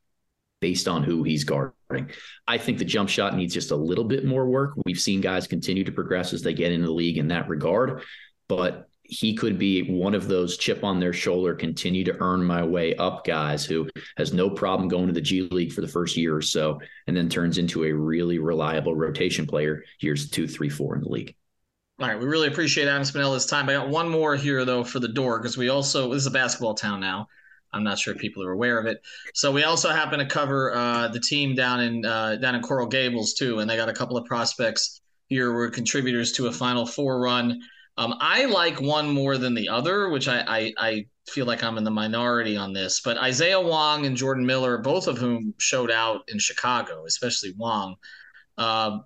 based 0.60 0.88
on 0.88 1.02
who 1.02 1.24
he's 1.24 1.44
guarding. 1.44 1.74
I 2.46 2.58
think 2.58 2.78
the 2.78 2.84
jump 2.84 3.08
shot 3.08 3.36
needs 3.36 3.54
just 3.54 3.70
a 3.70 3.76
little 3.76 4.04
bit 4.04 4.24
more 4.24 4.46
work. 4.46 4.74
We've 4.84 5.00
seen 5.00 5.20
guys 5.20 5.46
continue 5.46 5.84
to 5.84 5.92
progress 5.92 6.32
as 6.32 6.42
they 6.42 6.52
get 6.52 6.72
into 6.72 6.86
the 6.86 6.92
league 6.92 7.18
in 7.18 7.28
that 7.28 7.48
regard, 7.48 8.02
but 8.48 8.87
he 9.08 9.34
could 9.34 9.58
be 9.58 9.90
one 9.90 10.14
of 10.14 10.28
those 10.28 10.58
chip 10.58 10.84
on 10.84 11.00
their 11.00 11.14
shoulder, 11.14 11.54
continue 11.54 12.04
to 12.04 12.16
earn 12.20 12.44
my 12.44 12.62
way 12.62 12.94
up 12.96 13.24
guys 13.24 13.64
who 13.64 13.88
has 14.18 14.34
no 14.34 14.50
problem 14.50 14.86
going 14.86 15.06
to 15.06 15.14
the 15.14 15.20
G 15.20 15.42
League 15.50 15.72
for 15.72 15.80
the 15.80 15.88
first 15.88 16.16
year 16.16 16.36
or 16.36 16.42
so, 16.42 16.78
and 17.06 17.16
then 17.16 17.28
turns 17.28 17.56
into 17.56 17.84
a 17.84 17.92
really 17.92 18.38
reliable 18.38 18.94
rotation 18.94 19.46
player 19.46 19.82
years 20.00 20.30
two, 20.30 20.46
three, 20.46 20.68
four 20.68 20.94
in 20.94 21.00
the 21.00 21.08
league. 21.08 21.34
All 21.98 22.06
right, 22.06 22.18
we 22.18 22.26
really 22.26 22.48
appreciate 22.48 22.86
Adam 22.86 23.02
Spinnella's 23.02 23.46
time. 23.46 23.68
I 23.68 23.72
got 23.72 23.88
one 23.88 24.08
more 24.08 24.36
here 24.36 24.64
though 24.64 24.84
for 24.84 25.00
the 25.00 25.08
door 25.08 25.38
because 25.40 25.56
we 25.56 25.70
also 25.70 26.12
this 26.12 26.20
is 26.20 26.26
a 26.26 26.30
basketball 26.30 26.74
town 26.74 27.00
now. 27.00 27.26
I'm 27.72 27.82
not 27.84 27.98
sure 27.98 28.14
if 28.14 28.20
people 28.20 28.44
are 28.44 28.52
aware 28.52 28.78
of 28.78 28.86
it. 28.86 29.02
So 29.34 29.52
we 29.52 29.64
also 29.64 29.90
happen 29.90 30.18
to 30.18 30.26
cover 30.26 30.74
uh, 30.74 31.08
the 31.08 31.20
team 31.20 31.54
down 31.54 31.80
in 31.80 32.04
uh, 32.04 32.36
down 32.36 32.54
in 32.54 32.62
Coral 32.62 32.86
Gables 32.86 33.34
too, 33.34 33.60
and 33.60 33.68
they 33.68 33.76
got 33.76 33.88
a 33.88 33.94
couple 33.94 34.16
of 34.16 34.26
prospects 34.26 35.00
here 35.28 35.46
who 35.46 35.54
were 35.54 35.70
contributors 35.70 36.32
to 36.32 36.46
a 36.46 36.52
Final 36.52 36.86
Four 36.86 37.20
run. 37.20 37.60
Um, 37.98 38.14
I 38.20 38.44
like 38.44 38.80
one 38.80 39.10
more 39.10 39.36
than 39.38 39.54
the 39.54 39.68
other, 39.68 40.08
which 40.08 40.28
I, 40.28 40.44
I, 40.46 40.72
I 40.78 41.06
feel 41.28 41.46
like 41.46 41.64
I'm 41.64 41.76
in 41.78 41.84
the 41.84 41.90
minority 41.90 42.56
on 42.56 42.72
this. 42.72 43.00
But 43.00 43.18
Isaiah 43.18 43.60
Wong 43.60 44.06
and 44.06 44.16
Jordan 44.16 44.46
Miller, 44.46 44.78
both 44.78 45.08
of 45.08 45.18
whom 45.18 45.52
showed 45.58 45.90
out 45.90 46.22
in 46.28 46.38
Chicago, 46.38 47.04
especially 47.06 47.54
Wong. 47.56 47.96
Uh, 48.56 49.00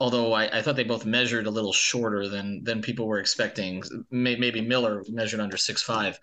although 0.00 0.32
I, 0.32 0.58
I, 0.58 0.62
thought 0.62 0.74
they 0.74 0.82
both 0.82 1.06
measured 1.06 1.46
a 1.46 1.50
little 1.50 1.72
shorter 1.72 2.28
than 2.28 2.64
than 2.64 2.82
people 2.82 3.06
were 3.06 3.20
expecting. 3.20 3.82
Maybe 4.10 4.60
Miller 4.60 5.04
measured 5.08 5.40
under 5.40 5.56
six 5.56 5.80
five. 5.80 6.18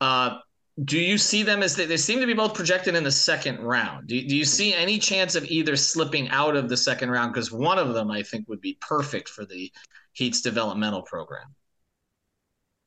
Uh, 0.00 0.38
do 0.84 1.00
you 1.00 1.18
see 1.18 1.42
them 1.42 1.62
as 1.62 1.74
they, 1.74 1.86
they 1.86 1.96
seem 1.96 2.20
to 2.20 2.26
be 2.26 2.34
both 2.34 2.54
projected 2.54 2.94
in 2.94 3.02
the 3.02 3.10
second 3.10 3.58
round? 3.60 4.06
Do, 4.08 4.24
do 4.24 4.36
you 4.36 4.44
see 4.44 4.72
any 4.74 4.98
chance 4.98 5.34
of 5.34 5.44
either 5.46 5.74
slipping 5.74 6.28
out 6.28 6.54
of 6.54 6.68
the 6.68 6.76
second 6.76 7.10
round? 7.10 7.32
Because 7.32 7.50
one 7.50 7.78
of 7.78 7.94
them 7.94 8.10
I 8.10 8.22
think 8.22 8.48
would 8.48 8.60
be 8.60 8.76
perfect 8.80 9.28
for 9.28 9.44
the 9.44 9.72
Heat's 10.16 10.40
developmental 10.40 11.02
program. 11.02 11.54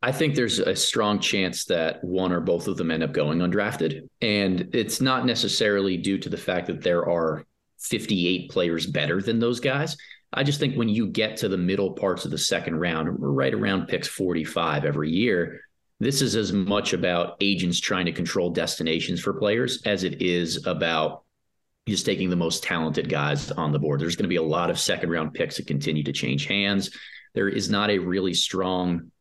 I 0.02 0.12
think 0.12 0.34
there's 0.34 0.58
a 0.58 0.76
strong 0.76 1.20
chance 1.20 1.65
that 1.65 2.04
one 2.04 2.32
or 2.32 2.39
both 2.39 2.68
of 2.68 2.76
them 2.76 2.89
end 2.89 3.04
up 3.04 3.12
going 3.12 3.39
undrafted. 3.39 4.10
And 4.20 4.70
it's 4.74 5.00
not 5.00 5.28
necessarily 5.28 5.98
due 5.98 6.18
to 6.18 6.30
the 6.30 6.38
fact 6.38 6.68
that 6.68 6.82
there 6.82 7.08
are 7.08 7.46
58 7.82 8.50
players 8.50 8.88
better 8.88 9.22
than 9.22 9.38
those 9.38 9.60
guys. 9.60 9.96
I 10.34 10.44
just 10.44 10.60
think 10.60 10.76
when 10.76 10.89
you 10.89 11.06
get 11.08 11.38
to 11.38 11.50
the 11.50 11.58
middle 11.58 11.92
parts 11.92 12.26
of 12.26 12.32
the 12.32 12.38
second 12.38 12.80
round, 12.80 13.10
right 13.20 13.54
around 13.54 13.88
picks 13.88 14.08
45 14.08 14.86
every 14.86 15.12
year, 15.12 15.62
this 16.00 16.24
is 16.24 16.36
as 16.36 16.52
much 16.52 16.94
about 16.94 17.38
agents 17.42 17.80
trying 17.80 18.06
to 18.06 18.12
control 18.12 18.50
destinations 18.50 19.19
for 19.19 19.34
players 19.34 19.84
as 19.86 20.04
it 20.04 20.21
is 20.21 20.65
about 20.65 21.25
just 21.88 22.06
taking 22.06 22.30
the 22.30 22.36
most 22.36 22.63
talented 22.63 23.08
guys 23.08 23.52
on 23.52 23.71
the 23.71 23.80
board. 23.80 24.00
There's 24.00 24.15
going 24.15 24.23
to 24.23 24.30
be 24.30 24.38
a 24.38 24.44
lot 24.44 24.69
of 24.69 24.80
second 24.80 25.10
round 25.10 25.34
picks 25.34 25.58
that 25.58 25.67
continue 25.67 26.04
to 26.04 26.13
change 26.13 26.46
hands. 26.46 26.92
There 27.34 27.50
is 27.50 27.69
not 27.69 27.90
a 27.90 28.00
really 28.00 28.34
strong 28.34 29.12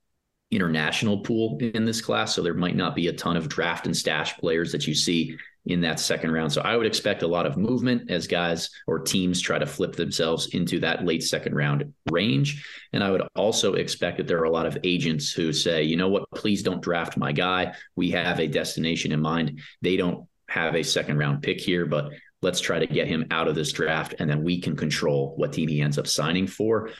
international 0.51 1.19
pool 1.19 1.59
in 1.61 1.85
this 1.85 2.01
class. 2.01 2.35
So 2.35 2.43
there 2.43 2.55
might 2.55 2.77
not 2.77 2.95
be 2.95 3.09
a 3.09 3.13
ton 3.13 3.37
of 3.37 3.49
draft 3.49 3.87
and 3.87 3.97
stash 3.97 4.37
players 4.39 4.73
that 4.73 4.87
you 4.87 4.95
see 4.95 5.37
in 5.67 5.83
that 5.83 6.01
second 6.01 6.33
round. 6.33 6.51
So 6.51 6.63
I 6.63 6.77
would 6.77 6.87
expect 6.87 7.23
a 7.23 7.27
lot 7.27 7.45
of 7.45 7.59
movement 7.59 8.11
as 8.11 8.27
guys 8.27 8.71
or 8.87 9.01
teams 9.01 9.41
try 9.41 9.59
to 9.59 9.67
flip 9.67 9.95
themselves 9.95 10.47
into 10.55 10.81
that 10.81 11.05
late 11.05 11.23
second 11.23 11.55
round 11.55 11.93
range. 12.11 12.67
And 12.95 13.05
I 13.05 13.11
would 13.11 13.23
also 13.37 13.75
expect 13.75 14.17
that 14.17 14.27
there 14.27 14.39
are 14.39 14.45
a 14.45 14.51
lot 14.51 14.65
of 14.65 14.79
agents 14.85 15.31
who 15.31 15.53
say, 15.53 15.83
you 15.83 15.97
know 15.97 16.09
what, 16.09 16.25
please 16.35 16.63
don't 16.63 16.81
draft 16.81 17.19
my 17.19 17.33
guy. 17.33 17.75
We 17.97 18.11
have 18.13 18.41
a 18.41 18.47
destination 18.47 19.13
in 19.13 19.21
mind. 19.21 19.61
They 19.83 19.99
don't 19.99 20.27
have 20.49 20.75
a 20.75 20.83
second 20.83 21.19
round 21.19 21.43
pick 21.43 21.61
here, 21.61 21.85
but 21.85 22.13
let's 22.41 22.61
try 22.61 22.79
to 22.79 22.87
get 22.87 23.09
him 23.09 23.27
out 23.31 23.49
of 23.49 23.55
this 23.55 23.73
draft 23.73 24.15
and 24.19 24.31
then 24.31 24.43
we 24.43 24.63
can 24.63 24.75
control 24.75 25.35
what 25.37 25.53
team 25.53 25.69
he 25.69 25.83
ends 25.83 25.99
up 25.99 26.07
signing 26.07 26.47
for. 26.47 26.91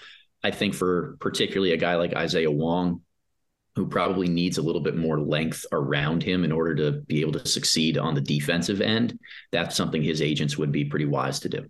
I 0.43 0.51
think 0.51 0.75
for 0.75 1.17
particularly 1.21 1.73
a 1.73 1.77
guy 1.77 1.97
like 1.97 2.15
Isaiah 2.15 2.51
Wong, 2.51 3.03
who 3.75 3.87
probably 3.87 4.29
needs 4.29 4.59
a 4.59 4.63
little 4.63 4.81
bit 4.81 4.97
more 4.97 5.21
length 5.21 5.65
around 5.71 6.23
him 6.23 6.45
in 6.45 6.51
order 6.51 6.75
to 6.75 6.93
be 7.03 7.21
able 7.21 7.33
to 7.33 7.47
succeed 7.47 7.97
on 7.97 8.15
the 8.15 8.21
defensive 8.21 8.81
end, 8.81 9.19
that's 9.53 9.77
something 9.77 10.03
his 10.03 10.21
agents 10.21 10.59
would 10.59 10.73
be 10.73 10.85
pretty 10.85 11.05
wise 11.05 11.41
to 11.41 11.49
do. 11.49 11.65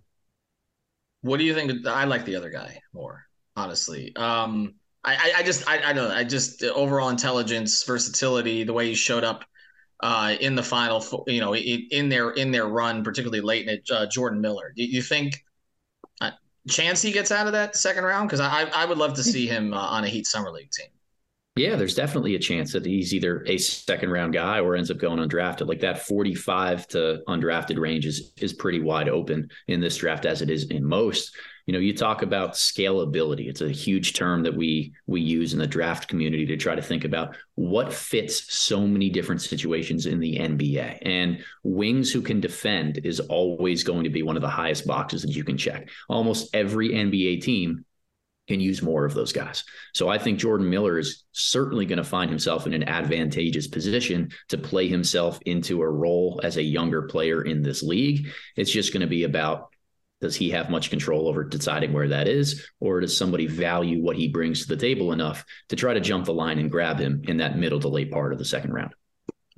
What 1.21 1.37
do 1.37 1.43
you 1.43 1.53
think? 1.53 1.85
I 1.85 2.05
like 2.05 2.25
the 2.25 2.35
other 2.35 2.49
guy 2.49 2.81
more, 2.93 3.25
honestly. 3.55 4.15
Um, 4.15 4.75
I, 5.03 5.33
I 5.37 5.43
just, 5.43 5.69
I, 5.69 5.89
I 5.89 5.93
don't 5.93 6.09
know. 6.09 6.15
I 6.15 6.23
just 6.23 6.63
overall 6.63 7.09
intelligence, 7.09 7.83
versatility, 7.83 8.63
the 8.63 8.73
way 8.73 8.87
he 8.87 8.95
showed 8.95 9.23
up 9.23 9.45
uh, 10.01 10.35
in 10.39 10.55
the 10.55 10.63
final, 10.63 11.05
you 11.27 11.41
know, 11.41 11.55
in 11.55 12.09
their 12.09 12.31
in 12.31 12.51
their 12.51 12.67
run, 12.67 13.03
particularly 13.03 13.41
late 13.41 13.67
in 13.67 13.75
it. 13.75 13.89
Uh, 13.91 14.07
Jordan 14.07 14.41
Miller. 14.41 14.73
Do 14.75 14.83
you 14.83 15.01
think 15.01 15.43
chance 16.67 17.01
he 17.01 17.11
gets 17.11 17.31
out 17.31 17.47
of 17.47 17.53
that 17.53 17.75
second 17.75 18.03
round? 18.03 18.27
Because 18.27 18.39
I 18.39 18.63
I 18.73 18.85
would 18.85 18.97
love 18.97 19.13
to 19.15 19.23
see 19.23 19.47
him 19.47 19.73
uh, 19.73 19.77
on 19.77 20.03
a 20.03 20.07
Heat 20.09 20.27
summer 20.27 20.51
league 20.51 20.71
team. 20.71 20.87
Yeah, 21.55 21.75
there's 21.75 21.95
definitely 21.95 22.35
a 22.35 22.39
chance 22.39 22.71
that 22.71 22.85
he's 22.85 23.13
either 23.13 23.43
a 23.45 23.57
second 23.57 24.11
round 24.11 24.33
guy 24.33 24.59
or 24.61 24.75
ends 24.75 24.89
up 24.89 24.97
going 24.97 25.19
undrafted. 25.19 25.67
Like 25.67 25.81
that 25.81 26.05
45 26.07 26.87
to 26.89 27.21
undrafted 27.27 27.77
range 27.77 28.05
is 28.05 28.31
is 28.37 28.53
pretty 28.53 28.79
wide 28.79 29.09
open 29.09 29.49
in 29.67 29.81
this 29.81 29.97
draft 29.97 30.25
as 30.25 30.41
it 30.41 30.49
is 30.49 30.69
in 30.69 30.85
most 30.85 31.35
you 31.69 31.73
know 31.73 31.77
you 31.77 31.93
talk 31.93 32.23
about 32.23 32.53
scalability 32.53 33.47
it's 33.47 33.61
a 33.61 33.69
huge 33.69 34.13
term 34.13 34.41
that 34.41 34.55
we 34.55 34.91
we 35.05 35.21
use 35.21 35.53
in 35.53 35.59
the 35.59 35.67
draft 35.67 36.07
community 36.07 36.43
to 36.43 36.57
try 36.57 36.73
to 36.73 36.81
think 36.81 37.05
about 37.05 37.37
what 37.53 37.93
fits 37.93 38.51
so 38.51 38.87
many 38.87 39.07
different 39.07 39.39
situations 39.39 40.07
in 40.07 40.19
the 40.19 40.39
NBA 40.39 40.97
and 41.03 41.43
wings 41.61 42.11
who 42.11 42.23
can 42.23 42.39
defend 42.39 43.01
is 43.03 43.19
always 43.19 43.83
going 43.83 44.03
to 44.03 44.09
be 44.09 44.23
one 44.23 44.35
of 44.35 44.41
the 44.41 44.49
highest 44.49 44.87
boxes 44.87 45.21
that 45.21 45.35
you 45.35 45.43
can 45.43 45.59
check 45.59 45.89
almost 46.09 46.55
every 46.55 46.89
NBA 46.89 47.43
team 47.43 47.85
can 48.47 48.59
use 48.59 48.81
more 48.81 49.05
of 49.05 49.13
those 49.13 49.31
guys. 49.31 49.63
So 49.93 50.09
I 50.09 50.17
think 50.17 50.39
Jordan 50.39 50.71
Miller 50.71 50.97
is 50.97 51.23
certainly 51.33 51.85
going 51.85 51.97
to 51.97 52.03
find 52.03 52.31
himself 52.31 52.65
in 52.65 52.73
an 52.73 52.89
advantageous 52.89 53.67
position 53.67 54.31
to 54.47 54.57
play 54.57 54.87
himself 54.87 55.37
into 55.45 55.83
a 55.83 55.87
role 55.87 56.41
as 56.43 56.57
a 56.57 56.63
younger 56.63 57.03
player 57.03 57.43
in 57.43 57.61
this 57.61 57.83
league. 57.83 58.27
It's 58.55 58.71
just 58.71 58.91
going 58.91 59.01
to 59.01 59.07
be 59.07 59.23
about 59.23 59.69
does 60.21 60.35
he 60.35 60.49
have 60.49 60.69
much 60.69 60.89
control 60.89 61.27
over 61.27 61.43
deciding 61.43 61.93
where 61.93 62.07
that 62.07 62.27
is 62.27 62.67
or 62.79 62.99
does 62.99 63.15
somebody 63.15 63.47
value 63.47 64.01
what 64.01 64.15
he 64.17 64.27
brings 64.27 64.61
to 64.61 64.67
the 64.67 64.77
table 64.77 65.11
enough 65.11 65.45
to 65.69 65.75
try 65.75 65.93
to 65.93 65.99
jump 65.99 66.25
the 66.25 66.33
line 66.33 66.59
and 66.59 66.71
grab 66.71 66.99
him 66.99 67.21
in 67.27 67.37
that 67.37 67.57
middle 67.57 67.79
to 67.79 67.87
late 67.87 68.11
part 68.11 68.33
of 68.33 68.39
the 68.39 68.45
second 68.45 68.73
round 68.73 68.93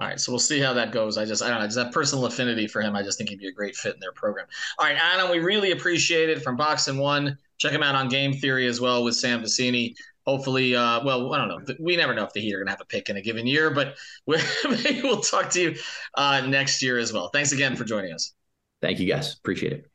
all 0.01 0.07
right, 0.07 0.20
so 0.20 0.32
we'll 0.32 0.39
see 0.39 0.59
how 0.59 0.74
that 0.74 0.91
goes. 0.91 1.16
I 1.16 1.26
just, 1.26 1.43
I 1.43 1.49
don't 1.49 1.59
know, 1.59 1.66
just 1.66 1.76
that 1.76 1.91
personal 1.91 2.26
affinity 2.26 2.66
for 2.66 2.82
him. 2.82 2.95
I 2.95 3.03
just 3.03 3.20
think 3.20 3.30
he'd 3.30 3.38
be 3.38 3.49
a 3.49 3.51
great 3.51 3.76
fit 3.76 3.93
in 3.93 3.99
their 3.99 4.14
program. 4.14 4.47
All 4.80 4.88
right, 4.88 4.97
Adam, 4.99 5.30
we 5.30 5.38
really 5.38 5.74
appreciate 5.74 6.28
it 6.28 6.41
from 6.41 6.55
Box 6.55 6.88
and 6.88 6.97
One. 6.97 7.38
Check 7.59 7.72
him 7.72 7.84
out 7.84 7.93
on 7.93 8.09
Game 8.09 8.34
Theory 8.34 8.66
as 8.66 8.82
well 8.82 9.03
with 9.03 9.14
Sam 9.14 9.43
Vecenie. 9.43 9.93
Hopefully, 10.26 10.76
uh, 10.76 11.03
well, 11.03 11.32
I 11.36 11.38
don't 11.38 11.47
know. 11.49 11.76
We 11.80 11.97
never 11.97 12.16
know 12.16 12.24
if 12.24 12.34
the 12.34 12.41
Heat 12.41 12.51
are 12.55 12.57
going 12.57 12.66
to 12.66 12.72
have 12.72 12.82
a 12.82 12.86
pick 12.86 13.09
in 13.09 13.18
a 13.18 13.22
given 13.22 13.45
year, 13.45 13.70
but 13.70 13.95
maybe 14.28 15.01
we'll 15.03 15.22
talk 15.22 15.51
to 15.51 15.62
you 15.62 15.76
uh, 16.16 16.47
next 16.47 16.82
year 16.82 16.97
as 16.97 17.14
well. 17.14 17.30
Thanks 17.30 17.51
again 17.51 17.76
for 17.76 17.84
joining 17.84 18.12
us. 18.12 18.34
Thank 18.82 18.99
you, 18.99 19.07
guys. 19.07 19.36
Appreciate 19.36 19.74
it. 19.74 19.91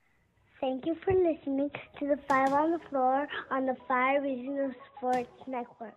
Thank 0.60 0.86
you 0.86 0.96
for 1.04 1.12
listening 1.12 1.70
to 1.98 2.06
the 2.06 2.18
Five 2.26 2.50
on 2.50 2.70
the 2.70 2.78
Floor 2.88 3.28
on 3.50 3.66
the 3.66 3.76
Five 3.86 4.22
Regional 4.22 4.72
Sports 4.96 5.28
Network. 5.46 5.94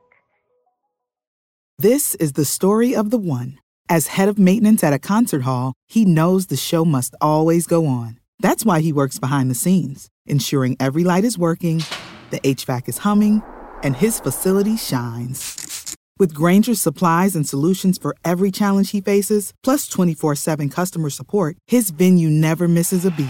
This 1.78 2.14
is 2.16 2.34
the 2.34 2.44
story 2.44 2.94
of 2.94 3.10
the 3.10 3.18
one. 3.18 3.60
As 3.88 4.08
head 4.08 4.28
of 4.28 4.38
maintenance 4.38 4.84
at 4.84 4.92
a 4.92 5.00
concert 5.00 5.44
hall, 5.44 5.74
he 5.88 6.04
knows 6.04 6.48
the 6.48 6.58
show 6.58 6.84
must 6.84 7.16
always 7.22 7.68
go 7.68 7.86
on. 7.86 8.20
That's 8.40 8.66
why 8.66 8.82
he 8.82 8.92
works 8.92 9.18
behind 9.18 9.50
the 9.50 9.56
scenes, 9.56 10.10
ensuring 10.26 10.76
every 10.78 11.06
light 11.06 11.24
is 11.24 11.38
working, 11.38 11.86
the 12.30 12.42
HVAC 12.42 12.90
is 12.90 12.98
humming, 13.00 13.42
and 13.82 13.96
his 13.96 14.20
facility 14.20 14.76
shines. 14.76 15.96
With 16.18 16.34
Grainger's 16.34 16.82
supplies 16.82 17.34
and 17.34 17.48
solutions 17.48 17.98
for 17.98 18.14
every 18.26 18.52
challenge 18.52 18.92
he 18.92 19.00
faces, 19.00 19.54
plus 19.64 19.88
24 19.88 20.36
7 20.36 20.70
customer 20.70 21.10
support, 21.10 21.56
his 21.66 21.92
venue 21.92 22.30
never 22.30 22.68
misses 22.68 23.06
a 23.06 23.12
beat. 23.12 23.30